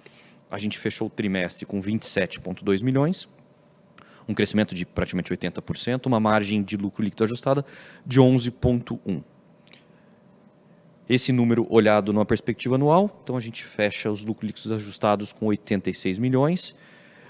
a 0.50 0.58
gente 0.58 0.78
fechou 0.78 1.08
o 1.08 1.10
trimestre 1.10 1.66
com 1.66 1.82
27,2 1.82 2.82
milhões, 2.82 3.28
um 4.28 4.34
crescimento 4.34 4.74
de 4.74 4.86
praticamente 4.86 5.32
80%, 5.32 6.08
uma 6.08 6.20
margem 6.20 6.64
de 6.64 6.78
lucro 6.78 7.04
líquido 7.04 7.24
ajustada 7.24 7.66
de 8.06 8.20
11,1%. 8.20 9.24
Esse 11.08 11.32
número 11.32 11.68
olhado 11.70 12.12
numa 12.12 12.26
perspectiva 12.26 12.76
anual, 12.76 13.20
então 13.24 13.38
a 13.38 13.40
gente 13.40 13.64
fecha 13.64 14.10
os 14.10 14.26
lucros 14.26 14.48
líquidos 14.48 14.72
ajustados 14.72 15.32
com 15.32 15.46
86 15.46 16.18
milhões, 16.18 16.76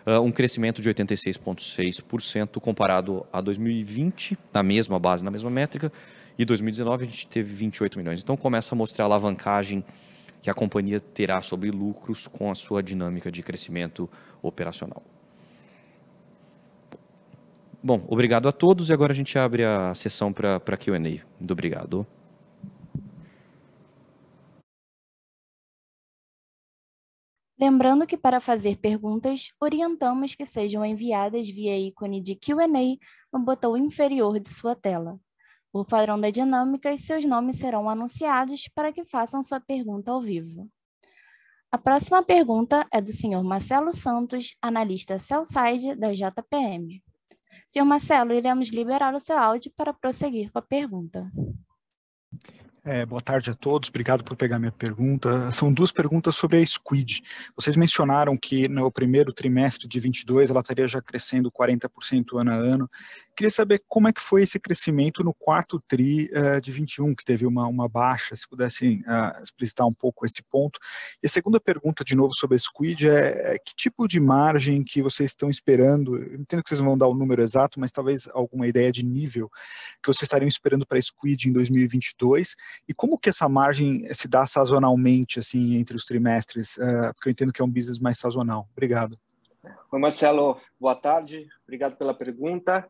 uh, 0.06 0.22
um 0.22 0.32
crescimento 0.32 0.82
de 0.82 0.90
86,6% 0.90 2.60
comparado 2.60 3.26
a 3.32 3.42
2020, 3.42 4.38
na 4.54 4.64
mesma 4.64 5.00
base, 5.00 5.24
na 5.24 5.32
mesma 5.32 5.50
métrica, 5.50 5.92
e 6.38 6.46
2019 6.46 7.04
a 7.04 7.08
gente 7.08 7.28
teve 7.28 7.54
28 7.54 7.98
milhões. 7.98 8.22
Então 8.22 8.36
começa 8.36 8.76
a 8.76 8.78
mostrar 8.78 9.06
a 9.06 9.08
alavancagem 9.08 9.84
que 10.42 10.50
a 10.50 10.54
companhia 10.54 11.00
terá 11.00 11.42
sobre 11.42 11.72
lucros 11.72 12.28
com 12.28 12.52
a 12.52 12.56
sua 12.56 12.84
dinâmica 12.84 13.32
de 13.32 13.42
crescimento 13.42 14.10
operacional. 14.42 15.02
Bom, 17.82 18.04
obrigado 18.08 18.48
a 18.48 18.52
todos 18.52 18.90
e 18.90 18.94
agora 18.94 19.12
a 19.12 19.16
gente 19.16 19.38
abre 19.38 19.64
a 19.64 19.94
sessão 19.94 20.34
para 20.34 20.78
Q&A. 20.78 21.00
Muito 21.00 21.52
obrigado. 21.52 22.06
Lembrando 27.58 28.06
que 28.06 28.18
para 28.18 28.42
fazer 28.42 28.78
perguntas, 28.78 29.48
orientamos 29.62 30.36
que 30.36 30.46
sejam 30.46 30.86
enviadas 30.86 31.48
via 31.48 31.78
ícone 31.78 32.22
de 32.22 32.36
Q&A 32.36 32.98
no 33.32 33.46
botão 33.46 33.78
inferior 33.78 34.40
de 34.40 34.50
sua 34.50 34.76
tela. 34.76 35.18
Por 35.72 35.86
padrão 35.86 36.20
da 36.20 36.30
dinâmica, 36.30 36.96
seus 36.98 37.24
nomes 37.24 37.58
serão 37.58 37.90
anunciados 37.90 38.70
para 38.76 38.92
que 38.92 39.06
façam 39.06 39.42
sua 39.42 39.60
pergunta 39.60 40.12
ao 40.12 40.22
vivo. 40.22 40.70
A 41.72 41.78
próxima 41.78 42.24
pergunta 42.24 42.86
é 42.92 43.02
do 43.02 43.12
senhor 43.12 43.44
Marcelo 43.44 43.92
Santos, 43.92 44.56
analista 44.62 45.18
Cellside 45.18 45.96
da 45.96 46.14
JPM. 46.14 47.02
Senhor 47.68 47.86
Marcelo, 47.86 48.34
iremos 48.34 48.70
liberar 48.70 49.14
o 49.14 49.20
seu 49.20 49.38
áudio 49.38 49.72
para 49.76 49.94
prosseguir 49.94 50.52
com 50.52 50.60
a 50.60 50.62
pergunta. 50.62 51.28
É, 52.88 53.04
boa 53.04 53.20
tarde 53.20 53.50
a 53.50 53.56
todos, 53.56 53.90
obrigado 53.90 54.24
por 54.24 54.38
pegar 54.38 54.60
minha 54.60 54.72
pergunta. 54.72 55.52
São 55.52 55.74
duas 55.74 55.92
perguntas 55.92 56.36
sobre 56.36 56.62
a 56.62 56.64
Squid. 56.64 57.24
Vocês 57.56 57.76
mencionaram 57.76 58.38
que 58.38 58.68
no 58.68 58.92
primeiro 58.92 59.34
trimestre 59.34 59.88
de 59.88 60.00
22 60.00 60.52
ela 60.52 60.60
estaria 60.60 60.88
já 60.88 61.02
crescendo 61.02 61.52
40% 61.52 62.40
ano 62.40 62.52
a 62.52 62.54
ano. 62.54 62.88
Queria 63.36 63.50
saber 63.50 63.82
como 63.88 64.08
é 64.08 64.14
que 64.14 64.22
foi 64.22 64.44
esse 64.44 64.60
crescimento 64.60 65.24
no 65.24 65.34
quarto 65.34 65.82
TRI 65.88 66.30
uh, 66.32 66.62
de 66.62 66.72
21, 66.72 67.16
que 67.16 67.26
teve 67.26 67.48
uma, 67.48 67.66
uma 67.66 67.90
baixa, 67.90 68.36
se 68.36 68.48
pudessem 68.48 69.00
uh, 69.02 69.42
explicitar 69.42 69.88
um 69.88 69.94
pouco 69.94 70.24
esse 70.24 70.44
ponto. 70.44 70.80
E 71.24 71.26
a 71.26 71.30
segunda 71.30 71.60
pergunta, 71.60 72.04
de 72.04 72.16
novo, 72.16 72.36
sobre 72.36 72.56
a 72.56 72.60
Squid, 72.60 73.10
é, 73.10 73.56
é 73.56 73.58
que 73.58 73.74
tipo 73.76 74.08
de 74.08 74.20
margem 74.20 74.84
que 74.84 75.02
vocês 75.02 75.32
estão 75.32 75.50
esperando? 75.50 76.18
Eu 76.18 76.36
entendo 76.36 76.62
que 76.62 76.70
vocês 76.70 76.80
vão 76.80 76.96
dar 76.96 77.08
o 77.08 77.16
número 77.16 77.42
exato, 77.42 77.80
mas 77.80 77.92
talvez 77.92 78.30
alguma 78.32 78.68
ideia 78.68 78.92
de 78.92 79.04
nível 79.04 79.50
que 80.04 80.14
vocês 80.14 80.22
estariam 80.22 80.48
esperando 80.48 80.86
para 80.86 81.00
a 81.00 81.02
Squid 81.02 81.50
em 81.50 81.52
2022 81.52 82.56
e 82.88 82.94
como 82.94 83.18
que 83.18 83.30
essa 83.30 83.48
margem 83.50 84.08
se 84.14 84.28
dá 84.28 84.46
sazonalmente, 84.46 85.40
assim, 85.40 85.76
entre 85.76 85.96
os 85.96 86.06
trimestres? 86.06 86.78
Uh, 86.78 87.14
porque 87.14 87.30
eu 87.30 87.32
entendo 87.32 87.54
que 87.54 87.62
é 87.62 87.66
um 87.66 87.72
business 87.72 88.00
mais 88.00 88.20
sazonal. 88.20 88.68
Obrigado. 88.72 89.20
Oi, 89.92 90.00
Marcelo. 90.00 90.60
Boa 90.80 90.96
tarde. 90.96 91.48
Obrigado 91.64 91.96
pela 91.98 92.14
pergunta. 92.14 92.88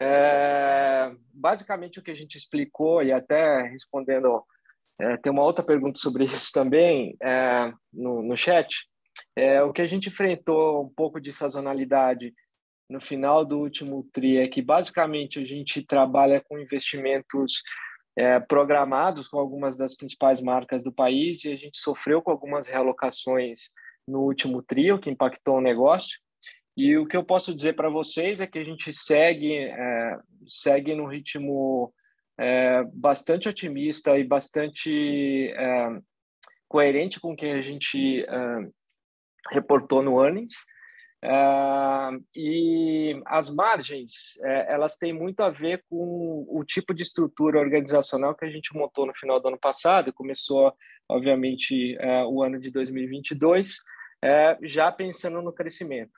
É, 0.00 1.12
basicamente, 1.32 1.98
o 1.98 2.02
que 2.02 2.10
a 2.10 2.14
gente 2.14 2.36
explicou, 2.36 3.02
e 3.02 3.12
até 3.12 3.62
respondendo, 3.62 4.42
é, 5.00 5.16
tem 5.16 5.32
uma 5.32 5.42
outra 5.42 5.64
pergunta 5.64 5.98
sobre 5.98 6.24
isso 6.24 6.52
também 6.52 7.16
é, 7.22 7.72
no, 7.92 8.22
no 8.22 8.36
chat, 8.36 8.86
é, 9.34 9.62
o 9.62 9.72
que 9.72 9.82
a 9.82 9.86
gente 9.86 10.08
enfrentou 10.08 10.84
um 10.84 10.88
pouco 10.88 11.20
de 11.20 11.32
sazonalidade 11.32 12.32
no 12.88 13.00
final 13.00 13.44
do 13.44 13.58
último 13.58 14.08
TRI 14.12 14.38
é 14.38 14.48
que, 14.48 14.62
basicamente, 14.62 15.38
a 15.38 15.44
gente 15.44 15.82
trabalha 15.82 16.40
com 16.40 16.58
investimentos 16.58 17.62
é, 18.18 18.40
programados 18.40 19.28
com 19.28 19.38
algumas 19.38 19.76
das 19.76 19.94
principais 19.94 20.40
marcas 20.40 20.82
do 20.82 20.92
país 20.92 21.44
e 21.44 21.52
a 21.52 21.56
gente 21.56 21.78
sofreu 21.78 22.20
com 22.20 22.32
algumas 22.32 22.66
realocações 22.66 23.70
no 24.08 24.22
último 24.22 24.60
trio, 24.60 24.98
que 24.98 25.08
impactou 25.08 25.58
o 25.58 25.60
negócio. 25.60 26.18
E 26.76 26.96
o 26.96 27.06
que 27.06 27.16
eu 27.16 27.22
posso 27.22 27.54
dizer 27.54 27.74
para 27.74 27.88
vocês 27.88 28.40
é 28.40 28.46
que 28.46 28.58
a 28.58 28.64
gente 28.64 28.92
segue, 28.92 29.54
é, 29.54 30.18
segue 30.48 30.96
no 30.96 31.06
ritmo 31.06 31.94
é, 32.36 32.82
bastante 32.92 33.48
otimista 33.48 34.18
e 34.18 34.24
bastante 34.24 35.52
é, 35.52 35.88
coerente 36.66 37.20
com 37.20 37.34
o 37.34 37.36
que 37.36 37.46
a 37.46 37.62
gente 37.62 38.24
é, 38.24 38.68
reportou 39.52 40.02
no 40.02 40.20
earnings. 40.20 40.54
Uh, 41.24 42.24
e 42.34 43.20
as 43.26 43.50
margens, 43.50 44.38
é, 44.40 44.72
elas 44.72 44.96
têm 44.96 45.12
muito 45.12 45.40
a 45.40 45.50
ver 45.50 45.82
com 45.90 46.46
o 46.48 46.62
tipo 46.64 46.94
de 46.94 47.02
estrutura 47.02 47.58
organizacional 47.58 48.36
que 48.36 48.44
a 48.44 48.50
gente 48.50 48.72
montou 48.72 49.04
no 49.04 49.14
final 49.14 49.40
do 49.40 49.48
ano 49.48 49.58
passado, 49.58 50.12
começou, 50.12 50.72
obviamente, 51.08 51.96
é, 51.98 52.24
o 52.24 52.42
ano 52.42 52.60
de 52.60 52.70
2022, 52.70 53.78
é, 54.22 54.56
já 54.62 54.92
pensando 54.92 55.42
no 55.42 55.52
crescimento. 55.52 56.12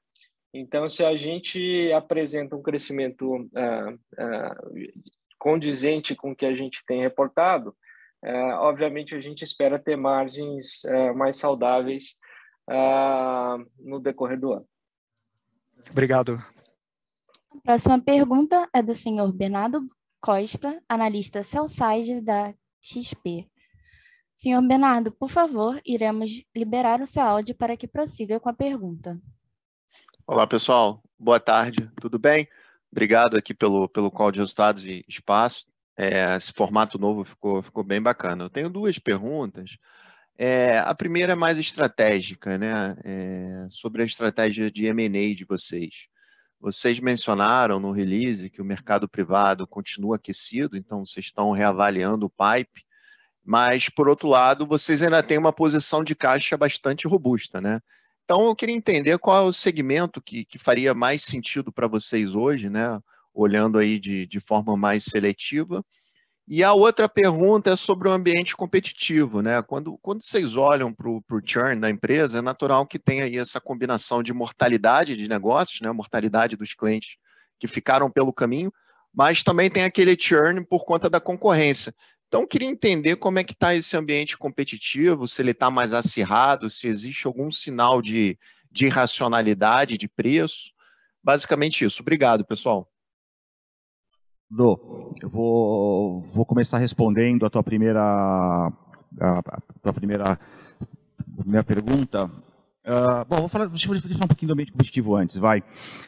Então, 0.53 0.87
se 0.89 1.03
a 1.03 1.17
gente 1.17 1.91
apresenta 1.93 2.57
um 2.57 2.63
crescimento 2.63 3.37
uh, 3.37 3.99
condizente 5.39 6.17
com 6.17 6.33
o 6.33 6.37
que 6.37 6.45
a 6.45 6.55
gente 6.57 6.83
tem 6.89 7.01
reportado, 7.01 7.73
obviamente 8.59 9.15
a 9.15 9.21
gente 9.21 9.45
espera 9.45 9.79
ter 9.79 9.95
margens 9.95 10.83
mais 11.15 11.37
saudáveis 11.37 12.17
no 13.79 14.01
decorrer 14.01 14.41
do 14.41 14.55
ano. 14.55 14.70
Obrigado. 15.91 16.43
A 17.53 17.61
próxima 17.63 18.01
pergunta 18.01 18.69
é 18.73 18.83
do 18.83 18.95
senhor 18.95 19.33
Bernardo 19.33 19.89
Costa, 20.21 20.83
analista 20.89 21.43
Cellside 21.43 22.21
da 22.21 22.55
XP. 22.81 23.49
Senhor 24.35 24.63
Bernardo, 24.63 25.13
por 25.13 25.29
favor, 25.29 25.81
iremos 25.85 26.43
liberar 26.57 27.01
o 27.01 27.07
seu 27.07 27.23
áudio 27.23 27.55
para 27.55 27.77
que 27.77 27.87
prossiga 27.87 28.41
com 28.41 28.49
a 28.49 28.55
pergunta. 28.55 29.19
Olá, 30.27 30.47
pessoal. 30.47 31.03
Boa 31.19 31.39
tarde. 31.39 31.91
Tudo 32.01 32.19
bem? 32.19 32.49
Obrigado 32.91 33.37
aqui 33.37 33.53
pelo, 33.53 33.89
pelo 33.89 34.11
call 34.11 34.33
de 34.33 34.39
resultados 34.39 34.87
e 34.87 35.05
espaço. 35.07 35.67
É, 35.97 36.35
esse 36.37 36.53
formato 36.53 36.99
novo 36.99 37.25
ficou, 37.25 37.61
ficou 37.63 37.85
bem 37.85 38.01
bacana. 38.01 38.45
Eu 38.45 38.51
tenho 38.51 38.71
duas 38.71 38.99
perguntas. 38.99 39.77
É, 40.43 40.79
a 40.79 40.95
primeira 40.95 41.33
é 41.33 41.37
mais 41.37 41.59
estratégica, 41.59 42.57
né? 42.57 42.97
É, 43.05 43.67
sobre 43.69 44.03
a 44.03 44.07
estratégia 44.07 44.71
de 44.71 44.87
M&A 44.87 45.35
de 45.35 45.45
vocês. 45.45 46.07
Vocês 46.59 46.99
mencionaram 46.99 47.79
no 47.79 47.93
release 47.93 48.49
que 48.49 48.63
o 48.63 48.65
mercado 48.65 49.07
privado 49.07 49.67
continua 49.67 50.17
aquecido, 50.17 50.79
então 50.79 51.05
vocês 51.05 51.27
estão 51.27 51.51
reavaliando 51.51 52.25
o 52.25 52.31
pipe, 52.31 52.87
mas, 53.45 53.91
por 53.91 54.09
outro 54.09 54.29
lado, 54.29 54.67
vocês 54.67 55.03
ainda 55.03 55.23
têm 55.23 55.37
uma 55.37 55.53
posição 55.53 56.03
de 56.03 56.15
caixa 56.15 56.57
bastante 56.57 57.07
robusta, 57.07 57.61
né? 57.61 57.79
Então, 58.25 58.47
eu 58.47 58.57
queria 58.57 58.75
entender 58.75 59.19
qual 59.19 59.45
é 59.45 59.47
o 59.47 59.53
segmento 59.53 60.23
que, 60.23 60.47
que 60.47 60.59
faria 60.59 60.95
mais 60.95 61.23
sentido 61.23 61.71
para 61.71 61.87
vocês 61.87 62.35
hoje, 62.35 62.71
né? 62.71 62.99
Olhando 63.35 63.77
aí 63.77 63.99
de, 63.99 64.27
de 64.27 64.41
forma 64.41 64.75
mais 64.75 65.05
seletiva, 65.05 65.85
e 66.53 66.65
a 66.65 66.73
outra 66.73 67.09
pergunta 67.09 67.71
é 67.71 67.77
sobre 67.77 68.09
o 68.09 68.11
ambiente 68.11 68.57
competitivo, 68.57 69.41
né? 69.41 69.63
Quando, 69.63 69.97
quando 69.99 70.25
vocês 70.25 70.57
olham 70.57 70.93
para 70.93 71.09
o 71.09 71.23
churn 71.47 71.81
da 71.81 71.89
empresa, 71.89 72.39
é 72.39 72.43
natural 72.43 72.85
que 72.89 72.99
tenha 72.99 73.23
aí 73.23 73.39
essa 73.39 73.61
combinação 73.61 74.21
de 74.21 74.33
mortalidade 74.33 75.15
de 75.15 75.29
negócios, 75.29 75.81
né? 75.81 75.93
Mortalidade 75.93 76.57
dos 76.57 76.75
clientes 76.75 77.19
que 77.57 77.69
ficaram 77.69 78.11
pelo 78.11 78.33
caminho, 78.33 78.73
mas 79.15 79.45
também 79.45 79.71
tem 79.71 79.85
aquele 79.85 80.17
churn 80.19 80.67
por 80.67 80.85
conta 80.85 81.09
da 81.09 81.21
concorrência. 81.21 81.95
Então, 82.27 82.45
queria 82.45 82.69
entender 82.69 83.15
como 83.15 83.39
é 83.39 83.45
que 83.45 83.53
está 83.53 83.73
esse 83.73 83.97
ambiente 83.97 84.37
competitivo, 84.37 85.29
se 85.29 85.41
ele 85.43 85.53
está 85.53 85.71
mais 85.71 85.93
acirrado, 85.93 86.69
se 86.69 86.89
existe 86.89 87.29
algum 87.29 87.53
sinal 87.53 88.03
de, 88.03 88.37
de 88.73 88.87
irracionalidade 88.87 89.97
de 89.97 90.09
preço. 90.09 90.73
Basicamente 91.23 91.85
isso. 91.85 92.03
Obrigado, 92.03 92.45
pessoal. 92.45 92.91
Dô, 94.53 95.15
eu 95.23 95.29
vou, 95.29 96.23
vou 96.23 96.45
começar 96.45 96.79
respondendo 96.79 97.47
a 97.47 97.51
tua 97.51 97.63
primeira, 97.63 98.03
a, 98.03 98.73
tua 99.81 99.93
primeira, 99.93 100.37
minha 101.47 101.63
pergunta. 101.63 102.25
Uh, 102.25 103.25
bom, 103.29 103.37
vou 103.37 103.49
falar, 103.49 103.67
deixa 103.67 103.89
eu 103.89 104.01
falar 104.01 104.25
um 104.25 104.27
pouquinho 104.27 104.49
do 104.49 104.55
ambiente 104.55 104.73
competitivo 104.73 105.15
antes, 105.15 105.37
vai. 105.37 105.63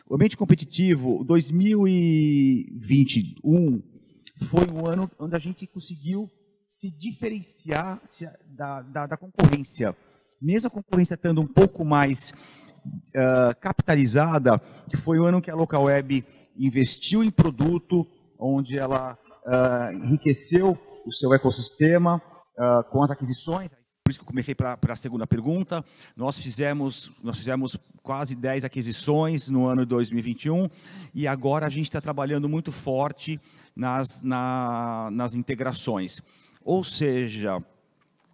O 0.09 0.17
ambiente 0.17 0.37
competitivo, 0.37 1.23
2021 1.23 3.81
foi 4.43 4.67
um 4.73 4.89
ano 4.89 5.09
onde 5.21 5.37
a 5.37 5.39
gente 5.39 5.65
conseguiu 5.69 6.29
se 6.67 6.91
diferenciar 6.91 8.01
da, 8.57 8.83
da, 8.83 9.07
da 9.07 9.17
concorrência. 9.17 9.95
Mesmo 10.41 10.67
a 10.67 10.71
concorrência 10.71 11.15
estando 11.15 11.41
um 11.41 11.47
pouco 11.47 11.85
mais 11.85 12.35
uh, 13.15 13.55
capitalizada, 13.61 14.61
foi 14.97 15.21
o 15.21 15.25
ano 15.25 15.41
que 15.41 15.49
a 15.49 15.55
Local 15.55 15.85
Web 15.85 16.25
investiu 16.59 17.23
em 17.23 17.31
produto, 17.31 18.05
onde 18.43 18.77
ela 18.77 19.17
uh, 19.47 19.95
enriqueceu 19.95 20.77
o 21.07 21.13
seu 21.13 21.33
ecossistema 21.33 22.17
uh, 22.17 22.91
com 22.91 23.03
as 23.03 23.11
aquisições. 23.11 23.71
Por 24.05 24.11
isso 24.11 24.19
que 24.19 24.25
eu 24.25 24.29
comecei 24.29 24.55
para 24.55 24.77
a 24.89 24.97
segunda 24.97 25.27
pergunta. 25.27 25.85
Nós 26.17 26.37
fizemos, 26.37 27.13
nós 27.23 27.39
fizemos 27.39 27.77
quase 28.03 28.35
10 28.35 28.65
aquisições 28.65 29.49
no 29.49 29.67
ano 29.67 29.83
de 29.83 29.91
2021 29.91 30.69
e 31.15 31.29
agora 31.29 31.67
a 31.67 31.71
gente 31.71 31.85
está 31.85 32.01
trabalhando 32.01 32.49
muito 32.49 32.73
forte 32.73 33.41
nas, 33.77 34.21
na, 34.21 35.09
nas 35.13 35.35
integrações. 35.35 36.21
Ou 36.65 36.83
seja, 36.83 37.63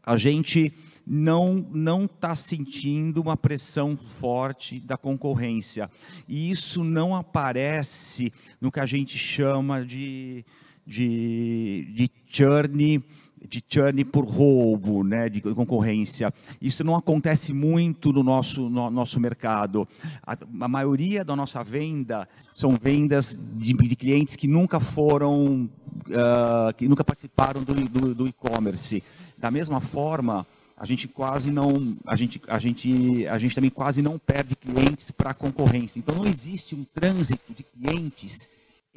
a 0.02 0.16
gente 0.16 0.72
não 1.08 1.66
não 1.72 2.04
está 2.04 2.36
sentindo 2.36 3.22
uma 3.22 3.36
pressão 3.36 3.96
forte 3.96 4.78
da 4.78 4.96
concorrência. 4.96 5.90
E 6.28 6.50
isso 6.50 6.84
não 6.84 7.16
aparece 7.16 8.32
no 8.60 8.70
que 8.70 8.80
a 8.80 8.86
gente 8.86 9.16
chama 9.16 9.84
de, 9.84 10.44
de, 10.86 11.88
de 11.94 12.10
churn 12.26 13.02
de 13.48 13.62
churn 13.68 14.04
por 14.04 14.24
roubo, 14.24 15.04
né, 15.04 15.28
de 15.28 15.40
concorrência. 15.40 16.32
Isso 16.60 16.82
não 16.82 16.96
acontece 16.96 17.52
muito 17.52 18.12
no 18.12 18.22
nosso, 18.22 18.68
no 18.68 18.90
nosso 18.90 19.20
mercado. 19.20 19.86
A, 20.26 20.36
a 20.60 20.68
maioria 20.68 21.24
da 21.24 21.36
nossa 21.36 21.62
venda 21.62 22.28
são 22.52 22.76
vendas 22.76 23.38
de, 23.54 23.72
de 23.72 23.96
clientes 23.96 24.34
que 24.34 24.48
nunca 24.48 24.80
foram, 24.80 25.70
uh, 26.08 26.74
que 26.76 26.88
nunca 26.88 27.04
participaram 27.04 27.62
do, 27.62 27.74
do, 27.74 28.14
do 28.14 28.26
e-commerce. 28.26 29.02
Da 29.38 29.50
mesma 29.50 29.80
forma, 29.80 30.44
a 30.78 30.86
gente 30.86 31.08
quase 31.08 31.50
não, 31.50 31.96
a 32.06 32.14
gente, 32.14 32.40
a 32.46 32.58
gente, 32.58 33.26
a 33.26 33.36
gente 33.36 33.54
também 33.54 33.70
quase 33.70 34.00
não 34.00 34.18
perde 34.18 34.54
clientes 34.54 35.10
para 35.10 35.30
a 35.30 35.34
concorrência. 35.34 35.98
Então 35.98 36.14
não 36.14 36.26
existe 36.26 36.74
um 36.74 36.84
trânsito 36.84 37.52
de 37.52 37.64
clientes 37.64 38.48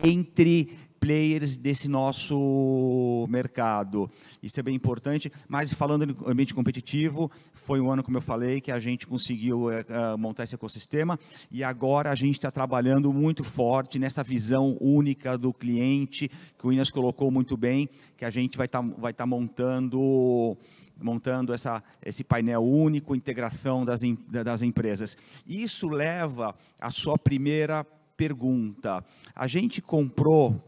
entre 0.03 0.77
players 0.99 1.57
desse 1.57 1.87
nosso 1.87 3.25
mercado. 3.27 4.09
Isso 4.43 4.59
é 4.59 4.63
bem 4.63 4.75
importante, 4.75 5.31
mas 5.49 5.73
falando 5.73 6.03
em 6.03 6.15
ambiente 6.29 6.53
competitivo, 6.53 7.31
foi 7.53 7.81
um 7.81 7.91
ano, 7.91 8.03
como 8.03 8.17
eu 8.17 8.21
falei, 8.21 8.61
que 8.61 8.71
a 8.71 8.79
gente 8.79 9.07
conseguiu 9.07 9.71
é, 9.71 9.83
montar 10.19 10.43
esse 10.43 10.53
ecossistema 10.53 11.19
e 11.49 11.63
agora 11.63 12.11
a 12.11 12.15
gente 12.15 12.35
está 12.35 12.51
trabalhando 12.51 13.11
muito 13.11 13.43
forte 13.43 13.97
nessa 13.97 14.23
visão 14.23 14.77
única 14.79 15.35
do 15.35 15.51
cliente, 15.51 16.29
que 16.59 16.67
o 16.67 16.71
Inas 16.71 16.91
colocou 16.91 17.31
muito 17.31 17.57
bem, 17.57 17.89
que 18.15 18.23
a 18.23 18.29
gente 18.29 18.55
vai 18.55 18.67
estar 18.67 18.83
tá, 18.83 18.95
vai 18.99 19.11
tá 19.11 19.25
montando 19.25 20.55
montando 21.01 21.53
essa, 21.53 21.83
esse 22.03 22.23
painel 22.23 22.63
único, 22.63 23.15
integração 23.15 23.83
das, 23.83 24.01
das 24.27 24.61
empresas. 24.61 25.17
Isso 25.45 25.89
leva 25.89 26.55
à 26.79 26.91
sua 26.91 27.17
primeira 27.17 27.83
pergunta. 28.15 29.03
A 29.35 29.47
gente 29.47 29.81
comprou. 29.81 30.61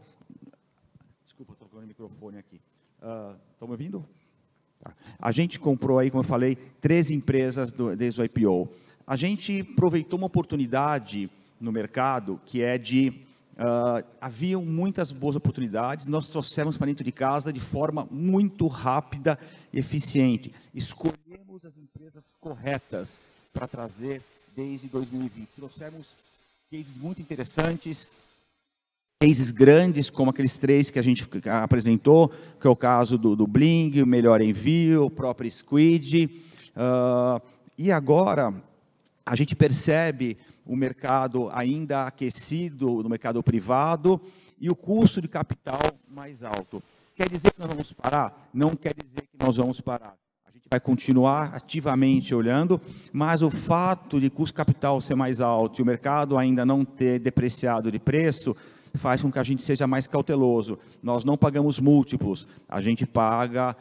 Desculpa, 1.24 1.52
estou 1.52 1.68
com 1.68 1.78
o 1.78 1.86
microfone 1.86 2.38
aqui. 2.38 2.60
Estão 2.96 3.66
uh, 3.66 3.66
me 3.66 3.72
ouvindo? 3.72 4.04
Tá. 4.80 4.92
A 5.18 5.30
gente 5.30 5.60
comprou 5.60 5.98
aí, 5.98 6.10
como 6.10 6.22
eu 6.22 6.26
falei, 6.26 6.56
três 6.80 7.10
empresas 7.10 7.70
do, 7.70 7.94
desde 7.96 8.20
o 8.20 8.24
IPO. 8.24 8.68
A 9.06 9.16
gente 9.16 9.60
aproveitou 9.72 10.18
uma 10.18 10.26
oportunidade 10.26 11.30
no 11.60 11.70
mercado 11.70 12.40
que 12.44 12.62
é 12.62 12.76
de 12.76 13.24
Uh, 13.54 14.04
haviam 14.20 14.64
muitas 14.64 15.12
boas 15.12 15.36
oportunidades, 15.36 16.06
nós 16.06 16.26
trouxemos 16.26 16.76
para 16.76 16.88
dentro 16.88 17.04
de 17.04 17.12
casa 17.12 17.52
de 17.52 17.60
forma 17.60 18.06
muito 18.10 18.66
rápida 18.66 19.38
e 19.72 19.78
eficiente. 19.78 20.52
Escolhemos 20.74 21.64
as 21.64 21.76
empresas 21.78 22.24
corretas 22.40 23.20
para 23.52 23.68
trazer 23.68 24.22
desde 24.56 24.88
2020. 24.88 25.48
Trouxemos 25.54 26.08
cases 26.68 26.96
muito 26.96 27.22
interessantes, 27.22 28.08
cases 29.20 29.52
grandes, 29.52 30.10
como 30.10 30.30
aqueles 30.30 30.58
três 30.58 30.90
que 30.90 30.98
a 30.98 31.02
gente 31.02 31.24
apresentou, 31.62 32.32
que 32.60 32.66
é 32.66 32.70
o 32.70 32.74
caso 32.74 33.16
do, 33.16 33.36
do 33.36 33.46
Bling, 33.46 34.02
o 34.02 34.06
Melhor 34.06 34.40
Envio, 34.40 35.04
o 35.04 35.10
próprio 35.10 35.50
Squid. 35.50 36.24
Uh, 36.76 37.40
e 37.78 37.92
agora, 37.92 38.52
a 39.24 39.36
gente 39.36 39.54
percebe 39.54 40.36
o 40.66 40.76
mercado 40.76 41.48
ainda 41.52 42.04
aquecido 42.04 43.02
no 43.02 43.08
mercado 43.08 43.42
privado 43.42 44.20
e 44.58 44.70
o 44.70 44.76
custo 44.76 45.20
de 45.20 45.28
capital 45.28 45.80
mais 46.08 46.42
alto. 46.42 46.82
Quer 47.14 47.28
dizer 47.28 47.52
que 47.52 47.60
nós 47.60 47.68
vamos 47.68 47.92
parar? 47.92 48.48
Não 48.52 48.74
quer 48.74 48.94
dizer 48.94 49.22
que 49.22 49.36
nós 49.38 49.56
vamos 49.56 49.80
parar. 49.80 50.14
A 50.46 50.50
gente 50.50 50.66
vai 50.70 50.80
continuar 50.80 51.54
ativamente 51.54 52.34
olhando, 52.34 52.80
mas 53.12 53.42
o 53.42 53.50
fato 53.50 54.20
de 54.20 54.30
custo 54.30 54.56
capital 54.56 55.00
ser 55.00 55.14
mais 55.14 55.40
alto 55.40 55.80
e 55.80 55.82
o 55.82 55.86
mercado 55.86 56.38
ainda 56.38 56.64
não 56.64 56.84
ter 56.84 57.18
depreciado 57.18 57.92
de 57.92 57.98
preço, 57.98 58.56
faz 58.94 59.20
com 59.20 59.30
que 59.30 59.38
a 59.38 59.42
gente 59.42 59.62
seja 59.62 59.86
mais 59.86 60.06
cauteloso. 60.06 60.78
Nós 61.02 61.24
não 61.24 61.36
pagamos 61.36 61.80
múltiplos, 61.80 62.46
a 62.68 62.80
gente 62.80 63.06
paga 63.06 63.76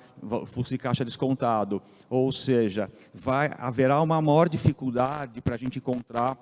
fluxo 0.47 0.71
de 0.71 0.77
caixa 0.77 1.05
descontado. 1.05 1.81
Ou 2.09 2.31
seja, 2.31 2.91
vai 3.13 3.51
haverá 3.57 4.01
uma 4.01 4.21
maior 4.21 4.49
dificuldade 4.49 5.41
para 5.41 5.55
a 5.55 5.57
gente 5.57 5.77
encontrar 5.79 6.37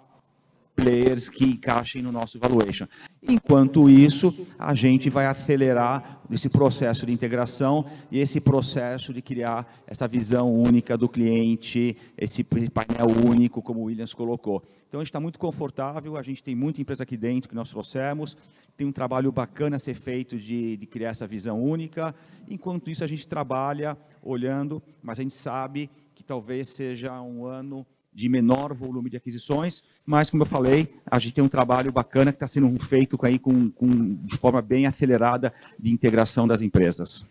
players 0.76 1.30
que 1.30 1.46
encaixem 1.46 2.02
no 2.02 2.12
nosso 2.12 2.40
valuation. 2.40 2.88
Enquanto 3.22 3.90
isso, 3.90 4.48
a 4.58 4.74
gente 4.74 5.10
vai 5.10 5.26
acelerar 5.26 6.22
esse 6.32 6.50
processo 6.50 7.06
de 7.06 7.12
integração 7.12 7.86
e 8.12 8.20
esse 8.20 8.40
processo 8.40 9.14
de 9.14 9.22
criar 9.22 9.84
essa 9.86 10.08
visão 10.08 10.54
única 10.54 10.98
do 10.98 11.08
cliente, 11.08 11.96
esse 12.18 12.44
painel 12.44 13.08
único, 13.28 13.62
como 13.62 13.82
o 13.82 13.84
Williams 13.84 14.14
colocou. 14.14 14.64
Então, 14.88 15.00
a 15.00 15.04
gente 15.04 15.10
está 15.10 15.20
muito 15.20 15.40
confortável, 15.40 16.18
a 16.18 16.24
gente 16.24 16.44
tem 16.44 16.56
muita 16.56 16.82
empresa 16.82 17.04
aqui 17.04 17.16
dentro 17.16 17.50
que 17.50 17.56
nós 17.56 17.70
trouxemos, 17.70 18.36
tem 18.76 18.88
um 18.88 18.92
trabalho 18.92 19.32
bacana 19.32 19.76
a 19.76 19.80
ser 19.80 19.94
feito 19.94 20.38
de, 20.38 20.76
de 20.78 20.86
criar 20.86 21.10
essa 21.10 21.28
visão 21.28 21.64
única. 21.64 22.16
Enquanto 22.50 22.90
isso, 22.90 23.04
a 23.04 23.08
gente 23.08 23.28
trabalha 23.28 23.98
olhando, 24.22 24.82
mas 25.02 25.20
a 25.20 25.22
gente 25.22 25.34
sabe 25.34 25.90
que 26.16 26.24
talvez 26.24 26.70
seja 26.70 27.22
um 27.22 27.46
ano 27.46 27.86
de 28.14 28.28
menor 28.28 28.74
volume 28.74 29.10
de 29.10 29.18
aquisições, 29.18 29.84
mas, 30.06 30.30
como 30.30 30.44
eu 30.44 30.48
falei, 30.48 30.94
a 31.06 31.18
gente 31.18 31.36
tem 31.36 31.44
um 31.44 31.50
trabalho 31.50 31.92
bacana 31.92 32.32
que 32.32 32.38
está 32.38 32.48
sendo 32.48 32.78
feito 32.84 33.18
aí 33.22 33.40
com, 33.40 33.72
com, 33.72 34.16
de 34.16 34.38
forma 34.38 34.62
bem 34.62 34.86
acelerada 34.86 35.54
de 35.80 35.92
integração 35.92 36.48
das 36.48 36.62
empresas. 36.62 37.26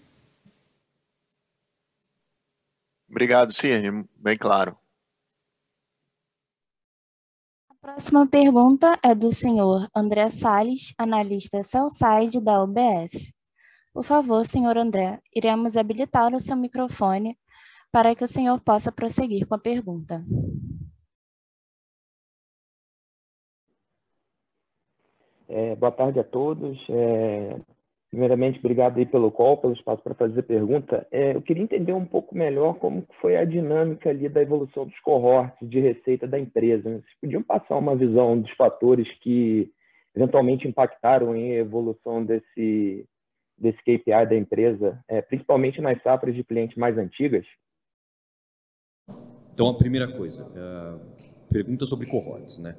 Obrigado, 3.09 3.53
Cirne, 3.53 4.09
bem 4.17 4.37
claro. 4.37 4.77
A 7.69 7.75
próxima 7.81 8.27
pergunta 8.27 8.99
é 9.03 9.15
do 9.15 9.33
senhor 9.33 9.89
André 9.95 10.29
Salles, 10.29 10.95
analista 10.97 11.63
Cellside 11.63 12.41
da 12.41 12.63
UBS. 12.63 13.35
Por 13.93 14.05
favor, 14.05 14.47
senhor 14.47 14.79
André, 14.79 15.19
iremos 15.35 15.77
habilitar 15.77 16.33
o 16.33 16.39
seu 16.39 16.57
microfone 16.57 17.37
para 17.93 18.15
que 18.15 18.25
o 18.25 18.29
senhor 18.29 18.61
possa 18.61 18.93
prosseguir 18.93 19.47
com 19.47 19.55
a 19.55 19.59
pergunta. 19.59 20.23
É, 25.49 25.75
boa 25.75 25.91
tarde 25.91 26.21
a 26.21 26.25
todos. 26.25 26.79
É, 26.89 27.57
primeiramente, 28.09 28.61
obrigado 28.61 28.99
aí 28.99 29.05
pelo 29.05 29.33
call, 29.33 29.59
pelo 29.59 29.73
espaço 29.73 30.01
para 30.03 30.15
fazer 30.15 30.43
pergunta. 30.43 31.05
É, 31.11 31.35
eu 31.35 31.43
queria 31.43 31.65
entender 31.65 31.93
um 31.93 32.07
pouco 32.07 32.37
melhor 32.37 32.79
como 32.79 33.05
foi 33.21 33.37
a 33.37 33.45
dinâmica 33.45 34.11
ali 34.11 34.29
da 34.29 34.41
evolução 34.41 34.87
dos 34.87 34.99
cohorts 35.01 35.69
de 35.69 35.81
receita 35.81 36.29
da 36.29 36.39
empresa. 36.39 36.89
Vocês 36.89 37.21
podiam 37.21 37.43
passar 37.43 37.77
uma 37.77 37.97
visão 37.97 38.41
dos 38.41 38.53
fatores 38.53 39.09
que 39.21 39.73
eventualmente 40.15 40.69
impactaram 40.69 41.35
em 41.35 41.55
evolução 41.55 42.25
desse, 42.25 43.05
desse 43.59 43.79
KPI 43.79 44.27
da 44.29 44.37
empresa, 44.37 45.03
é, 45.09 45.21
principalmente 45.21 45.81
nas 45.81 46.01
safras 46.03 46.37
de 46.37 46.45
clientes 46.45 46.77
mais 46.77 46.97
antigas? 46.97 47.45
Então, 49.61 49.69
a 49.69 49.75
primeira 49.75 50.11
coisa, 50.11 50.47
uh, 50.47 50.99
pergunta 51.51 51.85
sobre 51.85 52.07
cohorts, 52.07 52.57
né? 52.57 52.75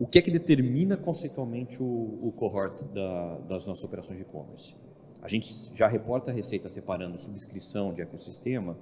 O 0.00 0.06
que 0.06 0.18
é 0.18 0.22
que 0.22 0.30
determina 0.30 0.96
conceitualmente 0.96 1.82
o, 1.82 2.18
o 2.22 2.32
cohort 2.34 2.82
da, 2.94 3.40
das 3.40 3.66
nossas 3.66 3.84
operações 3.84 4.16
de 4.16 4.22
e-commerce? 4.22 4.74
A 5.20 5.28
gente 5.28 5.46
já 5.74 5.86
reporta 5.86 6.30
a 6.30 6.34
receita 6.34 6.70
separando 6.70 7.18
subscrição 7.20 7.92
de 7.92 8.00
ecossistema, 8.00 8.74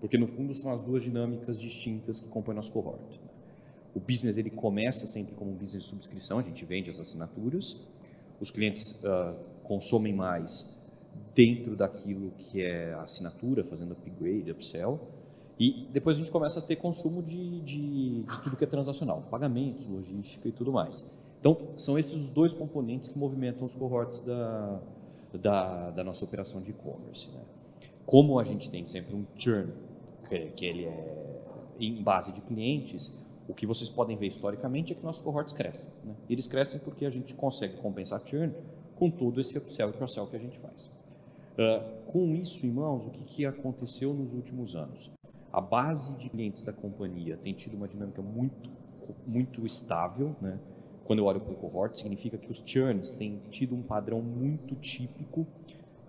porque 0.00 0.16
no 0.16 0.26
fundo 0.26 0.54
são 0.54 0.72
as 0.72 0.82
duas 0.82 1.02
dinâmicas 1.02 1.60
distintas 1.60 2.18
que 2.18 2.28
compõem 2.28 2.56
nosso 2.56 2.72
cohort. 2.72 3.20
O 3.94 4.00
business 4.00 4.38
ele 4.38 4.48
começa 4.48 5.06
sempre 5.06 5.34
como 5.34 5.50
um 5.50 5.54
business 5.54 5.84
de 5.84 5.90
subscrição, 5.90 6.38
a 6.38 6.42
gente 6.42 6.64
vende 6.64 6.88
as 6.88 6.98
assinaturas, 6.98 7.76
os 8.40 8.50
clientes 8.50 9.04
uh, 9.04 9.36
consomem 9.64 10.14
mais 10.14 10.74
dentro 11.34 11.76
daquilo 11.76 12.32
que 12.38 12.62
é 12.62 12.94
assinatura, 12.94 13.62
fazendo 13.64 13.92
upgrade, 13.92 14.50
upsell, 14.50 14.98
e 15.58 15.88
depois 15.92 16.16
a 16.16 16.18
gente 16.18 16.30
começa 16.30 16.58
a 16.58 16.62
ter 16.62 16.76
consumo 16.76 17.22
de, 17.22 17.60
de, 17.60 18.22
de, 18.22 18.42
tudo 18.42 18.56
que 18.56 18.64
é 18.64 18.66
transacional, 18.66 19.22
pagamentos, 19.30 19.86
logística 19.86 20.46
e 20.48 20.52
tudo 20.52 20.70
mais. 20.70 21.06
Então, 21.40 21.56
são 21.76 21.98
esses 21.98 22.12
os 22.12 22.28
dois 22.28 22.52
componentes 22.52 23.08
que 23.08 23.18
movimentam 23.18 23.64
os 23.64 23.74
cohorts 23.74 24.20
da, 24.20 24.80
da, 25.32 25.90
da 25.90 26.04
nossa 26.04 26.24
operação 26.24 26.60
de 26.60 26.70
e-commerce. 26.70 27.30
Né? 27.30 27.40
Como 28.04 28.38
a 28.38 28.44
gente 28.44 28.70
tem 28.70 28.84
sempre 28.84 29.14
um 29.14 29.24
churn, 29.36 29.72
que, 30.28 30.38
que 30.50 30.66
ele 30.66 30.84
é 30.84 31.26
em 31.78 32.02
base 32.02 32.32
de 32.32 32.40
clientes, 32.40 33.12
o 33.48 33.54
que 33.54 33.66
vocês 33.66 33.88
podem 33.88 34.16
ver 34.16 34.26
historicamente 34.26 34.92
é 34.92 34.96
que 34.96 35.02
nossos 35.02 35.22
cohorts 35.22 35.54
crescem. 35.54 35.88
Né? 36.04 36.14
Eles 36.28 36.46
crescem 36.46 36.80
porque 36.80 37.06
a 37.06 37.10
gente 37.10 37.34
consegue 37.34 37.76
compensar 37.76 38.20
churn 38.26 38.52
com 38.96 39.10
todo 39.10 39.40
esse 39.40 39.56
upsell 39.56 39.90
e 39.90 39.92
cross-sell 39.92 40.26
que 40.26 40.36
a 40.36 40.40
gente 40.40 40.58
faz. 40.58 40.92
Uh, 41.56 42.10
com 42.10 42.34
isso 42.34 42.66
em 42.66 42.70
mãos, 42.70 43.06
o 43.06 43.10
que, 43.10 43.24
que 43.24 43.46
aconteceu 43.46 44.12
nos 44.12 44.32
últimos 44.32 44.74
anos? 44.76 45.10
A 45.56 45.60
base 45.62 46.14
de 46.18 46.28
clientes 46.28 46.62
da 46.62 46.72
companhia 46.72 47.34
tem 47.38 47.54
tido 47.54 47.78
uma 47.78 47.88
dinâmica 47.88 48.20
muito, 48.20 48.70
muito 49.26 49.64
estável, 49.64 50.36
né? 50.38 50.60
Quando 51.06 51.20
eu 51.20 51.24
olho 51.24 51.40
para 51.40 51.54
o 51.54 51.56
cohort, 51.56 51.96
significa 51.96 52.36
que 52.36 52.50
os 52.50 52.62
churns 52.66 53.10
têm 53.12 53.40
tido 53.48 53.74
um 53.74 53.80
padrão 53.80 54.20
muito 54.20 54.74
típico 54.74 55.46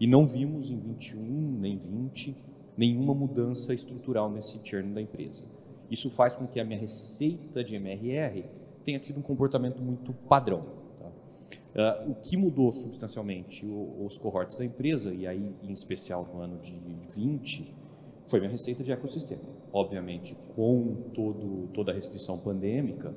e 0.01 0.05
não 0.05 0.27
vimos 0.27 0.69
em 0.69 0.77
21 0.77 1.21
nem 1.61 1.77
20 1.77 2.35
nenhuma 2.75 3.13
mudança 3.13 3.73
estrutural 3.73 4.29
nesse 4.29 4.59
churn 4.65 4.93
da 4.93 5.01
empresa. 5.01 5.45
Isso 5.89 6.11
faz 6.11 6.35
com 6.35 6.45
que 6.45 6.59
a 6.59 6.65
minha 6.65 6.77
receita 6.77 7.63
de 7.63 7.73
MRR 7.73 8.43
tenha 8.83 8.99
tido 8.99 9.19
um 9.19 9.23
comportamento 9.23 9.81
muito 9.81 10.11
padrão. 10.27 10.65
Tá? 10.99 12.03
Uh, 12.05 12.11
o 12.11 12.15
que 12.15 12.35
mudou 12.35 12.69
substancialmente 12.73 13.65
o, 13.65 14.05
os 14.05 14.17
cohorts 14.17 14.57
da 14.57 14.65
empresa, 14.65 15.13
e 15.13 15.25
aí 15.25 15.55
em 15.63 15.71
especial 15.71 16.29
no 16.33 16.41
ano 16.41 16.57
de 16.59 16.77
20, 17.15 17.86
foi 18.27 18.39
minha 18.39 18.51
receita 18.51 18.83
de 18.83 18.91
ecossistema. 18.91 19.41
Obviamente, 19.71 20.37
com 20.55 20.95
todo, 21.13 21.69
toda 21.73 21.91
a 21.91 21.95
restrição 21.95 22.37
pandêmica, 22.37 23.13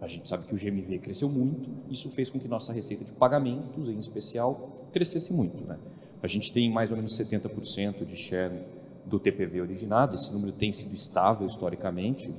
a 0.00 0.06
gente 0.06 0.28
sabe 0.28 0.46
que 0.46 0.54
o 0.54 0.58
GMV 0.58 0.98
cresceu 0.98 1.28
muito, 1.28 1.70
isso 1.88 2.10
fez 2.10 2.28
com 2.28 2.38
que 2.38 2.48
nossa 2.48 2.72
receita 2.72 3.04
de 3.04 3.12
pagamentos, 3.12 3.88
em 3.88 3.98
especial, 3.98 4.88
crescesse 4.92 5.32
muito. 5.32 5.64
Né? 5.64 5.78
A 6.22 6.26
gente 6.26 6.52
tem 6.52 6.70
mais 6.70 6.90
ou 6.90 6.96
menos 6.96 7.12
70% 7.18 8.04
de 8.04 8.16
share 8.16 8.64
do 9.04 9.20
TPV 9.20 9.60
originado, 9.60 10.16
esse 10.16 10.32
número 10.32 10.52
tem 10.52 10.72
sido 10.72 10.94
estável 10.94 11.46
historicamente, 11.46 12.32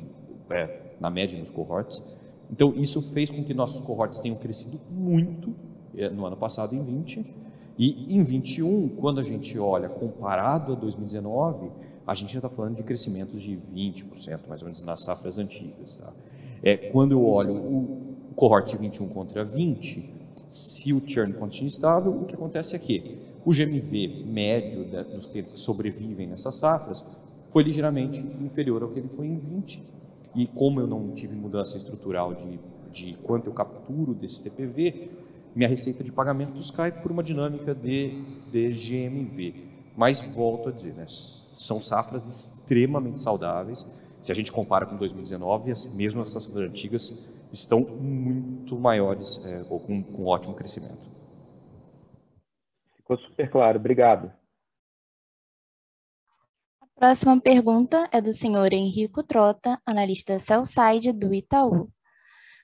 é, 0.49 0.81
na 0.99 1.09
média 1.09 1.37
nos 1.39 1.49
cohorts. 1.49 2.03
Então, 2.51 2.73
isso 2.75 3.01
fez 3.01 3.29
com 3.29 3.43
que 3.43 3.53
nossos 3.53 3.81
cohorts 3.81 4.19
tenham 4.19 4.37
crescido 4.37 4.79
muito 4.89 5.53
é, 5.95 6.09
no 6.09 6.25
ano 6.25 6.37
passado, 6.37 6.75
em 6.75 6.81
20, 6.81 7.25
e 7.77 8.15
em 8.17 8.23
21, 8.23 8.89
quando 8.89 9.19
a 9.19 9.23
gente 9.23 9.57
olha 9.59 9.87
comparado 9.87 10.73
a 10.73 10.75
2019, 10.75 11.69
a 12.07 12.13
gente 12.13 12.31
já 12.31 12.39
está 12.39 12.49
falando 12.49 12.77
de 12.77 12.83
crescimentos 12.83 13.41
de 13.41 13.59
20%, 13.75 14.39
mais 14.47 14.61
ou 14.61 14.67
menos, 14.67 14.81
nas 14.81 15.03
safras 15.03 15.37
antigas. 15.37 15.97
Tá? 15.97 16.13
É, 16.63 16.77
quando 16.77 17.11
eu 17.11 17.25
olho 17.25 17.53
o 17.53 18.15
cohort 18.33 18.73
21 18.77 19.09
contra 19.09 19.43
20, 19.43 20.09
se 20.47 20.93
o 20.93 21.01
churn 21.05 21.33
continua 21.33 21.67
estável, 21.67 22.13
o 22.13 22.25
que 22.25 22.33
acontece 22.33 22.77
é 22.77 22.79
que 22.79 23.17
o 23.43 23.51
GMV 23.51 24.23
médio 24.25 24.85
dos 25.13 25.25
clientes 25.25 25.53
que 25.53 25.59
sobrevivem 25.59 26.27
nessas 26.27 26.55
safras 26.55 27.03
foi 27.49 27.63
ligeiramente 27.63 28.25
inferior 28.41 28.83
ao 28.83 28.89
que 28.89 28.99
ele 28.99 29.09
foi 29.09 29.27
em 29.27 29.37
20. 29.37 29.83
E 30.33 30.47
como 30.47 30.79
eu 30.79 30.87
não 30.87 31.11
tive 31.11 31.35
mudança 31.35 31.77
estrutural 31.77 32.33
de, 32.33 32.59
de 32.91 33.17
quanto 33.23 33.47
eu 33.47 33.53
capturo 33.53 34.13
desse 34.13 34.41
TPV, 34.41 35.09
minha 35.53 35.67
receita 35.67 36.03
de 36.03 36.11
pagamentos 36.11 36.71
cai 36.71 36.91
por 36.91 37.11
uma 37.11 37.23
dinâmica 37.23 37.73
de, 37.73 38.21
de 38.51 38.69
GMV. 38.69 39.66
Mas 39.97 40.21
volto 40.21 40.69
a 40.69 40.71
dizer, 40.71 40.93
né, 40.93 41.07
são 41.07 41.81
safras 41.81 42.27
extremamente 42.27 43.19
saudáveis. 43.19 43.79
Se 44.21 44.31
a 44.31 44.35
gente 44.35 44.51
compara 44.51 44.85
com 44.85 44.95
2019, 44.95 45.71
as, 45.71 45.85
mesmo 45.87 46.21
as 46.21 46.29
safras 46.29 46.55
antigas 46.55 47.27
estão 47.51 47.79
muito 47.79 48.77
maiores 48.77 49.43
é, 49.43 49.65
ou 49.67 49.79
com, 49.79 50.03
com 50.03 50.25
ótimo 50.25 50.53
crescimento. 50.53 51.09
Ficou 52.95 53.17
super 53.17 53.49
claro, 53.49 53.79
obrigado. 53.79 54.31
A 56.79 56.99
próxima 56.99 57.39
pergunta 57.39 58.07
é 58.11 58.21
do 58.21 58.31
senhor 58.31 58.71
Henrico 58.73 59.23
Trota, 59.23 59.81
analista 59.83 60.37
Cellside 60.37 61.11
do 61.11 61.33
Itaú. 61.33 61.89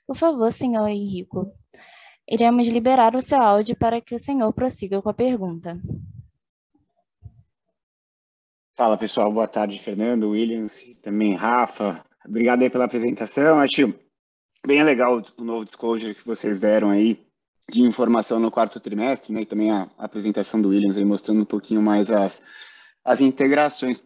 Por 0.06 0.16
favor, 0.16 0.52
senhor 0.52 0.88
Henrico, 0.88 1.52
iremos 2.28 2.68
liberar 2.68 3.16
o 3.16 3.22
seu 3.22 3.42
áudio 3.42 3.76
para 3.76 4.02
que 4.02 4.14
o 4.14 4.20
senhor 4.20 4.52
prossiga 4.54 5.02
com 5.02 5.10
a 5.10 5.14
pergunta. 5.14 5.80
Fala 8.76 8.98
pessoal, 8.98 9.32
boa 9.32 9.48
tarde, 9.48 9.78
Fernando, 9.78 10.32
Williams, 10.32 10.84
também 11.04 11.36
Rafa. 11.36 12.04
Obrigado 12.26 12.64
aí 12.64 12.72
pela 12.72 12.86
apresentação. 12.86 13.60
Acho 13.60 13.94
bem 14.66 14.84
legal 14.84 15.22
o 15.38 15.44
novo 15.44 15.64
disclosure 15.64 16.16
que 16.16 16.26
vocês 16.26 16.60
deram 16.60 16.90
aí 16.90 17.24
de 17.70 17.84
informação 17.84 18.40
no 18.40 18.50
quarto 18.50 18.80
trimestre, 18.80 19.32
né, 19.32 19.42
e 19.42 19.46
também 19.46 19.70
a, 19.70 19.88
apresentação 20.00 20.60
do 20.60 20.70
Williams 20.70 20.98
aí 20.98 21.06
mostrando 21.06 21.44
um 21.44 21.46
pouquinho 21.46 21.84
mais 21.84 22.10
as, 22.10 22.42
as 23.06 23.22
integrações. 23.22 24.04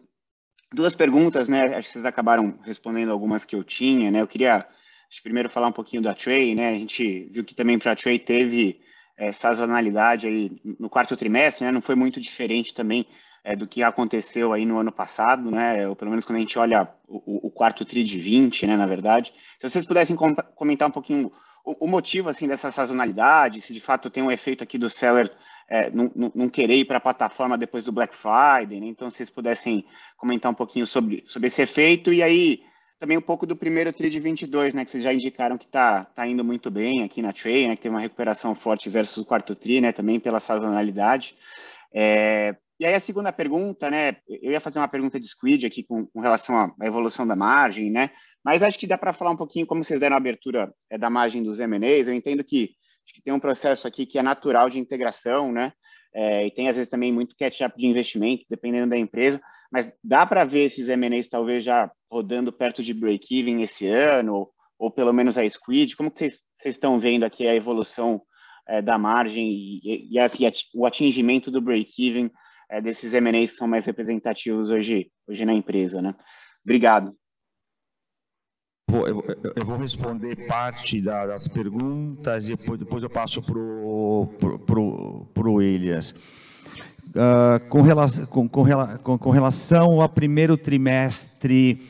Duas 0.70 0.94
perguntas, 0.94 1.48
né, 1.48 1.74
acho 1.74 1.88
que 1.88 1.94
vocês 1.94 2.04
acabaram 2.04 2.58
respondendo 2.62 3.10
algumas 3.10 3.46
que 3.46 3.56
eu 3.56 3.64
tinha, 3.64 4.10
né, 4.10 4.20
eu 4.20 4.28
queria 4.28 4.56
acho, 5.10 5.22
primeiro 5.22 5.48
falar 5.48 5.68
um 5.68 5.72
pouquinho 5.72 6.02
da 6.02 6.12
Trey, 6.12 6.54
né, 6.54 6.68
a 6.68 6.74
gente 6.74 7.24
viu 7.32 7.42
que 7.42 7.54
também 7.54 7.78
para 7.78 7.92
a 7.92 7.96
Trey 7.96 8.18
teve 8.18 8.82
é, 9.16 9.32
sazonalidade 9.32 10.26
aí 10.26 10.60
no 10.78 10.90
quarto 10.90 11.16
trimestre, 11.16 11.64
né, 11.64 11.72
não 11.72 11.80
foi 11.80 11.94
muito 11.94 12.20
diferente 12.20 12.74
também 12.74 13.06
é, 13.48 13.56
do 13.56 13.66
que 13.66 13.82
aconteceu 13.82 14.52
aí 14.52 14.66
no 14.66 14.78
ano 14.78 14.92
passado, 14.92 15.50
né, 15.50 15.88
ou 15.88 15.96
pelo 15.96 16.10
menos 16.10 16.26
quando 16.26 16.36
a 16.36 16.40
gente 16.40 16.58
olha 16.58 16.86
o, 17.08 17.46
o 17.46 17.50
quarto 17.50 17.82
tri 17.82 18.04
de 18.04 18.20
20, 18.20 18.66
né, 18.66 18.76
na 18.76 18.84
verdade. 18.84 19.32
Se 19.58 19.70
vocês 19.70 19.86
pudessem 19.86 20.14
com 20.14 20.34
comentar 20.54 20.86
um 20.86 20.90
pouquinho 20.90 21.32
o, 21.64 21.86
o, 21.86 21.88
motivo, 21.88 22.28
assim, 22.28 22.46
dessa 22.46 22.70
sazonalidade, 22.70 23.62
se 23.62 23.72
de 23.72 23.80
fato 23.80 24.10
tem 24.10 24.22
um 24.22 24.30
efeito 24.30 24.62
aqui 24.62 24.76
do 24.76 24.90
seller 24.90 25.34
é, 25.66 25.90
não, 25.90 26.12
não, 26.34 26.46
querer 26.50 26.76
ir 26.76 26.84
para 26.84 26.98
a 26.98 27.00
plataforma 27.00 27.56
depois 27.56 27.84
do 27.84 27.92
Black 27.92 28.14
Friday, 28.14 28.80
né? 28.80 28.86
então 28.86 29.08
se 29.08 29.16
vocês 29.16 29.30
pudessem 29.30 29.82
comentar 30.18 30.52
um 30.52 30.54
pouquinho 30.54 30.86
sobre, 30.86 31.24
sobre 31.26 31.48
esse 31.48 31.62
efeito, 31.62 32.12
e 32.12 32.22
aí 32.22 32.60
também 33.00 33.16
um 33.16 33.22
pouco 33.22 33.46
do 33.46 33.56
primeiro 33.56 33.94
TRI 33.94 34.10
de 34.10 34.20
22, 34.20 34.74
né, 34.74 34.84
que 34.84 34.90
vocês 34.90 35.04
já 35.04 35.14
indicaram 35.14 35.56
que 35.56 35.64
está 35.64 36.04
tá 36.04 36.26
indo 36.26 36.44
muito 36.44 36.70
bem 36.70 37.02
aqui 37.02 37.22
na 37.22 37.32
Trade, 37.32 37.68
né, 37.68 37.76
que 37.76 37.82
tem 37.82 37.90
uma 37.90 38.00
recuperação 38.00 38.54
forte 38.54 38.90
versus 38.90 39.16
o 39.16 39.24
quarto 39.24 39.54
TRI, 39.54 39.80
né, 39.80 39.90
também 39.90 40.20
pela 40.20 40.38
sazonalidade. 40.38 41.34
É, 41.94 42.54
e 42.78 42.86
aí 42.86 42.94
a 42.94 43.00
segunda 43.00 43.32
pergunta, 43.32 43.90
né, 43.90 44.16
eu 44.28 44.52
ia 44.52 44.60
fazer 44.60 44.78
uma 44.78 44.88
pergunta 44.88 45.18
de 45.18 45.26
Squid 45.26 45.66
aqui 45.66 45.82
com, 45.82 46.06
com 46.06 46.20
relação 46.20 46.74
à 46.80 46.86
evolução 46.86 47.26
da 47.26 47.34
margem, 47.34 47.90
né, 47.90 48.10
mas 48.44 48.62
acho 48.62 48.78
que 48.78 48.86
dá 48.86 48.96
para 48.96 49.12
falar 49.12 49.32
um 49.32 49.36
pouquinho 49.36 49.66
como 49.66 49.82
vocês 49.82 49.98
deram 49.98 50.14
a 50.14 50.18
abertura 50.18 50.72
é, 50.88 50.96
da 50.96 51.10
margem 51.10 51.42
dos 51.42 51.58
M&As. 51.58 52.06
Eu 52.06 52.14
entendo 52.14 52.44
que, 52.44 52.70
que 53.12 53.22
tem 53.22 53.34
um 53.34 53.40
processo 53.40 53.86
aqui 53.86 54.06
que 54.06 54.18
é 54.18 54.22
natural 54.22 54.70
de 54.70 54.78
integração, 54.78 55.52
né? 55.52 55.72
É, 56.14 56.46
e 56.46 56.50
tem 56.50 56.68
às 56.68 56.76
vezes 56.76 56.88
também 56.88 57.12
muito 57.12 57.36
catch-up 57.36 57.76
de 57.76 57.86
investimento, 57.86 58.44
dependendo 58.48 58.88
da 58.88 58.96
empresa, 58.96 59.40
mas 59.70 59.90
dá 60.02 60.24
para 60.24 60.44
ver 60.44 60.64
esses 60.64 60.88
M&As 60.88 61.28
talvez 61.28 61.62
já 61.62 61.90
rodando 62.10 62.52
perto 62.52 62.82
de 62.82 62.94
break-even 62.94 63.60
esse 63.60 63.86
ano, 63.86 64.34
ou, 64.34 64.50
ou, 64.78 64.90
pelo 64.90 65.12
menos 65.12 65.36
a 65.36 65.46
Squid. 65.46 65.94
Como 65.94 66.10
que 66.10 66.20
vocês, 66.20 66.42
estão 66.64 66.98
vendo 66.98 67.24
aqui 67.24 67.46
a 67.46 67.54
evolução 67.54 68.22
é, 68.66 68.80
da 68.80 68.96
margem 68.96 69.46
e, 69.50 70.08
e, 70.10 70.18
assim, 70.18 70.44
o 70.74 70.86
atingimento 70.86 71.50
do 71.50 71.60
break-even 71.60 72.30
é, 72.70 72.80
desses 72.80 73.14
M&As 73.14 73.50
que 73.50 73.56
são 73.56 73.66
mais 73.66 73.84
representativos 73.84 74.70
hoje, 74.70 75.10
hoje 75.26 75.44
na 75.44 75.54
empresa, 75.54 76.02
né? 76.02 76.14
Obrigado. 76.64 77.14
Vou, 78.90 79.06
eu, 79.06 79.22
vou 79.66 79.76
responder 79.76 80.46
parte 80.46 81.00
da, 81.02 81.26
das 81.26 81.46
perguntas 81.46 82.48
e 82.48 82.56
depois, 82.56 82.78
depois 82.78 83.02
eu 83.02 83.10
passo 83.10 83.42
para 83.42 83.58
o 83.58 84.34
pro, 84.38 84.58
pro, 84.60 85.26
pro 85.34 85.52
Williams. 85.54 86.14
Uh, 87.08 87.68
com, 87.68 87.82
relação, 87.82 88.26
com, 88.26 88.48
com, 88.48 89.18
com, 89.18 89.30
relação 89.30 90.00
ao 90.00 90.08
primeiro 90.08 90.56
trimestre 90.56 91.82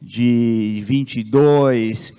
de 0.00 0.82
22, 0.84 2.10
uh, 2.10 2.14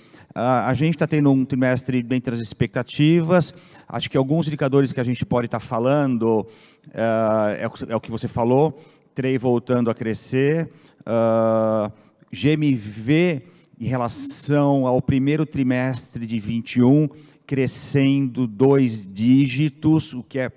a 0.65 0.73
gente 0.75 0.95
está 0.95 1.07
tendo 1.07 1.31
um 1.31 1.43
trimestre 1.43 2.03
dentro 2.03 2.31
das 2.31 2.39
expectativas. 2.39 3.53
Acho 3.87 4.09
que 4.09 4.17
alguns 4.17 4.47
indicadores 4.47 4.91
que 4.91 4.99
a 4.99 5.03
gente 5.03 5.25
pode 5.25 5.45
estar 5.45 5.59
tá 5.59 5.65
falando 5.65 6.47
é, 6.93 7.63
é, 7.89 7.95
o 7.95 8.01
que 8.01 8.11
você 8.11 8.27
falou, 8.27 8.81
TREI 9.13 9.37
voltando 9.37 9.89
a 9.89 9.93
crescer, 9.93 10.69
GMV 12.31 13.41
em 13.79 13.85
relação 13.87 14.87
ao 14.87 15.01
primeiro 15.01 15.45
trimestre 15.45 16.25
de 16.25 16.39
21, 16.39 17.07
crescendo 17.45 18.47
dois 18.47 19.07
dígitos, 19.07 20.13
o 20.13 20.23
que 20.23 20.39
é 20.39 20.51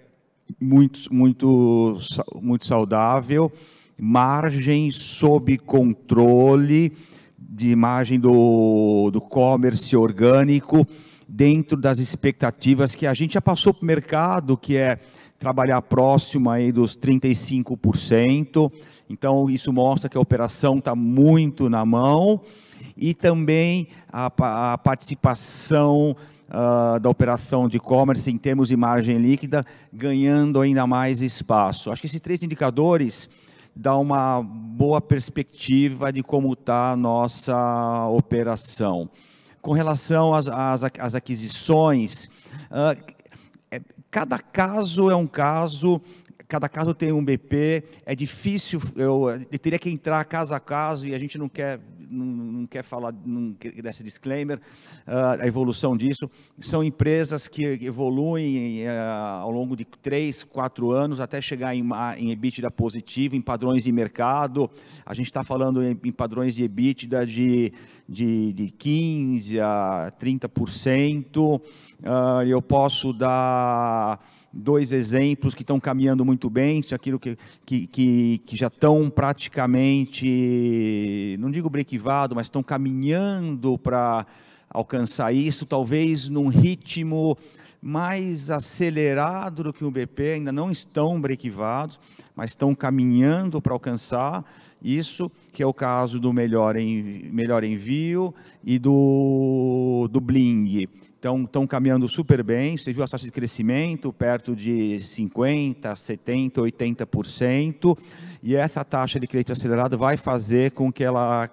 muito, 0.60 1.12
muito, 1.14 1.98
muito 2.40 2.66
saudável. 2.66 3.52
Margem 4.00 4.90
sob 4.90 5.56
controle, 5.58 6.92
de 7.38 7.76
margem 7.76 8.18
do, 8.18 9.10
do 9.12 9.20
commerce 9.20 9.94
orgânico, 9.94 10.86
dentro 11.28 11.76
das 11.76 11.98
expectativas 11.98 12.94
que 12.94 13.06
a 13.06 13.14
gente 13.14 13.34
já 13.34 13.40
passou 13.40 13.72
para 13.74 13.82
o 13.82 13.86
mercado, 13.86 14.56
que 14.56 14.76
é 14.76 14.98
trabalhar 15.40 15.80
próximo 15.80 16.50
aí 16.50 16.70
dos 16.70 16.96
35%. 16.98 18.70
Então, 19.08 19.48
isso 19.48 19.72
mostra 19.72 20.08
que 20.08 20.18
a 20.18 20.20
operação 20.20 20.76
está 20.76 20.94
muito 20.94 21.70
na 21.70 21.84
mão 21.84 22.42
e 22.94 23.14
também 23.14 23.88
a, 24.12 24.30
a 24.72 24.78
participação 24.78 26.14
uh, 26.50 27.00
da 27.00 27.08
operação 27.08 27.68
de 27.68 27.78
e-commerce 27.78 28.30
em 28.30 28.36
termos 28.36 28.68
de 28.68 28.76
margem 28.76 29.16
líquida, 29.16 29.64
ganhando 29.90 30.60
ainda 30.60 30.86
mais 30.86 31.22
espaço. 31.22 31.90
Acho 31.90 32.02
que 32.02 32.06
esses 32.06 32.20
três 32.20 32.42
indicadores 32.42 33.26
dão 33.74 34.02
uma 34.02 34.42
boa 34.42 35.00
perspectiva 35.00 36.12
de 36.12 36.22
como 36.22 36.52
está 36.52 36.92
a 36.92 36.96
nossa 36.96 38.06
operação. 38.08 39.08
Com 39.62 39.72
relação 39.72 40.34
às, 40.34 40.48
às, 40.48 40.82
às 40.98 41.14
aquisições, 41.14 42.26
uh, 42.70 43.19
cada 44.10 44.38
caso 44.38 45.10
é 45.10 45.14
um 45.14 45.26
caso 45.26 46.00
cada 46.50 46.68
caso 46.68 46.92
tem 46.92 47.12
um 47.12 47.24
BP, 47.24 47.84
é 48.04 48.12
difícil, 48.12 48.82
eu, 48.96 49.30
eu, 49.30 49.58
teria 49.60 49.78
que 49.78 49.88
entrar 49.88 50.24
caso 50.24 50.52
a 50.52 50.58
caso 50.58 51.06
e 51.06 51.14
a 51.14 51.18
gente 51.18 51.38
não 51.38 51.48
quer, 51.48 51.78
não, 52.10 52.26
não 52.26 52.66
quer 52.66 52.82
falar 52.82 53.14
não 53.24 53.56
desse 53.80 54.02
disclaimer, 54.02 54.58
uh, 55.06 55.40
a 55.40 55.46
evolução 55.46 55.96
disso. 55.96 56.28
São 56.58 56.82
empresas 56.82 57.46
que 57.46 57.64
evoluem 57.64 58.84
uh, 58.84 59.42
ao 59.42 59.50
longo 59.52 59.76
de 59.76 59.84
três, 59.84 60.42
quatro 60.42 60.90
anos 60.90 61.20
até 61.20 61.40
chegar 61.40 61.72
em, 61.72 61.88
em 62.16 62.32
EBITDA 62.32 62.68
positivo, 62.68 63.36
em 63.36 63.40
padrões 63.40 63.84
de 63.84 63.92
mercado. 63.92 64.68
A 65.06 65.14
gente 65.14 65.26
está 65.26 65.44
falando 65.44 65.84
em, 65.84 65.96
em, 66.02 66.12
padrões 66.12 66.56
de 66.56 66.64
EBITDA 66.64 67.24
de, 67.24 67.72
de, 68.08 68.52
de 68.54 68.64
15% 68.76 69.60
a 69.60 70.12
30%. 70.20 71.62
Uh, 72.02 72.42
eu 72.46 72.62
posso 72.62 73.12
dar 73.12 74.18
dois 74.52 74.92
exemplos 74.92 75.54
que 75.54 75.62
estão 75.62 75.78
caminhando 75.78 76.24
muito 76.24 76.50
bem, 76.50 76.82
é 76.90 76.94
aquilo 76.94 77.20
que, 77.20 77.36
que, 77.64 77.86
que, 77.86 78.42
que 78.44 78.56
já 78.56 78.66
estão 78.66 79.08
praticamente, 79.08 81.36
não 81.38 81.50
digo 81.50 81.70
brequivado, 81.70 82.34
mas 82.34 82.46
estão 82.46 82.62
caminhando 82.62 83.78
para 83.78 84.26
alcançar 84.68 85.34
isso, 85.34 85.66
talvez 85.66 86.28
num 86.28 86.48
ritmo 86.48 87.36
mais 87.82 88.50
acelerado 88.50 89.64
do 89.64 89.72
que 89.72 89.84
o 89.84 89.90
BP, 89.90 90.34
ainda 90.34 90.52
não 90.52 90.70
estão 90.70 91.20
brequivados, 91.20 91.98
mas 92.34 92.50
estão 92.50 92.74
caminhando 92.74 93.60
para 93.60 93.72
alcançar 93.72 94.44
isso, 94.82 95.30
que 95.52 95.62
é 95.62 95.66
o 95.66 95.74
caso 95.74 96.20
do 96.20 96.32
melhor, 96.32 96.74
melhor 96.74 97.64
envio 97.64 98.34
e 98.64 98.78
do, 98.78 100.08
do 100.10 100.20
Bling. 100.20 100.88
Estão 101.20 101.66
caminhando 101.66 102.08
super 102.08 102.42
bem. 102.42 102.78
Você 102.78 102.94
viu 102.94 103.04
a 103.04 103.08
taxa 103.08 103.26
de 103.26 103.30
crescimento 103.30 104.10
perto 104.10 104.56
de 104.56 104.96
50%, 105.02 105.92
70%, 105.92 106.52
80%. 106.54 107.98
E 108.42 108.56
essa 108.56 108.84
taxa 108.84 109.20
de 109.20 109.26
crédito 109.26 109.52
acelerado 109.52 109.98
vai 109.98 110.16
fazer 110.16 110.70
com 110.70 110.90
que 110.90 111.04
ela, 111.04 111.48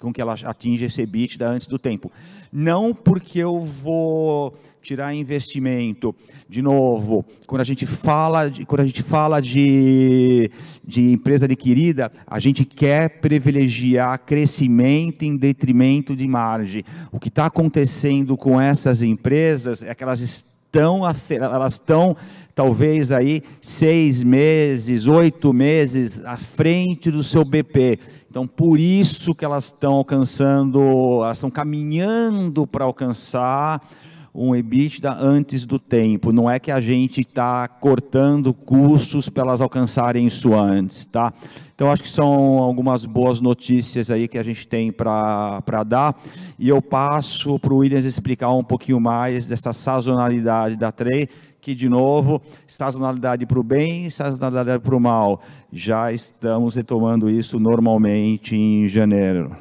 com 0.00 0.12
que 0.12 0.20
ela 0.20 0.34
atinja 0.44 0.86
esse 0.86 1.02
EBITDA 1.02 1.48
antes 1.48 1.66
do 1.66 1.78
tempo. 1.78 2.10
Não 2.52 2.92
porque 2.92 3.38
eu 3.38 3.60
vou 3.60 4.58
tirar 4.86 5.12
investimento. 5.14 6.14
De 6.48 6.62
novo, 6.62 7.24
quando 7.46 7.60
a 7.60 7.64
gente 7.64 7.84
fala 7.86 8.48
de, 8.48 8.64
quando 8.64 8.82
a 8.82 8.86
gente 8.86 9.02
fala 9.02 9.40
de, 9.40 10.50
de 10.84 11.12
empresa 11.12 11.44
adquirida, 11.44 12.10
a 12.26 12.38
gente 12.38 12.64
quer 12.64 13.20
privilegiar 13.20 14.18
crescimento 14.20 15.24
em 15.24 15.36
detrimento 15.36 16.14
de 16.14 16.26
margem. 16.28 16.84
O 17.10 17.18
que 17.18 17.28
está 17.28 17.46
acontecendo 17.46 18.36
com 18.36 18.60
essas 18.60 19.02
empresas 19.02 19.82
é 19.82 19.92
que 19.94 20.04
elas 20.04 20.20
estão, 20.20 21.02
elas 21.30 21.72
estão 21.74 22.16
talvez 22.56 23.12
aí 23.12 23.42
seis 23.60 24.22
meses, 24.22 25.06
oito 25.06 25.52
meses 25.52 26.24
à 26.24 26.38
frente 26.38 27.10
do 27.10 27.22
seu 27.22 27.44
BP. 27.44 27.98
Então, 28.30 28.46
por 28.46 28.80
isso 28.80 29.34
que 29.34 29.44
elas 29.44 29.66
estão 29.66 29.92
alcançando, 29.92 30.80
elas 31.22 31.36
estão 31.36 31.50
caminhando 31.50 32.66
para 32.66 32.86
alcançar 32.86 33.86
um 34.34 34.54
EBITDA 34.54 35.14
antes 35.18 35.64
do 35.66 35.78
tempo. 35.78 36.32
Não 36.32 36.50
é 36.50 36.58
que 36.58 36.70
a 36.70 36.80
gente 36.80 37.20
está 37.20 37.68
cortando 37.68 38.52
custos 38.52 39.28
para 39.28 39.42
elas 39.42 39.60
alcançarem 39.60 40.26
isso 40.26 40.54
antes, 40.54 41.06
tá? 41.06 41.32
Então, 41.74 41.90
acho 41.90 42.02
que 42.02 42.08
são 42.08 42.58
algumas 42.58 43.04
boas 43.04 43.38
notícias 43.38 44.10
aí 44.10 44.26
que 44.28 44.38
a 44.38 44.42
gente 44.42 44.66
tem 44.66 44.90
para 44.90 45.84
dar. 45.86 46.18
E 46.58 46.70
eu 46.70 46.80
passo 46.80 47.58
para 47.58 47.72
o 47.72 47.78
Williams 47.78 48.06
explicar 48.06 48.50
um 48.52 48.64
pouquinho 48.64 48.98
mais 48.98 49.46
dessa 49.46 49.74
sazonalidade 49.74 50.76
da 50.76 50.90
trade, 50.90 51.28
que, 51.66 51.74
de 51.74 51.88
novo, 51.88 52.40
sazonalidade 52.64 53.44
para 53.44 53.58
o 53.58 53.62
bem, 53.64 54.08
sazonalidade 54.08 54.80
para 54.84 54.94
o 54.94 55.00
mal. 55.00 55.42
Já 55.72 56.12
estamos 56.12 56.76
retomando 56.76 57.28
isso 57.28 57.58
normalmente 57.58 58.54
em 58.54 58.86
janeiro. 58.86 59.56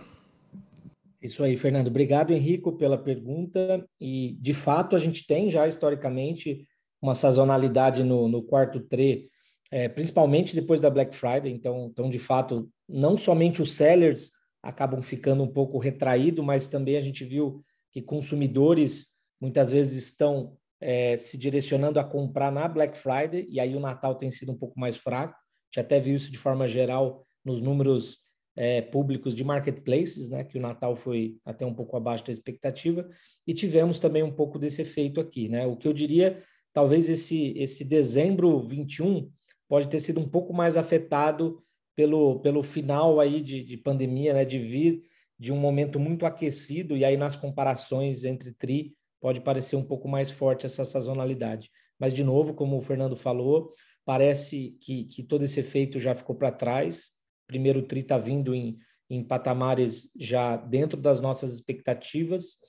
Isso 1.20 1.44
aí, 1.44 1.58
Fernando. 1.58 1.88
Obrigado, 1.88 2.32
Henrico, 2.32 2.74
pela 2.74 2.96
pergunta. 2.96 3.84
E, 4.00 4.38
de 4.40 4.54
fato, 4.54 4.96
a 4.96 5.00
gente 5.00 5.26
tem 5.26 5.50
já 5.50 5.68
historicamente 5.68 6.68
uma 7.02 7.16
sazonalidade 7.16 8.04
no, 8.04 8.28
no 8.28 8.44
quarto 8.44 8.80
TRE, 8.82 9.28
é, 9.72 9.90
principalmente 9.90 10.54
depois 10.54 10.80
da 10.80 10.92
Black 10.92 11.16
Friday. 11.16 11.52
Então, 11.52 11.88
então, 11.92 12.08
de 12.08 12.20
fato, 12.20 12.70
não 12.88 13.18
somente 13.18 13.64
os 13.64 13.74
sellers 13.74 14.30
acabam 14.62 15.02
ficando 15.02 15.42
um 15.42 15.52
pouco 15.52 15.80
retraídos, 15.80 16.46
mas 16.46 16.68
também 16.68 16.98
a 16.98 17.02
gente 17.02 17.26
viu 17.26 17.64
que 17.92 18.00
consumidores 18.00 19.08
muitas 19.42 19.72
vezes 19.72 20.04
estão 20.04 20.56
é, 20.80 21.18
se 21.18 21.38
direcionando 21.38 22.00
a 22.00 22.04
comprar 22.04 22.52
na 22.52 22.68
Black 22.68 22.98
Friday, 22.98 23.46
e 23.50 23.60
aí 23.60 23.76
o 23.76 23.80
Natal 23.80 24.16
tem 24.16 24.30
sido 24.30 24.52
um 24.52 24.58
pouco 24.58 24.80
mais 24.80 24.98
fraco. 24.98 25.34
A 25.34 25.40
gente 25.68 25.86
até 25.86 26.00
viu 26.00 26.16
isso 26.16 26.32
de 26.32 26.38
forma 26.38 26.68
geral 26.68 27.26
nos 27.44 27.62
números 27.62 28.18
é, 28.56 28.82
públicos 28.82 29.36
de 29.36 29.44
marketplaces, 29.44 30.30
né, 30.30 30.44
que 30.44 30.58
o 30.58 30.62
Natal 30.62 30.96
foi 30.96 31.38
até 31.46 31.66
um 31.66 31.74
pouco 31.74 31.98
abaixo 31.98 32.24
da 32.26 32.32
expectativa, 32.32 33.08
e 33.46 33.54
tivemos 33.54 34.00
também 34.00 34.24
um 34.24 34.32
pouco 34.32 34.58
desse 34.58 34.82
efeito 34.82 35.20
aqui. 35.20 35.50
Né? 35.50 35.66
O 35.66 35.76
que 35.76 35.88
eu 35.88 35.94
diria, 35.94 36.42
talvez 36.74 37.10
esse, 37.10 37.54
esse 37.58 37.84
dezembro 37.84 38.62
21 38.62 39.30
pode 39.68 39.88
ter 39.88 40.00
sido 40.00 40.20
um 40.20 40.30
pouco 40.30 40.54
mais 40.54 40.78
afetado 40.78 41.62
pelo, 41.96 42.40
pelo 42.40 42.64
final 42.64 43.20
aí 43.20 43.42
de, 43.42 43.64
de 43.64 43.78
pandemia, 43.78 44.34
né, 44.34 44.46
de 44.46 44.60
vir 44.60 45.04
de 45.38 45.52
um 45.52 45.58
momento 45.58 46.00
muito 46.00 46.26
aquecido, 46.26 46.96
e 46.96 47.04
aí 47.04 47.18
nas 47.18 47.36
comparações 47.36 48.24
entre 48.24 48.54
TRI 48.54 48.96
pode 49.26 49.42
parecer 49.42 49.76
um 49.76 49.84
pouco 49.84 50.08
mais 50.08 50.30
forte 50.30 50.68
essa 50.68 50.86
sazonalidade. 50.86 51.72
Mas, 52.00 52.14
de 52.14 52.24
novo, 52.24 52.54
como 52.54 52.78
o 52.78 52.82
Fernando 52.84 53.16
falou, 53.16 53.74
parece 54.06 54.78
que, 54.80 55.06
que 55.06 55.24
todo 55.24 55.44
esse 55.44 55.60
efeito 55.62 55.98
já 55.98 56.14
ficou 56.14 56.36
para 56.36 56.52
trás, 56.52 57.14
primeiro 57.48 57.82
TRI 57.82 58.02
está 58.02 58.20
vindo 58.20 58.54
em, 58.54 58.78
em 59.10 59.24
patamares 59.24 60.12
já 60.16 60.56
dentro 60.56 61.02
das 61.02 61.22
nossas 61.22 61.56
expectativas 61.56 62.60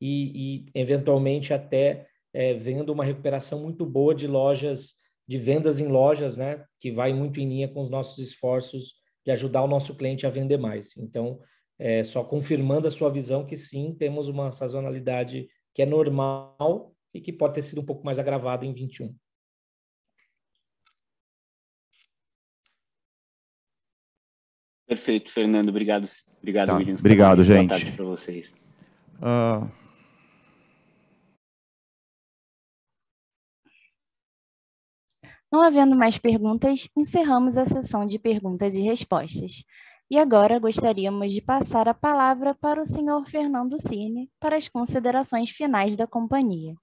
e, 0.00 0.60
e 0.60 0.66
eventualmente 0.72 1.52
até 1.52 2.06
é, 2.32 2.54
vendo 2.54 2.92
uma 2.92 3.04
recuperação 3.04 3.60
muito 3.60 3.84
boa 3.84 4.14
de 4.14 4.28
lojas, 4.28 4.94
de 5.26 5.36
vendas 5.36 5.80
em 5.80 5.88
lojas, 5.88 6.36
né, 6.36 6.64
que 6.78 6.92
vai 6.92 7.12
muito 7.12 7.40
em 7.40 7.48
linha 7.48 7.66
com 7.66 7.80
os 7.80 7.90
nossos 7.90 8.24
esforços 8.24 8.94
de 9.26 9.32
ajudar 9.32 9.64
o 9.64 9.68
nosso 9.68 9.96
cliente 9.96 10.28
a 10.28 10.30
vender 10.30 10.58
mais. 10.58 10.96
Então, 10.96 11.40
é, 11.76 12.04
só 12.04 12.22
confirmando 12.22 12.86
a 12.86 12.90
sua 12.92 13.10
visão 13.10 13.44
que 13.44 13.56
sim, 13.56 13.96
temos 13.98 14.28
uma 14.28 14.52
sazonalidade 14.52 15.48
que 15.74 15.82
é 15.82 15.86
normal 15.86 16.94
e 17.12 17.20
que 17.20 17.32
pode 17.32 17.54
ter 17.54 17.62
sido 17.62 17.80
um 17.80 17.84
pouco 17.84 18.04
mais 18.04 18.18
agravada 18.18 18.64
em 18.64 18.72
21. 18.72 19.14
Perfeito, 24.86 25.32
Fernando. 25.32 25.70
Obrigado, 25.70 26.08
obrigado, 26.38 26.68
tá. 26.68 26.76
Williams. 26.76 27.00
Obrigado, 27.00 27.36
Boa 27.36 27.44
gente. 27.44 27.68
Boa 27.68 27.80
tarde 27.80 27.92
para 27.92 28.04
vocês. 28.04 28.54
Uh... 29.18 29.84
Não 35.50 35.62
havendo 35.62 35.94
mais 35.94 36.18
perguntas, 36.18 36.88
encerramos 36.96 37.56
a 37.56 37.64
sessão 37.64 38.04
de 38.04 38.18
perguntas 38.18 38.74
e 38.74 38.80
respostas. 38.82 39.64
E 40.10 40.18
agora 40.18 40.58
gostaríamos 40.58 41.32
de 41.32 41.40
passar 41.40 41.88
a 41.88 41.94
palavra 41.94 42.54
para 42.54 42.80
o 42.80 42.84
senhor 42.84 43.24
Fernando 43.24 43.78
Cine 43.78 44.30
para 44.38 44.56
as 44.56 44.68
considerações 44.68 45.50
finais 45.50 45.96
da 45.96 46.06
companhia. 46.06 46.74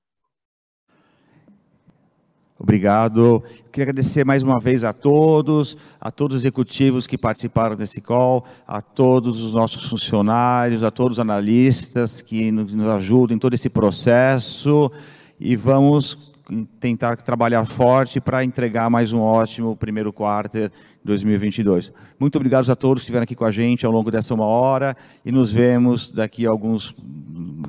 Obrigado. 2.60 3.44
Queria 3.72 3.86
agradecer 3.86 4.24
mais 4.24 4.44
uma 4.44 4.60
vez 4.60 4.84
a 4.84 4.94
todos, 4.94 5.76
a 6.00 6.12
todos 6.12 6.38
os 6.38 6.44
executivos 6.44 7.08
que 7.08 7.18
participaram 7.18 7.76
desse 7.76 8.00
call, 8.00 8.46
a 8.68 8.82
todos 8.84 9.42
os 9.42 9.54
nossos 9.54 9.90
funcionários, 9.90 10.84
a 10.84 10.92
todos 10.92 11.18
os 11.18 11.20
analistas 11.20 12.22
que 12.22 12.52
nos 12.52 12.88
ajudam 12.88 13.36
em 13.36 13.40
todo 13.40 13.56
esse 13.56 13.68
processo 13.68 14.92
e 15.40 15.56
vamos 15.56 16.31
tentar 16.80 17.18
trabalhar 17.18 17.66
forte 17.66 18.20
para 18.20 18.44
entregar 18.44 18.90
mais 18.90 19.14
um 19.14 19.22
ótimo 19.22 19.76
primeiro 19.76 20.12
quarto 20.12 20.72
2022. 21.04 21.92
Muito 22.20 22.36
obrigado 22.36 22.70
a 22.70 22.76
todos 22.76 23.02
que 23.02 23.06
estiveram 23.06 23.24
aqui 23.24 23.36
com 23.36 23.46
a 23.46 23.52
gente 23.52 23.86
ao 23.86 23.92
longo 23.92 24.12
dessa 24.12 24.34
uma 24.34 24.46
hora 24.46 24.96
e 25.26 25.32
nos 25.32 25.52
vemos 25.52 26.12
daqui 26.12 26.46
a 26.46 26.50
alguns 26.50 26.96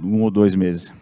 um 0.03 0.23
ou 0.23 0.31
dois 0.31 0.55
meses. 0.55 0.93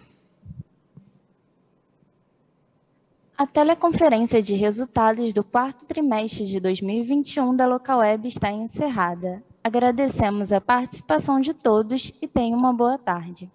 A 3.37 3.47
teleconferência 3.47 4.43
de 4.43 4.55
resultados 4.55 5.33
do 5.33 5.43
quarto 5.43 5.87
trimestre 5.87 6.45
de 6.45 6.61
2021 6.61 7.57
da 7.57 7.67
Localweb 7.67 8.29
está 8.29 8.53
encerrada. 8.53 9.43
Agradecemos 9.65 10.53
a 10.53 10.61
participação 10.61 11.41
de 11.41 11.55
todos 11.55 12.13
e 12.21 12.29
tenham 12.29 12.59
uma 12.59 12.73
boa 12.73 12.99
tarde. 12.99 13.51